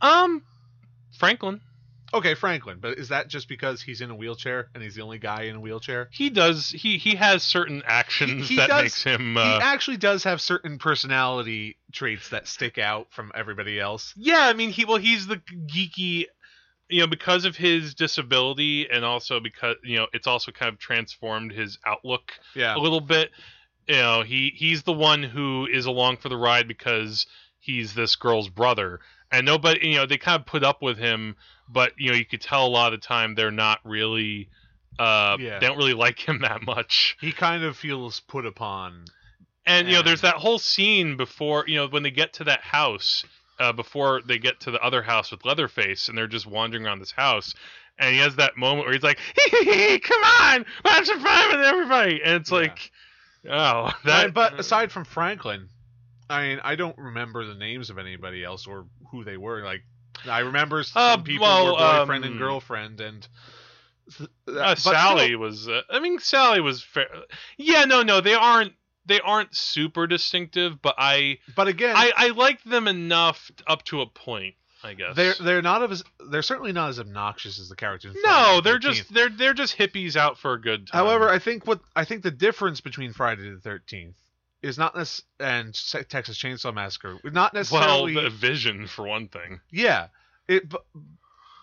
um 0.00 0.42
franklin 1.16 1.60
Okay, 2.14 2.34
Franklin, 2.34 2.78
but 2.80 2.98
is 2.98 3.08
that 3.08 3.28
just 3.28 3.48
because 3.48 3.80
he's 3.80 4.00
in 4.00 4.10
a 4.10 4.14
wheelchair 4.14 4.68
and 4.74 4.82
he's 4.82 4.94
the 4.94 5.02
only 5.02 5.18
guy 5.18 5.42
in 5.44 5.56
a 5.56 5.60
wheelchair? 5.60 6.08
he 6.12 6.28
does 6.30 6.68
he 6.70 6.98
he 6.98 7.14
has 7.16 7.42
certain 7.42 7.82
actions 7.86 8.48
he 8.48 8.56
that 8.56 8.68
does- 8.68 8.82
makes 8.82 9.02
him 9.02 9.34
he 9.34 9.40
uh, 9.40 9.60
actually 9.62 9.96
does 9.96 10.24
have 10.24 10.40
certain 10.40 10.78
personality 10.78 11.76
traits 11.92 12.28
that 12.30 12.46
stick 12.46 12.78
out 12.78 13.06
from 13.10 13.32
everybody 13.34 13.78
else. 13.80 14.12
yeah 14.16 14.40
i 14.46 14.52
mean 14.52 14.70
he 14.70 14.84
well 14.84 14.96
he's 14.98 15.26
the 15.26 15.36
geeky 15.66 16.26
you 16.88 17.00
know 17.00 17.06
because 17.06 17.44
of 17.44 17.56
his 17.56 17.94
disability 17.94 18.88
and 18.90 19.04
also 19.04 19.40
because 19.40 19.76
you 19.82 19.96
know 19.96 20.06
it's 20.12 20.26
also 20.26 20.52
kind 20.52 20.72
of 20.72 20.78
transformed 20.78 21.52
his 21.52 21.78
outlook 21.86 22.32
Yeah. 22.54 22.76
a 22.76 22.78
little 22.78 23.00
bit. 23.00 23.30
You 23.88 23.96
know, 23.96 24.22
he 24.22 24.52
he's 24.54 24.84
the 24.84 24.92
one 24.92 25.24
who 25.24 25.66
is 25.66 25.86
along 25.86 26.18
for 26.18 26.28
the 26.28 26.36
ride 26.36 26.68
because 26.68 27.26
he's 27.58 27.94
this 27.94 28.14
girl's 28.14 28.48
brother, 28.48 29.00
and 29.32 29.44
nobody, 29.44 29.88
you 29.88 29.96
know, 29.96 30.06
they 30.06 30.18
kind 30.18 30.38
of 30.38 30.46
put 30.46 30.62
up 30.62 30.82
with 30.82 30.98
him, 30.98 31.34
but 31.72 31.92
you 31.98 32.10
know, 32.10 32.16
you 32.16 32.24
could 32.26 32.40
tell 32.40 32.66
a 32.66 32.68
lot 32.68 32.92
of 32.92 33.00
the 33.00 33.06
time 33.06 33.34
they're 33.34 33.50
not 33.50 33.80
really, 33.84 34.48
uh, 34.98 35.36
Yeah. 35.40 35.58
they 35.58 35.66
don't 35.66 35.76
really 35.78 35.94
like 36.06 36.18
him 36.18 36.40
that 36.42 36.62
much. 36.62 37.16
He 37.20 37.32
kind 37.32 37.64
of 37.64 37.76
feels 37.76 38.20
put 38.20 38.46
upon. 38.46 39.04
And 39.66 39.86
you 39.88 39.94
know, 39.94 40.02
there's 40.02 40.22
that 40.22 40.34
whole 40.36 40.58
scene 40.58 41.16
before, 41.16 41.64
you 41.68 41.76
know, 41.76 41.86
when 41.86 42.02
they 42.02 42.10
get 42.10 42.32
to 42.34 42.44
that 42.44 42.60
house, 42.62 43.24
uh, 43.60 43.72
before 43.72 44.20
they 44.26 44.38
get 44.38 44.58
to 44.60 44.70
the 44.72 44.80
other 44.80 45.02
house 45.02 45.30
with 45.30 45.44
Leatherface, 45.44 46.08
and 46.08 46.18
they're 46.18 46.26
just 46.26 46.46
wandering 46.46 46.84
around 46.84 46.98
this 46.98 47.12
house. 47.12 47.54
And 47.98 48.12
he 48.12 48.20
has 48.20 48.34
that 48.36 48.56
moment 48.56 48.86
where 48.86 48.94
he's 48.94 49.02
like, 49.04 49.18
"Come 50.02 50.22
on, 50.24 50.64
have 50.84 51.06
some 51.06 51.20
fun 51.20 51.56
with 51.56 51.64
everybody," 51.66 52.20
and 52.24 52.34
it's 52.40 52.50
Yeah. 52.50 52.56
like, 52.56 52.90
oh, 53.48 53.92
That, 54.04 54.04
that. 54.04 54.34
but 54.34 54.58
aside 54.58 54.90
from 54.90 55.04
Franklin, 55.04 55.68
I 56.28 56.48
mean, 56.48 56.60
I 56.64 56.74
don't 56.74 56.96
remember 56.98 57.44
the 57.46 57.54
names 57.54 57.90
of 57.90 57.98
anybody 57.98 58.42
else 58.42 58.66
or 58.66 58.86
who 59.10 59.22
they 59.22 59.36
were. 59.36 59.62
Like, 59.62 59.82
I 60.28 60.40
remember 60.40 60.82
some 60.82 61.02
Uh, 61.02 61.16
people 61.22 61.46
well, 61.46 61.66
were 61.66 61.72
boyfriend 62.00 62.24
um, 62.24 62.30
and 62.32 62.38
girlfriend, 62.40 63.00
and 63.00 63.26
Uh, 64.20 64.26
but 64.46 64.78
Sally 64.78 65.26
still- 65.28 65.38
was. 65.38 65.68
Uh, 65.68 65.82
I 65.90 66.00
mean, 66.00 66.18
Sally 66.18 66.60
was 66.60 66.82
fair. 66.82 67.08
Yeah, 67.56 67.84
no, 67.84 68.02
no, 68.02 68.20
they 68.20 68.34
aren't. 68.34 68.74
They 69.06 69.20
aren't 69.20 69.56
super 69.56 70.06
distinctive, 70.06 70.80
but 70.80 70.94
I, 70.96 71.38
but 71.56 71.66
again, 71.66 71.96
I, 71.96 72.12
I 72.16 72.28
like 72.28 72.62
them 72.62 72.86
enough 72.86 73.50
up 73.66 73.82
to 73.86 74.00
a 74.00 74.06
point. 74.06 74.54
I 74.84 74.94
guess 74.94 75.14
they're 75.16 75.34
they're 75.40 75.62
not 75.62 75.88
as 75.90 76.02
they're 76.30 76.42
certainly 76.42 76.72
not 76.72 76.88
as 76.90 76.98
obnoxious 77.00 77.58
as 77.60 77.68
the 77.68 77.74
characters. 77.76 78.16
no, 78.24 78.56
the 78.56 78.62
they're 78.62 78.78
13th. 78.78 78.80
just 78.94 79.14
they're 79.14 79.28
they're 79.28 79.54
just 79.54 79.76
hippies 79.78 80.14
out 80.16 80.38
for 80.38 80.52
a 80.54 80.60
good 80.60 80.86
time. 80.88 81.04
However, 81.04 81.28
I 81.28 81.38
think 81.40 81.66
what 81.66 81.80
I 81.96 82.04
think 82.04 82.22
the 82.22 82.30
difference 82.32 82.80
between 82.80 83.12
Friday 83.12 83.48
the 83.50 83.58
Thirteenth 83.60 84.16
is 84.62 84.78
not 84.78 84.94
this 84.94 85.22
and 85.40 85.74
Texas 86.08 86.38
Chainsaw 86.38 86.72
Massacre, 86.72 87.18
not 87.24 87.52
necessarily 87.54 88.14
well, 88.14 88.24
the 88.24 88.30
vision 88.30 88.86
for 88.86 89.06
one 89.06 89.28
thing. 89.28 89.60
yeah, 89.70 90.08
it 90.48 90.70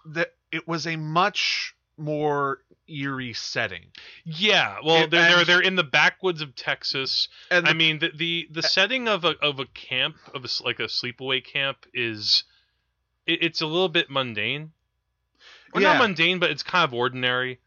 the, 0.06 0.30
it 0.52 0.68
was 0.68 0.86
a 0.88 0.96
much 0.96 1.76
more 1.98 2.60
eerie 2.88 3.34
setting, 3.34 3.84
Yeah, 4.24 4.78
well, 4.84 5.04
It- 5.04 5.12
they're, 5.12 5.36
they're 5.36 5.46
they're 5.46 5.62
in 5.62 5.76
the 5.76 5.84
backwoods 5.84 6.42
of 6.42 6.56
Texas. 6.56 7.28
and 7.52 7.68
I 7.68 7.74
mean, 7.74 8.00
the 8.00 8.12
the, 8.16 8.48
the 8.52 8.64
setting 8.64 9.08
of 9.08 9.26
a 9.26 9.36
of 9.42 9.60
a 9.60 9.66
camp 9.68 10.16
of 10.34 10.44
a, 10.46 10.48
like 10.64 10.80
a 10.80 10.84
sleepaway 10.88 11.44
camp 11.44 11.86
is 11.94 12.44
it, 13.28 13.44
it's 13.44 13.62
a 13.62 13.68
little 13.68 13.90
bit 13.90 14.10
mundane. 14.10 14.72
Or 15.74 15.82
Yeah. 15.82 15.94
not 15.94 16.02
mundane, 16.02 16.40
but 16.40 16.50
it's 16.50 16.64
kind 16.64 16.84
of 16.84 16.94
ordinary. 16.96 17.60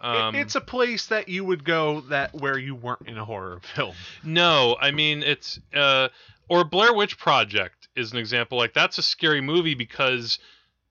Um, 0.00 0.34
it's 0.34 0.54
a 0.54 0.60
place 0.60 1.06
that 1.06 1.28
you 1.28 1.44
would 1.44 1.64
go 1.64 2.00
that 2.02 2.34
where 2.34 2.58
you 2.58 2.74
weren't 2.74 3.06
in 3.06 3.18
a 3.18 3.24
horror 3.24 3.60
film. 3.74 3.94
no, 4.24 4.76
I 4.80 4.90
mean 4.90 5.22
it's 5.22 5.60
uh, 5.74 6.08
or 6.48 6.64
Blair 6.64 6.94
Witch 6.94 7.18
Project 7.18 7.88
is 7.96 8.12
an 8.12 8.18
example. 8.18 8.56
Like 8.58 8.72
that's 8.74 8.98
a 8.98 9.02
scary 9.02 9.40
movie 9.40 9.74
because 9.74 10.38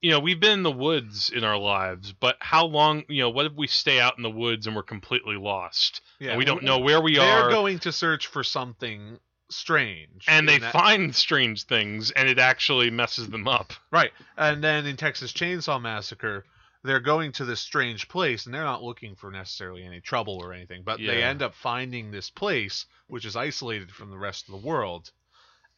you 0.02 0.12
know 0.12 0.20
we've 0.20 0.40
been 0.40 0.52
in 0.60 0.64
the 0.64 0.72
woods 0.72 1.30
in 1.30 1.44
our 1.44 1.58
lives, 1.58 2.14
but 2.14 2.38
how 2.40 2.66
long? 2.66 3.04
You 3.08 3.24
know, 3.24 3.30
what 3.30 3.46
if 3.48 3.54
we 3.54 3.68
stay 3.68 4.00
out 4.00 4.18
in 4.18 4.24
the 4.24 4.30
woods 4.30 4.68
and 4.68 4.76
we're 4.76 4.84
completely 4.84 5.36
lost? 5.38 6.02
Yeah, 6.20 6.30
and 6.32 6.38
we 6.38 6.46
don't 6.46 6.64
know 6.64 6.80
where 6.80 7.02
we 7.02 7.18
are. 7.18 7.42
They're 7.42 7.50
going 7.50 7.80
to 7.80 7.92
search 7.92 8.28
for 8.28 8.44
something 8.44 9.18
strange, 9.50 10.26
and 10.28 10.48
they 10.48 10.60
that- 10.60 10.72
find 10.72 11.16
strange 11.16 11.64
things 11.64 12.12
and 12.12 12.30
it 12.30 12.38
actually 12.40 12.92
messes 12.92 13.30
them 13.30 13.48
up 13.48 13.74
Right. 13.92 14.12
And 14.38 14.64
then 14.64 14.86
in 14.86 14.96
Texas 14.96 15.34
Chainsaw 15.34 15.82
Massacre, 15.82 16.46
they're 16.84 17.00
going 17.00 17.32
to 17.34 17.46
this 17.46 17.60
strange 17.60 18.08
place 18.08 18.46
and 18.46 18.56
they're 18.56 18.64
not 18.64 18.84
looking 18.84 19.16
for 19.16 19.32
necessarily 19.32 19.84
any 19.84 20.00
trouble 20.00 20.40
or 20.42 20.54
anything, 20.54 20.84
but 20.84 20.98
they 20.98 21.24
end 21.24 21.42
up 21.42 21.54
finding 21.56 22.12
this 22.12 22.30
place 22.30 22.86
which 23.08 23.26
is 23.26 23.36
isolated 23.36 23.92
from 23.92 24.12
the 24.12 24.18
rest 24.18 24.48
of 24.48 24.54
the 24.54 24.68
world. 24.68 25.12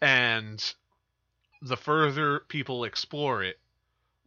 And 0.01 0.63
the 1.61 1.77
further 1.77 2.39
people 2.39 2.83
explore 2.83 3.43
it, 3.43 3.59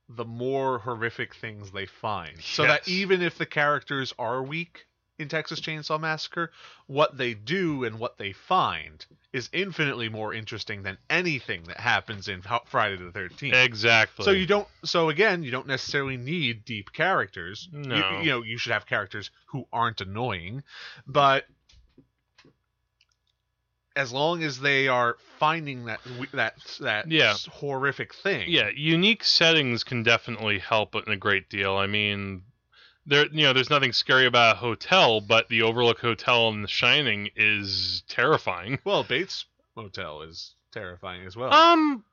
the 0.08 0.24
more 0.24 0.78
horrific 0.78 1.34
things 1.34 1.70
they 1.70 1.86
find. 1.86 2.40
So 2.40 2.64
that 2.64 2.88
even 2.88 3.22
if 3.22 3.38
the 3.38 3.46
characters 3.46 4.12
are 4.18 4.42
weak 4.42 4.86
in 5.18 5.28
Texas 5.28 5.60
Chainsaw 5.60 6.00
Massacre, 6.00 6.50
what 6.86 7.16
they 7.16 7.34
do 7.34 7.84
and 7.84 7.98
what 8.00 8.18
they 8.18 8.32
find 8.32 9.04
is 9.32 9.48
infinitely 9.52 10.08
more 10.08 10.34
interesting 10.34 10.82
than 10.82 10.98
anything 11.08 11.62
that 11.64 11.78
happens 11.78 12.26
in 12.28 12.42
Friday 12.66 12.96
the 12.96 13.10
13th. 13.12 13.54
exactly 13.54 14.24
So 14.24 14.32
you 14.32 14.46
don't. 14.46 14.66
So 14.84 15.08
again, 15.10 15.42
you 15.44 15.50
don't 15.52 15.66
necessarily 15.68 16.16
need 16.16 16.64
deep 16.64 16.92
characters. 16.92 17.68
You- 17.72 17.78
No. 17.80 18.20
You, 18.22 18.30
know, 18.30 18.42
you 18.42 18.58
should 18.58 18.72
have 18.72 18.86
characters 18.86 19.30
who 19.46 19.66
aren't 19.72 20.00
annoying, 20.00 20.62
but 21.06 21.46
as 23.96 24.12
long 24.12 24.42
as 24.42 24.58
they 24.58 24.88
are 24.88 25.16
finding 25.38 25.84
that 25.84 26.00
that 26.32 26.54
that 26.80 27.08
Yeah. 27.10 27.34
horrific 27.48 28.12
thing. 28.14 28.46
yeah 28.50 28.68
unique 28.74 29.22
settings 29.22 29.84
can 29.84 30.02
definitely 30.02 30.58
help 30.58 30.96
in 30.96 31.12
a 31.12 31.16
great 31.16 31.48
deal 31.48 31.76
i 31.76 31.86
mean 31.86 32.42
there 33.06 33.26
you 33.26 33.42
know 33.44 33.52
there's 33.52 33.70
nothing 33.70 33.92
scary 33.92 34.26
about 34.26 34.56
a 34.56 34.58
hotel 34.58 35.20
but 35.20 35.48
the 35.48 35.62
overlook 35.62 35.98
hotel 35.98 36.48
in 36.48 36.62
the 36.62 36.68
shining 36.68 37.28
is 37.36 38.02
terrifying 38.08 38.78
Well, 38.84 39.04
Bates 39.04 39.44
Motel 39.76 40.22
is 40.22 40.54
terrifying 40.72 41.26
as 41.26 41.36
well. 41.36 41.52
um 41.52 42.04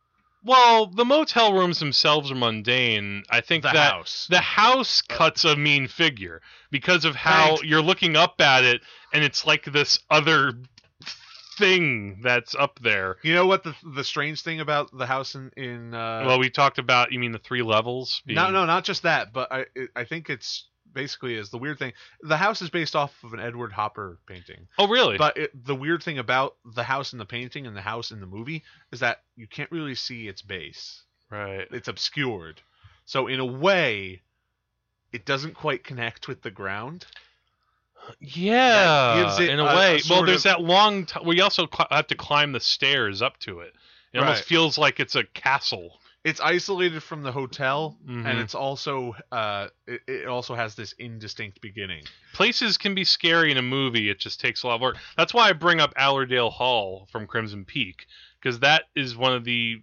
Well, 0.44 0.88
the 0.88 1.06
motel 1.06 1.54
rooms 1.54 1.78
themselves 1.80 2.32
are 2.32 2.36
mundane. 2.36 3.24
I 3.30 3.42
think 3.42 3.64
The 3.64 3.70
that 3.74 3.94
house. 3.94 4.28
the 4.30 4.40
house 4.40 5.02
cuts 5.02 5.46
a 5.46 5.56
mean 5.56 5.88
figure 5.88 6.42
because 6.72 7.06
of 7.06 7.16
how 7.16 7.48
Thanks. 7.50 7.64
you're 7.64 7.82
looking 7.84 8.16
up 8.16 8.42
at 8.42 8.64
it 8.64 8.82
and 9.14 9.24
it's 9.24 9.46
like 9.46 9.66
this 9.66 10.00
other 10.10 10.54
thing 11.58 12.20
that's 12.24 12.56
up 12.56 12.80
there. 12.82 13.18
You 13.24 13.36
know 13.36 13.46
what 13.46 13.64
the 13.64 13.76
the 13.96 14.04
strange 14.04 14.42
thing 14.42 14.60
about 14.60 14.90
the 14.98 15.06
house 15.06 15.36
in 15.36 15.52
in 15.58 15.94
uh, 15.94 16.24
well, 16.26 16.40
we 16.40 16.50
talked 16.50 16.80
about 16.80 17.12
you 17.12 17.20
mean 17.20 17.32
the 17.32 17.40
three 17.40 17.62
levels? 17.62 18.22
Being, 18.26 18.36
no 18.38 18.50
no 18.52 18.66
not 18.66 18.84
just 18.84 19.04
that, 19.04 19.34
but 19.34 19.52
I 19.52 19.66
I 19.96 20.06
think 20.06 20.30
it's 20.30 20.66
basically 20.94 21.36
is 21.36 21.50
the 21.50 21.58
weird 21.58 21.80
thing. 21.80 21.94
The 22.22 22.38
house 22.38 22.62
is 22.62 22.70
based 22.70 22.96
off 22.96 23.14
of 23.24 23.34
an 23.34 23.40
Edward 23.40 23.72
Hopper 23.72 24.20
painting, 24.28 24.68
Oh, 24.78 24.88
really? 24.88 25.18
but 25.18 25.38
it, 25.38 25.66
the 25.66 25.76
weird 25.76 26.04
thing 26.04 26.18
about 26.20 26.56
the 26.76 26.84
house 26.84 27.14
in 27.14 27.20
the 27.20 27.26
painting 27.26 27.66
and 27.68 27.76
the 27.76 27.82
house 27.82 28.12
in 28.12 28.20
the 28.20 28.26
movie 28.26 28.64
is 28.92 29.00
that 29.02 29.22
you 29.36 29.48
can't 29.48 29.72
really 29.72 29.96
see 29.96 30.28
its 30.28 30.42
base. 30.42 31.04
right. 31.30 31.68
It's 31.72 31.88
obscured, 31.88 32.62
so 33.06 33.28
in 33.28 33.40
a 33.40 33.46
way, 33.46 34.22
it 35.12 35.26
doesn't 35.26 35.54
quite 35.56 35.84
connect 35.84 36.28
with 36.28 36.42
the 36.42 36.52
ground. 36.52 37.06
Yeah, 38.20 39.32
in 39.40 39.60
a, 39.60 39.64
a- 39.64 39.68
a 39.68 39.76
way. 39.76 40.00
well, 40.10 40.24
there's 40.26 40.46
of- 40.46 40.52
that 40.52 40.62
long. 40.62 41.06
T- 41.06 41.20
we 41.24 41.40
also 41.42 41.68
cl- 41.68 41.88
have 41.92 42.08
to 42.08 42.16
climb 42.16 42.52
the 42.52 42.60
stairs 42.60 43.22
up 43.22 43.38
to 43.40 43.60
it. 43.60 43.74
It 44.14 44.20
almost 44.20 44.44
feels 44.44 44.78
like 44.78 45.00
it's 45.00 45.16
a 45.16 45.24
castle. 45.24 46.00
It's 46.24 46.40
isolated 46.40 47.02
from 47.02 47.24
the 47.24 47.32
hotel, 47.32 47.98
Mhm. 48.08 48.26
and 48.26 48.40
it's 48.40 48.54
also 48.54 49.16
uh, 49.32 49.70
it, 49.88 50.02
it 50.08 50.28
also 50.28 50.54
has 50.54 50.76
this 50.76 50.92
indistinct 50.94 51.62
beginning. 51.62 52.04
Places 52.34 52.78
can 52.78 52.94
be 52.94 53.04
scary 53.04 53.52
in 53.52 53.58
a 53.58 53.62
movie. 53.64 54.10
It 54.10 54.20
just 54.20 54.40
takes 54.40 54.62
a 54.62 54.68
lot 54.68 54.76
of 54.76 54.82
work. 54.82 54.98
That's 55.18 55.34
why 55.34 55.50
I 55.50 55.54
bring 55.54 55.80
up 55.82 55.94
Allerdale 55.98 56.52
Hall 56.52 57.08
from 57.12 57.26
Crimson 57.26 57.66
Peak 57.66 58.06
because 58.40 58.60
that 58.60 58.84
is 58.96 59.16
one 59.18 59.34
of 59.34 59.44
the. 59.46 59.82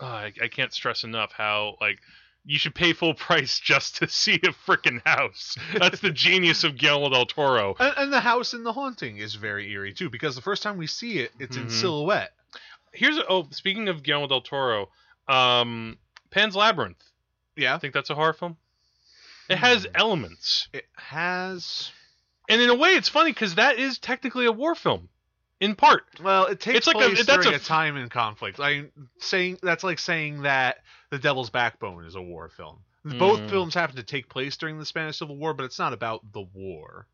Uh, 0.00 0.04
I, 0.06 0.32
I 0.42 0.48
can't 0.48 0.72
stress 0.72 1.04
enough 1.04 1.32
how 1.32 1.76
like 1.80 1.98
you 2.46 2.58
should 2.58 2.74
pay 2.74 2.92
full 2.94 3.12
price 3.28 3.58
just 3.60 3.96
to 3.96 4.08
see 4.08 4.36
a 4.36 4.52
freaking 4.66 5.02
house. 5.04 5.58
That's 5.78 6.00
the 6.00 6.10
genius 6.10 6.64
of 6.64 6.78
Guillermo 6.78 7.10
del 7.10 7.26
Toro. 7.26 7.74
And, 7.78 7.94
and 7.98 8.12
the 8.12 8.20
house 8.20 8.54
in 8.54 8.62
the 8.64 8.72
haunting 8.72 9.18
is 9.18 9.34
very 9.34 9.70
eerie 9.72 9.92
too, 9.92 10.08
because 10.08 10.36
the 10.36 10.42
first 10.42 10.62
time 10.62 10.78
we 10.78 10.86
see 10.86 11.18
it, 11.18 11.32
it's 11.38 11.56
in 11.58 11.66
Mhm. 11.66 11.70
silhouette. 11.70 12.32
Here's 12.92 13.18
a, 13.18 13.26
oh, 13.28 13.48
speaking 13.50 13.88
of 13.88 14.02
Guillermo 14.02 14.28
del 14.28 14.40
Toro, 14.42 14.88
um, 15.28 15.98
Pan's 16.30 16.56
Labyrinth. 16.56 17.02
Yeah, 17.56 17.74
I 17.74 17.78
think 17.78 17.94
that's 17.94 18.10
a 18.10 18.14
horror 18.14 18.32
film. 18.34 18.56
It 19.48 19.56
has 19.58 19.84
Hmm. 19.84 19.90
elements, 19.94 20.68
it 20.72 20.86
has. 20.96 21.90
and 22.48 22.60
in 22.60 22.68
a 22.70 22.74
way, 22.74 22.90
it's 22.90 23.08
funny 23.08 23.32
because 23.32 23.54
that 23.56 23.78
is 23.78 23.98
technically 23.98 24.46
a 24.46 24.52
war 24.52 24.74
film, 24.74 25.08
in 25.60 25.74
part. 25.74 26.04
Well, 26.20 26.46
it 26.46 26.60
takes 26.60 26.78
It's 26.78 26.86
like 26.86 26.96
a- 26.96 26.98
place 27.00 27.24
that's 27.24 27.44
during 27.44 27.54
a 27.54 27.60
a, 27.60 27.60
time 27.60 27.96
in 27.96 28.08
conflict. 28.08 28.60
I 28.60 28.86
saying 29.20 29.58
that's 29.62 29.82
like 29.84 29.98
saying 29.98 30.42
that 30.42 30.78
The 31.10 31.18
Devil's 31.18 31.50
Backbone 31.50 32.04
is 32.04 32.14
a 32.16 32.22
war 32.22 32.48
film. 32.48 32.80
Both 33.04 33.40
Mm. 33.40 33.50
films 33.50 33.74
happen 33.74 33.94
to 33.96 34.02
take 34.02 34.28
place 34.28 34.56
during 34.56 34.78
the 34.80 34.84
Spanish 34.86 35.18
Civil 35.18 35.36
War, 35.36 35.54
but 35.54 35.64
it's 35.64 35.78
not 35.78 35.92
about 35.92 36.32
the 36.32 36.40
war. 36.42 37.06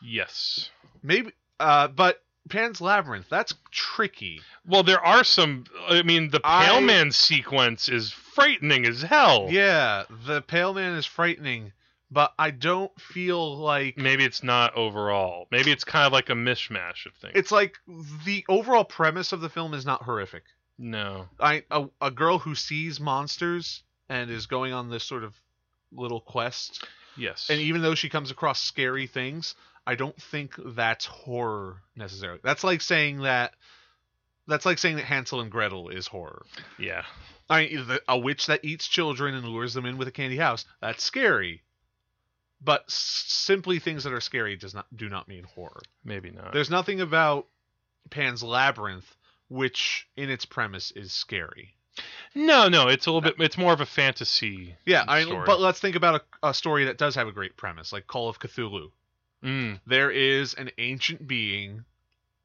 Yes. 0.00 0.70
Maybe, 1.02 1.32
uh, 1.58 1.88
but 1.88 2.22
Pan's 2.48 2.80
Labyrinth 2.80 3.28
that's 3.28 3.54
tricky. 3.70 4.40
Well, 4.66 4.82
there 4.82 5.04
are 5.04 5.24
some. 5.24 5.64
I 5.88 6.02
mean, 6.02 6.30
the 6.30 6.40
I- 6.42 6.66
Pale 6.66 6.80
Man 6.80 7.12
sequence 7.12 7.88
is 7.88 8.10
frightening 8.10 8.86
as 8.86 9.02
hell. 9.02 9.46
Yeah, 9.50 10.04
the 10.26 10.42
Pale 10.42 10.74
Man 10.74 10.94
is 10.96 11.06
frightening, 11.06 11.72
but 12.10 12.32
I 12.38 12.50
don't 12.50 12.90
feel 13.00 13.56
like 13.58 13.96
Maybe 13.98 14.24
it's 14.24 14.42
not 14.42 14.74
overall. 14.74 15.46
Maybe 15.50 15.70
it's 15.70 15.84
kind 15.84 16.06
of 16.06 16.12
like 16.12 16.30
a 16.30 16.34
mishmash 16.34 17.06
of 17.06 17.14
things. 17.20 17.34
it's 17.36 17.52
like 17.52 17.76
the 18.24 18.44
overall 18.48 18.84
premise 18.84 19.32
of 19.32 19.40
the 19.40 19.48
film 19.50 19.74
is 19.74 19.84
not 19.86 20.02
horrific. 20.02 20.44
no. 20.78 21.28
I 21.38 21.64
a, 21.70 21.86
a 22.00 22.10
girl 22.10 22.38
who 22.38 22.54
sees 22.54 22.98
monsters 23.00 23.82
and 24.08 24.30
is 24.30 24.46
going 24.46 24.72
on 24.72 24.88
this 24.90 25.04
sort 25.04 25.22
of 25.24 25.34
little 25.92 26.20
quest, 26.20 26.84
Yes. 27.16 27.48
and 27.50 27.60
even 27.60 27.82
though 27.82 27.94
she 27.94 28.08
comes 28.08 28.30
across 28.30 28.60
scary 28.62 29.06
things, 29.06 29.54
I 29.86 29.94
don't 29.94 30.20
think 30.20 30.54
that's 30.58 31.06
horror 31.06 31.82
necessarily. 31.96 32.40
That's 32.42 32.64
like 32.64 32.80
saying 32.80 33.22
that. 33.22 33.52
That's 34.46 34.66
like 34.66 34.78
saying 34.78 34.96
that 34.96 35.04
Hansel 35.04 35.40
and 35.40 35.50
Gretel 35.50 35.88
is 35.88 36.06
horror. 36.06 36.44
yeah. 36.78 37.04
I 37.48 37.66
mean, 37.66 37.88
the, 37.88 38.00
a 38.08 38.16
witch 38.16 38.46
that 38.46 38.64
eats 38.64 38.86
children 38.86 39.34
and 39.34 39.44
lures 39.44 39.74
them 39.74 39.84
in 39.84 39.98
with 39.98 40.06
a 40.06 40.12
candy 40.12 40.36
house. 40.36 40.64
That's 40.80 41.02
scary. 41.02 41.62
But 42.60 42.84
s- 42.88 43.24
simply 43.26 43.80
things 43.80 44.04
that 44.04 44.12
are 44.12 44.20
scary 44.20 44.56
does 44.56 44.72
not 44.72 44.86
do 44.94 45.08
not 45.08 45.26
mean 45.26 45.42
horror. 45.42 45.80
Maybe 46.04 46.30
not. 46.30 46.52
There's 46.52 46.70
nothing 46.70 47.00
about 47.00 47.46
Pan's 48.10 48.42
Labyrinth 48.42 49.16
which 49.50 50.06
in 50.16 50.30
its 50.30 50.44
premise 50.44 50.92
is 50.92 51.12
scary. 51.12 51.74
no, 52.34 52.68
no. 52.68 52.88
It's 52.88 53.06
a 53.06 53.12
little 53.12 53.28
uh, 53.28 53.32
bit. 53.32 53.44
It's 53.44 53.58
more 53.58 53.72
of 53.72 53.80
a 53.80 53.86
fantasy. 53.86 54.76
Yeah, 54.86 55.04
I 55.06 55.24
but 55.44 55.60
let's 55.60 55.80
think 55.80 55.96
about 55.96 56.22
a, 56.42 56.48
a 56.50 56.54
story 56.54 56.84
that 56.86 56.96
does 56.96 57.16
have 57.16 57.26
a 57.28 57.32
great 57.32 57.56
premise, 57.56 57.92
like 57.92 58.06
Call 58.06 58.28
of 58.28 58.38
Cthulhu. 58.38 58.92
Mm, 59.44 59.80
There 59.86 60.10
is 60.10 60.54
an 60.54 60.70
ancient 60.78 61.26
being 61.26 61.84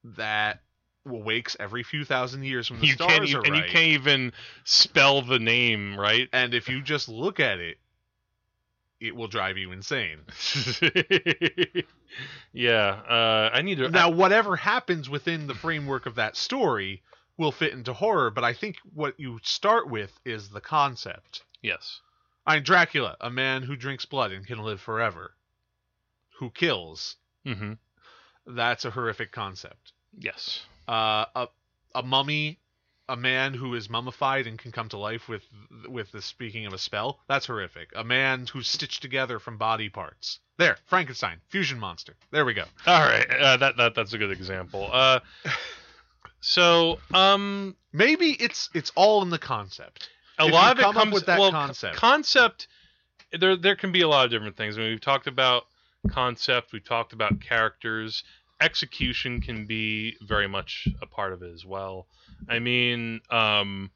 that 0.04 0.62
wakes 1.06 1.56
every 1.60 1.84
few 1.84 2.04
thousand 2.06 2.44
years 2.44 2.72
when 2.72 2.80
the 2.80 2.88
you 2.88 2.94
stars 2.94 3.32
can't. 3.32 3.36
are 3.36 3.46
and 3.46 3.56
you 3.58 3.64
can't 3.64 3.76
even 3.88 4.34
spell 4.64 5.22
the 5.22 5.38
name 5.40 6.00
right. 6.00 6.28
and 6.34 6.54
if 6.54 6.68
you 6.70 6.82
just 6.82 7.08
look 7.10 7.40
at 7.40 7.60
it, 7.60 7.78
it 9.02 9.16
will 9.16 9.28
drive 9.28 9.58
you 9.58 9.72
insane. 9.72 10.20
yeah. 12.54 13.02
Uh, 13.08 13.50
I 13.54 13.62
need 13.62 13.78
to. 13.80 13.90
Now, 13.90 14.10
whatever 14.10 14.56
happens 14.56 15.10
within 15.10 15.48
the 15.48 15.54
framework 15.54 16.06
of 16.06 16.16
that 16.16 16.36
story 16.36 17.02
will 17.38 17.52
fit 17.52 17.74
into 17.74 17.94
horror, 17.94 18.32
but 18.32 18.44
I 18.44 18.54
think 18.54 18.78
what 18.94 19.20
you 19.20 19.40
start 19.44 19.90
with 19.90 20.12
is 20.26 20.50
the 20.50 20.62
concept. 20.62 21.44
yes. 21.62 22.00
I 22.48 22.56
mean, 22.56 22.64
Dracula, 22.64 23.18
a 23.22 23.30
man 23.32 23.64
who 23.64 23.76
drinks 23.76 24.06
blood 24.06 24.32
and 24.32 24.46
can 24.46 24.60
live 24.60 24.80
forever, 24.80 25.34
who 26.40 26.50
kills. 26.50 27.16
Mm-hmm. 27.46 27.74
That's 28.48 28.86
a 28.86 28.92
horrific 28.92 29.32
concept. 29.32 29.94
Yes. 30.18 30.62
Uh, 30.88 31.26
a 31.36 31.48
a 31.96 32.04
mummy, 32.04 32.60
a 33.10 33.16
man 33.16 33.54
who 33.54 33.74
is 33.76 33.90
mummified 33.90 34.48
and 34.48 34.60
can 34.60 34.72
come 34.72 34.90
to 34.90 34.98
life 34.98 35.28
with 35.28 35.44
with 35.88 36.12
the 36.12 36.22
speaking 36.22 36.66
of 36.66 36.74
a 36.74 36.78
spell. 36.78 37.20
That's 37.28 37.46
horrific. 37.48 37.90
A 37.96 38.04
man 38.04 38.46
who's 38.52 38.68
stitched 38.68 39.02
together 39.02 39.40
from 39.40 39.58
body 39.58 39.90
parts. 39.90 40.40
There, 40.58 40.78
Frankenstein, 40.86 41.42
fusion 41.50 41.80
monster. 41.80 42.16
There 42.32 42.46
we 42.46 42.54
go. 42.54 42.64
All 42.86 43.02
right. 43.02 43.30
Uh, 43.30 43.58
that 43.58 43.78
that 43.78 43.96
that's 43.96 44.14
a 44.14 44.18
good 44.18 44.32
example. 44.32 44.90
Uh, 44.92 45.20
so 46.42 47.00
um, 47.14 47.76
Maybe 47.92 48.32
it's 48.32 48.70
it's 48.74 48.92
all 48.96 49.22
in 49.22 49.30
the 49.30 49.40
concept. 49.40 50.10
a 50.38 50.46
If 50.46 50.54
lot 50.54 50.80
of 50.80 50.80
it 50.80 50.94
comes 50.94 51.14
with 51.14 51.26
that 51.28 51.40
well, 51.40 51.52
concept. 51.52 51.96
concept. 51.96 52.68
There 53.32 53.56
there 53.56 53.76
can 53.76 53.92
be 53.92 54.02
a 54.02 54.08
lot 54.08 54.26
of 54.26 54.32
different 54.32 54.56
things. 54.56 54.78
I 54.78 54.82
mean, 54.82 54.90
we've 54.92 55.02
talked 55.02 55.28
about 55.28 55.64
concept. 56.10 56.72
We've 56.74 56.84
talked 56.84 57.14
about 57.14 57.40
characters. 57.42 58.24
Execution 58.62 59.42
can 59.42 59.66
be 59.66 60.16
very 60.22 60.48
much 60.48 60.88
a 61.02 61.06
part 61.06 61.34
of 61.34 61.42
it 61.44 61.52
as 61.54 61.66
well. 61.66 62.08
I 62.48 62.60
mean, 62.60 63.22
um, 63.30 63.92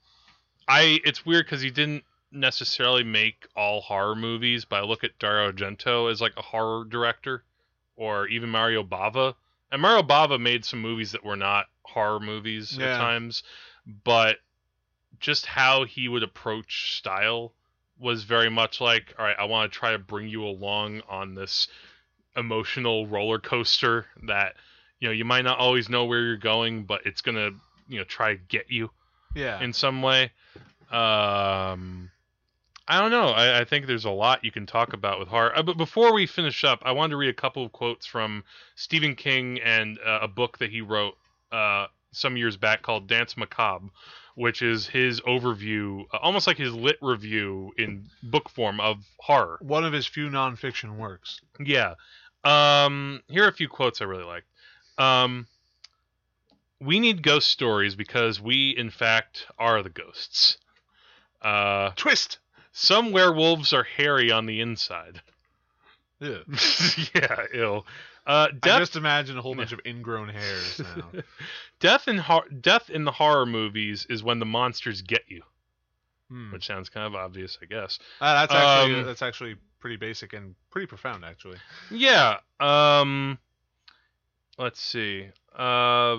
I 0.67 0.99
it's 1.05 1.25
weird 1.25 1.45
because 1.45 1.61
he 1.61 1.71
didn't 1.71 2.03
necessarily 2.31 3.03
make 3.03 3.47
all 3.55 3.81
horror 3.81 4.15
movies, 4.15 4.65
but 4.65 4.77
I 4.77 4.85
look 4.85 5.03
at 5.03 5.17
Dario 5.17 5.51
Argento 5.51 6.11
as 6.11 6.21
like 6.21 6.33
a 6.37 6.41
horror 6.41 6.83
director, 6.85 7.43
or 7.95 8.27
even 8.27 8.49
Mario 8.49 8.83
Bava. 8.83 9.33
And 9.71 9.81
Mario 9.81 10.03
Bava 10.03 10.39
made 10.39 10.65
some 10.65 10.81
movies 10.81 11.11
that 11.13 11.23
were 11.23 11.35
not 11.37 11.65
horror 11.83 12.19
movies 12.19 12.77
Yeah. 12.77 12.93
at 12.93 12.97
times, 12.97 13.43
but 14.03 14.37
just 15.19 15.45
how 15.45 15.85
he 15.85 16.07
would 16.07 16.23
approach 16.23 16.97
style 16.97 17.53
was 17.97 18.23
very 18.23 18.49
much 18.49 18.79
like, 18.79 19.13
all 19.19 19.25
right, 19.25 19.35
I 19.37 19.45
want 19.45 19.71
to 19.71 19.77
try 19.77 19.91
to 19.91 19.99
bring 19.99 20.27
you 20.29 20.45
along 20.45 21.01
on 21.09 21.35
this 21.35 21.67
emotional 22.39 23.05
roller 23.07 23.37
coaster 23.39 24.05
that 24.23 24.55
you 24.99 25.07
know 25.07 25.11
you 25.13 25.25
might 25.25 25.43
not 25.43 25.59
always 25.59 25.89
know 25.89 26.05
where 26.05 26.21
you're 26.21 26.37
going, 26.37 26.83
but 26.85 27.01
it's 27.05 27.21
gonna 27.21 27.51
you 27.87 27.99
know 27.99 28.03
try 28.05 28.33
to 28.35 28.39
get 28.47 28.65
you 28.71 28.89
Yeah. 29.35 29.61
in 29.61 29.73
some 29.73 30.01
way. 30.01 30.31
Um, 30.91 32.09
I 32.87 32.99
don't 32.99 33.11
know. 33.11 33.27
I, 33.27 33.59
I 33.59 33.65
think 33.65 33.85
there's 33.85 34.05
a 34.05 34.09
lot 34.09 34.43
you 34.43 34.51
can 34.51 34.65
talk 34.65 34.93
about 34.93 35.19
with 35.19 35.27
horror. 35.27 35.55
Uh, 35.55 35.61
but 35.61 35.77
before 35.77 36.13
we 36.13 36.25
finish 36.25 36.63
up, 36.63 36.79
I 36.83 36.91
wanted 36.91 37.11
to 37.11 37.17
read 37.17 37.29
a 37.29 37.33
couple 37.33 37.63
of 37.63 37.71
quotes 37.71 38.05
from 38.07 38.43
Stephen 38.75 39.15
King 39.15 39.59
and 39.63 39.99
uh, 40.05 40.19
a 40.23 40.27
book 40.27 40.57
that 40.57 40.71
he 40.71 40.81
wrote 40.81 41.13
uh, 41.51 41.85
some 42.11 42.35
years 42.35 42.57
back 42.57 42.81
called 42.81 43.07
Danse 43.07 43.37
Macabre, 43.37 43.89
which 44.33 44.63
is 44.63 44.87
his 44.87 45.21
overview, 45.21 46.05
uh, 46.11 46.17
almost 46.17 46.47
like 46.47 46.57
his 46.57 46.73
lit 46.73 46.97
review 47.01 47.71
in 47.77 48.07
book 48.23 48.49
form 48.49 48.79
of 48.79 48.97
horror. 49.19 49.59
One 49.61 49.85
of 49.85 49.93
his 49.93 50.07
few 50.07 50.27
nonfiction 50.29 50.97
works. 50.97 51.41
Yeah. 51.63 51.93
Um, 52.43 53.21
here 53.27 53.43
are 53.45 53.49
a 53.49 53.53
few 53.53 53.67
quotes 53.67 54.01
I 54.01 54.05
really 54.05 54.23
like. 54.23 54.43
Um, 54.97 55.47
we 56.81 56.99
need 56.99 57.21
ghost 57.23 57.47
stories 57.49 57.95
because 57.95 58.39
we, 58.41 58.71
in 58.77 58.89
fact, 58.89 59.45
are 59.57 59.83
the 59.83 59.89
ghosts. 59.89 60.57
Uh, 61.41 61.91
Twist. 61.95 62.39
some 62.71 63.11
werewolves 63.11 63.73
are 63.73 63.83
hairy 63.83 64.31
on 64.31 64.45
the 64.45 64.61
inside. 64.61 65.21
Yeah. 66.21 66.39
yeah, 67.15 67.45
ill. 67.53 67.85
Uh, 68.27 68.49
I 68.61 68.77
just 68.79 68.97
imagine 68.97 69.37
a 69.37 69.41
whole 69.41 69.55
bunch 69.55 69.71
of 69.71 69.79
ingrown 69.85 70.27
hairs 70.27 70.81
now. 70.97 71.21
death 71.79 72.09
in 72.09 72.17
hor- 72.17 72.49
death 72.49 72.89
in 72.89 73.05
the 73.05 73.11
horror 73.13 73.45
movies 73.45 74.05
is 74.09 74.21
when 74.21 74.39
the 74.39 74.45
monsters 74.45 75.01
get 75.01 75.21
you, 75.29 75.43
Hmm. 76.29 76.51
which 76.51 76.65
sounds 76.67 76.89
kind 76.89 77.07
of 77.07 77.15
obvious, 77.15 77.57
I 77.61 77.67
guess. 77.67 77.99
Uh, 78.19 78.33
that's 78.33 78.53
actually 78.53 78.99
Um, 78.99 79.05
that's 79.05 79.21
actually 79.21 79.55
pretty 79.79 79.97
basic 79.97 80.33
and 80.33 80.55
pretty 80.71 80.87
profound, 80.87 81.23
actually. 81.25 81.57
Yeah. 81.91 82.37
Um. 82.59 83.37
Let's 84.57 84.81
see. 84.81 85.29
Uh, 85.57 86.17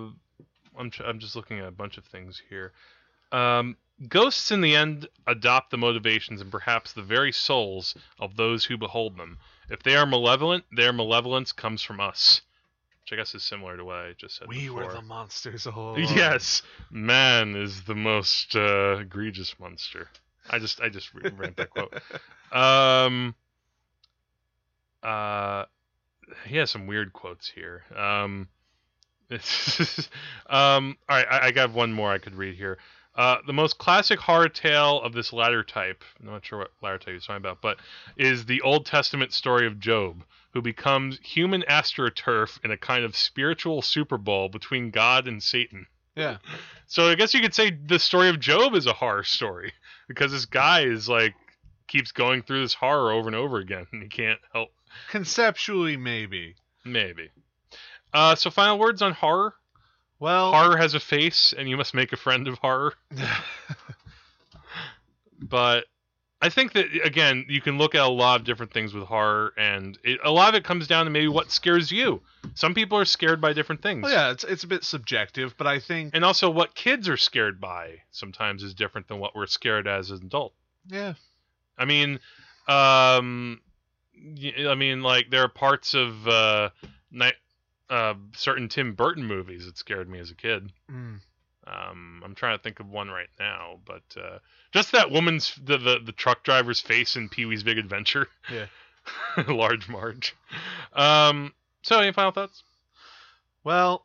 I'm 0.78 0.90
tr- 0.90 1.04
I'm 1.04 1.18
just 1.18 1.36
looking 1.36 1.58
at 1.58 1.66
a 1.66 1.72
bunch 1.72 1.98
of 1.98 2.04
things 2.04 2.40
here. 2.48 2.72
Um, 3.32 3.76
ghosts 4.08 4.50
in 4.50 4.60
the 4.60 4.74
end 4.74 5.08
adopt 5.26 5.70
the 5.70 5.76
motivations 5.76 6.40
and 6.40 6.50
perhaps 6.50 6.92
the 6.92 7.02
very 7.02 7.32
souls 7.32 7.94
of 8.18 8.36
those 8.36 8.64
who 8.64 8.78
behold 8.78 9.16
them. 9.16 9.38
If 9.68 9.82
they 9.82 9.94
are 9.94 10.06
malevolent, 10.06 10.64
their 10.72 10.92
malevolence 10.92 11.52
comes 11.52 11.82
from 11.82 12.00
us, 12.00 12.40
which 13.02 13.12
I 13.12 13.16
guess 13.16 13.34
is 13.34 13.42
similar 13.42 13.76
to 13.76 13.84
what 13.84 13.96
I 13.96 14.14
just 14.18 14.36
said. 14.36 14.48
We 14.48 14.60
before. 14.68 14.86
were 14.86 14.92
the 14.92 15.02
monsters 15.02 15.66
all 15.66 15.90
along. 15.96 16.16
Yes, 16.16 16.62
man 16.90 17.54
is 17.54 17.82
the 17.82 17.94
most 17.94 18.56
uh, 18.56 18.98
egregious 19.00 19.54
monster. 19.60 20.08
I 20.48 20.58
just 20.58 20.80
I 20.80 20.88
just 20.88 21.12
re- 21.14 21.30
ran 21.36 21.54
that 21.56 21.70
quote. 21.70 21.94
Um. 22.52 23.36
Uh, 25.02 25.64
he 26.46 26.56
has 26.56 26.70
some 26.70 26.86
weird 26.86 27.12
quotes 27.12 27.48
here. 27.48 27.84
Um, 27.96 28.48
um. 30.48 30.96
All 31.08 31.16
right, 31.16 31.26
I, 31.30 31.46
I 31.46 31.50
got 31.52 31.72
one 31.72 31.92
more 31.92 32.10
I 32.10 32.18
could 32.18 32.34
read 32.34 32.56
here. 32.56 32.78
Uh, 33.14 33.38
the 33.46 33.52
most 33.52 33.78
classic 33.78 34.18
horror 34.18 34.48
tale 34.48 35.00
of 35.02 35.12
this 35.12 35.32
latter 35.32 35.64
type, 35.64 36.04
I'm 36.20 36.26
not 36.26 36.44
sure 36.44 36.60
what 36.60 36.70
latter 36.80 36.98
type 36.98 37.14
he's 37.14 37.26
talking 37.26 37.36
about, 37.38 37.60
but 37.60 37.78
is 38.16 38.46
the 38.46 38.60
Old 38.62 38.86
Testament 38.86 39.32
story 39.32 39.66
of 39.66 39.80
Job, 39.80 40.24
who 40.52 40.62
becomes 40.62 41.18
human 41.22 41.62
astroturf 41.62 42.58
in 42.64 42.70
a 42.70 42.76
kind 42.76 43.04
of 43.04 43.16
spiritual 43.16 43.82
Super 43.82 44.16
Bowl 44.16 44.48
between 44.48 44.90
God 44.90 45.26
and 45.26 45.42
Satan. 45.42 45.86
Yeah. 46.16 46.38
So 46.86 47.08
I 47.08 47.14
guess 47.14 47.34
you 47.34 47.40
could 47.40 47.54
say 47.54 47.70
the 47.70 47.98
story 47.98 48.28
of 48.28 48.40
Job 48.40 48.74
is 48.74 48.86
a 48.86 48.92
horror 48.92 49.24
story 49.24 49.72
because 50.08 50.32
this 50.32 50.46
guy 50.46 50.82
is 50.82 51.08
like 51.08 51.34
keeps 51.88 52.12
going 52.12 52.42
through 52.42 52.62
this 52.62 52.74
horror 52.74 53.12
over 53.12 53.28
and 53.28 53.36
over 53.36 53.58
again, 53.58 53.86
and 53.92 54.02
he 54.02 54.08
can't 54.08 54.40
help. 54.52 54.70
Conceptually, 55.10 55.96
maybe. 55.96 56.56
Maybe. 56.84 57.30
Uh, 58.12 58.34
so 58.34 58.50
final 58.50 58.78
words 58.78 59.02
on 59.02 59.12
horror. 59.12 59.54
Well, 60.18 60.52
Horror 60.52 60.76
has 60.76 60.94
a 60.94 61.00
face, 61.00 61.54
and 61.56 61.68
you 61.68 61.76
must 61.78 61.94
make 61.94 62.12
a 62.12 62.16
friend 62.16 62.46
of 62.48 62.58
horror. 62.58 62.94
But 65.42 65.86
I 66.42 66.48
think 66.50 66.72
that 66.74 66.86
again, 67.04 67.46
you 67.48 67.60
can 67.60 67.78
look 67.78 67.94
at 67.94 68.02
a 68.02 68.08
lot 68.08 68.40
of 68.40 68.46
different 68.46 68.72
things 68.72 68.92
with 68.92 69.04
horror, 69.04 69.52
and 69.56 69.98
it, 70.04 70.20
a 70.22 70.30
lot 70.30 70.50
of 70.50 70.54
it 70.54 70.64
comes 70.64 70.86
down 70.86 71.06
to 71.06 71.10
maybe 71.10 71.28
what 71.28 71.50
scares 71.50 71.90
you. 71.90 72.20
Some 72.54 72.74
people 72.74 72.98
are 72.98 73.04
scared 73.06 73.40
by 73.40 73.52
different 73.54 73.82
things. 73.82 74.02
well, 74.02 74.12
yeah, 74.12 74.30
it's 74.30 74.44
it's 74.44 74.64
a 74.64 74.66
bit 74.66 74.84
subjective, 74.84 75.54
but 75.56 75.66
I 75.66 75.80
think 75.80 76.14
And 76.14 76.24
also, 76.24 76.50
what 76.50 76.74
kids 76.74 77.08
are 77.08 77.16
scared 77.16 77.60
by 77.60 78.02
sometimes 78.10 78.62
is 78.62 78.74
different 78.74 79.08
than 79.08 79.18
what 79.18 79.34
we're 79.34 79.46
scared 79.46 79.86
as 79.88 80.10
an 80.10 80.20
adult. 80.24 80.52
yeah, 80.88 81.14
I 81.78 81.86
mean, 81.86 82.20
um, 82.68 83.60
I 84.68 84.74
mean, 84.74 85.02
like 85.02 85.30
there 85.30 85.42
are 85.42 85.48
parts 85.48 85.94
of 85.94 86.26
uh, 86.28 86.70
night, 87.10 87.34
uh, 87.88 88.14
certain 88.34 88.68
Tim 88.68 88.94
Burton 88.94 89.24
movies 89.24 89.66
that 89.66 89.78
scared 89.78 90.08
me 90.08 90.18
as 90.18 90.30
a 90.30 90.34
kid. 90.34 90.70
mm, 90.90 91.20
Um, 91.66 92.22
I'm 92.24 92.34
trying 92.34 92.56
to 92.56 92.62
think 92.62 92.80
of 92.80 92.88
one 92.88 93.08
right 93.08 93.28
now, 93.38 93.78
but 93.84 94.02
uh, 94.16 94.38
just 94.72 94.92
that 94.92 95.10
woman's 95.10 95.54
the, 95.64 95.78
the 95.78 95.98
the 96.04 96.12
truck 96.12 96.42
driver's 96.44 96.80
face 96.80 97.16
in 97.16 97.28
Pee 97.28 97.46
Wee's 97.46 97.62
Big 97.62 97.78
Adventure. 97.78 98.28
Yeah. 98.52 98.66
Large 99.48 99.88
Marge. 99.88 100.36
Um, 100.92 101.52
so 101.82 101.98
any 101.98 102.12
final 102.12 102.32
thoughts? 102.32 102.62
well, 103.64 104.04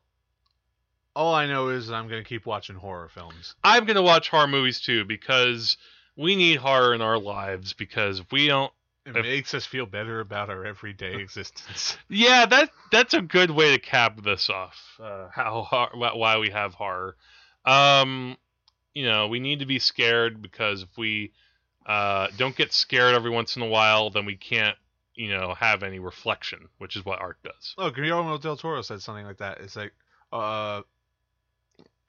all 1.16 1.34
I 1.34 1.46
know 1.48 1.70
is 1.70 1.90
I'm 1.92 2.08
gonna 2.08 2.24
keep 2.24 2.46
watching 2.46 2.76
horror 2.76 3.10
films. 3.10 3.56
I'm 3.64 3.86
gonna 3.86 4.02
watch 4.02 4.30
horror 4.30 4.48
movies 4.48 4.80
too 4.82 5.06
because 5.06 5.78
we 6.18 6.36
need 6.36 6.58
horror 6.58 6.94
in 6.94 7.02
our 7.02 7.18
lives 7.20 7.74
because 7.74 8.20
if 8.20 8.32
we 8.32 8.48
don't 8.48 8.72
It 9.06 9.16
If- 9.16 9.24
makes 9.26 9.54
us 9.54 9.66
feel 9.66 9.86
better 9.86 10.20
about 10.20 10.50
our 10.50 10.66
everyday 10.66 11.16
existence. 11.16 11.98
Yeah, 12.10 12.46
that 12.48 12.70
that's 12.92 13.14
a 13.14 13.22
good 13.22 13.52
way 13.52 13.72
to 13.74 13.80
cap 13.80 14.22
this 14.24 14.50
off. 14.50 14.78
Uh, 15.00 15.28
how 15.32 15.62
hor- 15.70 15.92
why 15.94 16.38
we 16.38 16.50
have 16.50 16.74
horror. 16.74 17.16
Um, 17.66 18.38
you 18.94 19.06
know, 19.06 19.28
we 19.28 19.40
need 19.40 19.60
to 19.60 19.66
be 19.66 19.80
scared 19.80 20.42
because 20.42 20.84
if 20.84 20.98
we 20.98 21.34
uh, 21.86 22.28
don't 22.38 22.56
get 22.56 22.74
scared 22.74 23.14
every 23.16 23.30
once 23.32 23.56
in 23.56 23.62
a 23.62 23.68
while, 23.68 24.10
then 24.10 24.26
we 24.26 24.36
can't, 24.36 24.78
you 25.16 25.30
know, 25.30 25.54
have 25.54 25.84
any 25.84 26.00
reflection, 26.00 26.70
which 26.80 26.96
is 26.96 27.06
what 27.06 27.20
art 27.20 27.38
does. 27.44 27.76
Oh, 27.78 27.90
Guillermo 27.92 28.38
del 28.38 28.58
Toro 28.58 28.82
said 28.82 29.02
something 29.02 29.26
like 29.26 29.38
that. 29.38 29.60
It's 29.62 29.76
like, 29.76 29.94
uh, 30.32 30.82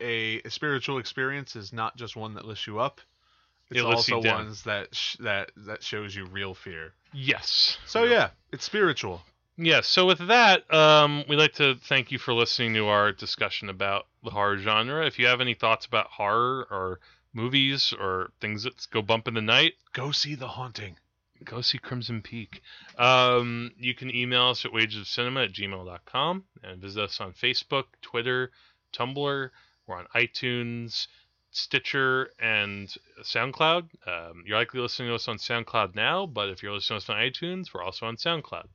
a, 0.01 0.41
a 0.45 0.51
spiritual 0.51 0.99
experience 0.99 1.57
is 1.57 1.73
not 1.73 1.97
just 1.97 2.17
one 2.17 2.35
that 2.35 2.45
lifts 2.45 2.67
you 2.67 2.79
up. 2.79 3.01
It's 3.71 3.81
It 3.81 3.85
also 3.85 4.21
ones 4.23 4.63
that 4.65 4.95
sh- 4.95 5.17
that 5.21 5.51
that 5.57 5.83
shows 5.83 6.15
you 6.15 6.27
real 6.27 6.55
fear. 6.55 6.93
Yes. 7.13 7.79
So 7.87 8.05
yeah, 8.05 8.31
it's 8.53 8.65
spiritual. 8.65 9.23
Yeah, 9.59 9.81
so 9.81 10.05
with 10.05 10.19
that, 10.29 10.73
um, 10.73 11.25
we'd 11.31 11.37
like 11.39 11.55
to 11.55 11.77
thank 11.77 12.13
you 12.13 12.19
for 12.19 12.35
listening 12.35 12.75
to 12.75 12.89
our 12.89 13.11
discussion 13.11 13.71
about 13.71 14.07
the 14.23 14.29
horror 14.31 14.59
genre. 14.59 15.07
If 15.07 15.19
you 15.19 15.27
have 15.29 15.41
any 15.41 15.55
thoughts 15.55 15.87
about 15.87 16.09
horror 16.09 16.67
or 16.71 17.01
movies 17.33 17.95
or 17.99 18.33
things 18.41 18.65
that 18.65 18.87
go 18.91 19.01
bump 19.01 19.27
in 19.29 19.33
the 19.35 19.41
night, 19.41 19.73
Go 19.95 20.13
see 20.13 20.35
The 20.35 20.47
Haunting. 20.49 20.99
go 21.43 21.63
see 21.63 21.79
Crimson 21.79 22.21
Peak. 22.21 22.61
Um, 22.99 23.73
you 23.79 23.95
can 23.95 24.15
email 24.15 24.49
us 24.49 24.67
at 24.67 24.73
wagesofcinema 24.73 25.45
at 25.47 25.53
gmail.com 25.53 26.45
and 26.63 26.81
visit 26.83 27.03
us 27.05 27.19
on 27.21 27.33
Facebook, 27.33 27.85
Twitter, 28.03 28.51
Tumblr. 28.93 29.51
We're 29.87 29.97
on 29.97 30.07
iTunes, 30.15 31.07
Stitcher, 31.57 32.31
and 32.39 32.95
SoundCloud. 33.23 33.85
Um, 34.07 34.45
you're 34.47 34.59
likely 34.59 34.81
listening 34.81 35.09
to 35.09 35.15
us 35.15 35.27
on 35.27 35.39
SoundCloud 35.39 35.95
now, 35.95 36.27
but 36.27 36.51
if 36.51 36.63
you're 36.63 36.73
listening 36.73 37.01
to 37.01 37.05
us 37.05 37.11
on 37.11 37.17
iTunes, 37.17 37.73
we're 37.73 37.83
also 37.83 38.07
on 38.07 38.17
SoundCloud. 38.17 38.67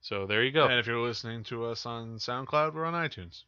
So 0.00 0.26
there 0.26 0.44
you 0.44 0.52
go. 0.52 0.64
And 0.66 0.78
if 0.78 0.86
you're 0.86 1.04
listening 1.04 1.42
to 1.44 1.64
us 1.66 1.84
on 1.84 2.18
SoundCloud, 2.18 2.74
we're 2.74 2.84
on 2.84 2.94
iTunes. 2.94 3.42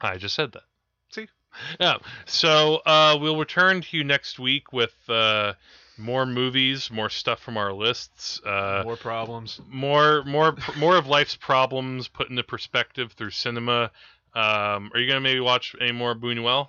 I 0.00 0.16
just 0.16 0.34
said 0.34 0.52
that. 0.52 0.62
See? 1.10 1.26
Yeah. 1.80 1.96
So 2.26 2.76
uh, 2.86 3.18
we'll 3.20 3.36
return 3.36 3.80
to 3.80 3.96
you 3.96 4.04
next 4.04 4.38
week 4.38 4.72
with 4.72 4.94
uh, 5.08 5.54
more 5.98 6.24
movies, 6.24 6.92
more 6.92 7.10
stuff 7.10 7.40
from 7.40 7.56
our 7.56 7.72
lists. 7.72 8.40
Uh, 8.46 8.82
More 8.84 8.96
problems. 8.96 9.60
more 9.68 10.22
more 10.24 10.54
more 10.78 10.96
of 10.96 11.08
life's 11.08 11.34
problems 11.34 12.06
put 12.06 12.30
into 12.30 12.44
perspective 12.44 13.10
through 13.14 13.30
cinema. 13.30 13.90
Um, 14.32 14.92
are 14.94 15.00
you 15.00 15.08
gonna 15.08 15.20
maybe 15.20 15.40
watch 15.40 15.74
any 15.80 15.90
more 15.90 16.14
Buñuel? 16.14 16.68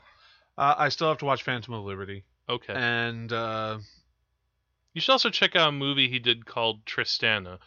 Uh, 0.61 0.75
I 0.77 0.89
still 0.89 1.07
have 1.09 1.17
to 1.17 1.25
watch 1.25 1.41
Phantom 1.41 1.73
of 1.73 1.83
Liberty, 1.85 2.23
Okay. 2.47 2.73
and 2.75 3.33
uh, 3.33 3.79
You 4.93 5.01
should 5.01 5.11
also 5.11 5.31
check 5.31 5.55
out 5.55 5.69
a 5.69 5.71
movie 5.71 6.07
he 6.07 6.19
did 6.19 6.45
called 6.45 6.85
Tristana. 6.85 7.57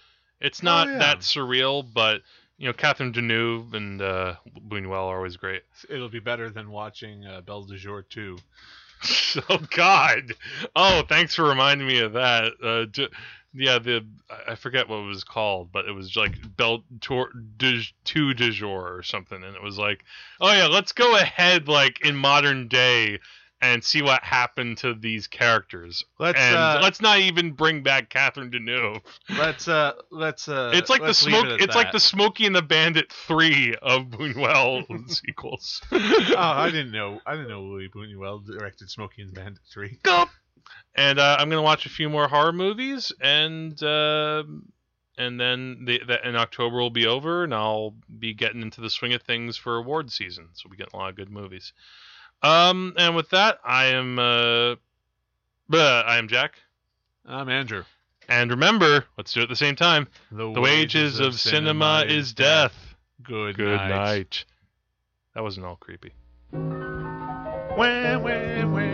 It's 0.41 0.63
not 0.63 0.87
yeah. 0.87 0.99
that 0.99 1.19
surreal, 1.19 1.85
but 1.93 2.21
you 2.57 2.69
know 2.69 2.73
Catherine 2.73 3.13
Deneuve 3.13 3.75
and 3.75 4.01
uh, 4.01 4.35
Buñuel 4.69 4.93
are 5.09 5.17
always 5.17 5.37
great. 5.37 5.63
it'll 5.91 6.09
be 6.09 6.21
better 6.21 6.51
than 6.51 6.71
watching 6.71 7.25
uh, 7.27 7.41
Belle 7.41 7.65
de 7.65 7.77
Jour 7.79 8.03
too. 8.03 8.39
oh 9.51 9.59
God! 9.77 10.33
Oh, 10.77 11.03
thanks 11.09 11.35
for 11.35 11.49
reminding 11.49 11.89
me 11.89 11.99
of 11.99 12.13
that. 12.13 12.53
Uh, 12.63 12.87
yeah, 13.55 13.79
the 13.79 14.05
I- 14.49 14.55
forget 14.57 14.89
what 14.89 15.01
it 15.01 15.07
was 15.07 15.25
called, 15.25 15.71
but 15.73 15.87
it 15.87 15.93
was 15.93 16.17
like 16.17 16.35
Bel 16.57 16.85
Tour 17.01 17.31
de, 17.57 17.83
Two 18.05 18.35
de 18.35 18.51
jour 18.51 18.95
or 18.95 19.03
something, 19.03 19.43
and 19.43 19.55
it 19.57 19.63
was 19.63 19.79
like, 19.79 20.05
oh 20.41 20.53
yeah, 20.53 20.67
let's 20.67 20.93
go 20.93 21.17
ahead 21.17 21.69
like 21.69 22.05
in 22.05 22.17
modern 22.17 22.69
day 22.69 23.21
and 23.65 23.83
see 23.83 24.03
what 24.03 24.23
happened 24.23 24.77
to 24.77 24.95
these 24.95 25.27
characters, 25.27 26.05
Let's 26.19 26.39
and 26.39 26.57
uh, 26.57 26.81
let's 26.83 27.01
not 27.01 27.21
even 27.21 27.53
bring 27.53 27.83
back 27.83 28.11
Catherine 28.11 28.51
Deneuve. 28.51 29.01
let's 29.39 29.69
uh 29.69 29.93
let's 30.11 30.49
uh 30.49 30.73
it's 30.75 30.91
like 30.91 31.01
the 31.01 31.15
smoke. 31.15 31.47
it 31.47 31.63
It's 31.63 31.75
like 31.75 31.91
the 31.91 32.01
Smokey 32.01 32.45
and 32.45 32.55
the 32.55 32.63
Bandit 32.63 33.11
three 33.11 33.75
of 33.81 34.09
Buñuel 34.09 35.11
sequels. 35.27 35.81
oh, 35.93 36.35
I 36.37 36.71
didn't 36.71 36.93
know. 36.93 37.21
I 37.25 37.37
didn't 37.37 37.49
know 37.49 37.63
Louis 37.63 37.89
Buñuel 37.89 38.45
directed 38.47 38.91
Smokey 38.91 39.23
and 39.23 39.31
the 39.31 39.41
Bandit 39.41 39.63
3. 39.73 39.99
Go. 40.03 40.27
And 40.95 41.19
uh, 41.19 41.37
I'm 41.39 41.49
gonna 41.51 41.63
watch 41.63 41.87
a 41.87 41.91
few 41.91 42.09
more 42.09 42.29
horror 42.29 42.53
movies, 42.53 43.13
and 43.21 43.81
uh, 43.83 44.45
and 45.19 45.41
then 45.41 45.85
the, 45.87 46.01
the 46.07 46.29
in 46.29 46.37
October 46.37 46.77
will 46.77 46.91
be 46.91 47.07
over, 47.07 47.45
and 47.45 47.53
I'll 47.55 47.95
be 48.19 48.33
getting 48.35 48.63
into 48.63 48.81
the 48.81 48.91
swing 48.91 49.13
of 49.13 49.23
things 49.23 49.57
for 49.57 49.77
award 49.77 50.11
season. 50.13 50.49
So 50.55 50.69
we 50.71 50.77
get 50.77 50.93
a 50.93 50.97
lot 50.97 51.11
of 51.11 51.17
good 51.17 51.31
movies. 51.31 51.73
Um, 52.43 52.93
and 52.97 53.17
with 53.17 53.31
that, 53.31 53.59
I 53.65 53.87
am 53.87 54.19
uh, 54.19 54.77
bleh, 55.71 56.05
I 56.05 56.19
am 56.19 56.29
Jack, 56.29 56.59
I'm 57.27 57.49
Andrew. 57.49 57.85
and 58.29 58.51
remember, 58.51 59.05
let's 59.17 59.33
do 59.33 59.41
it 59.41 59.45
at 59.45 59.49
the 59.49 59.57
same 59.57 59.77
time. 59.77 60.09
The 60.31 60.51
wages 60.51 61.21
of 61.21 61.41
cinema 61.41 62.05
is 62.07 62.33
death. 62.33 62.75
Good, 63.23 63.57
Good 63.57 63.77
night. 63.79 63.89
night. 63.89 64.45
That 65.35 65.43
wasn't 65.43 65.67
all 65.67 65.77
creepy. 65.77 66.13
Wah, 67.77 68.19
wah, 68.19 68.67
wah. 68.71 68.85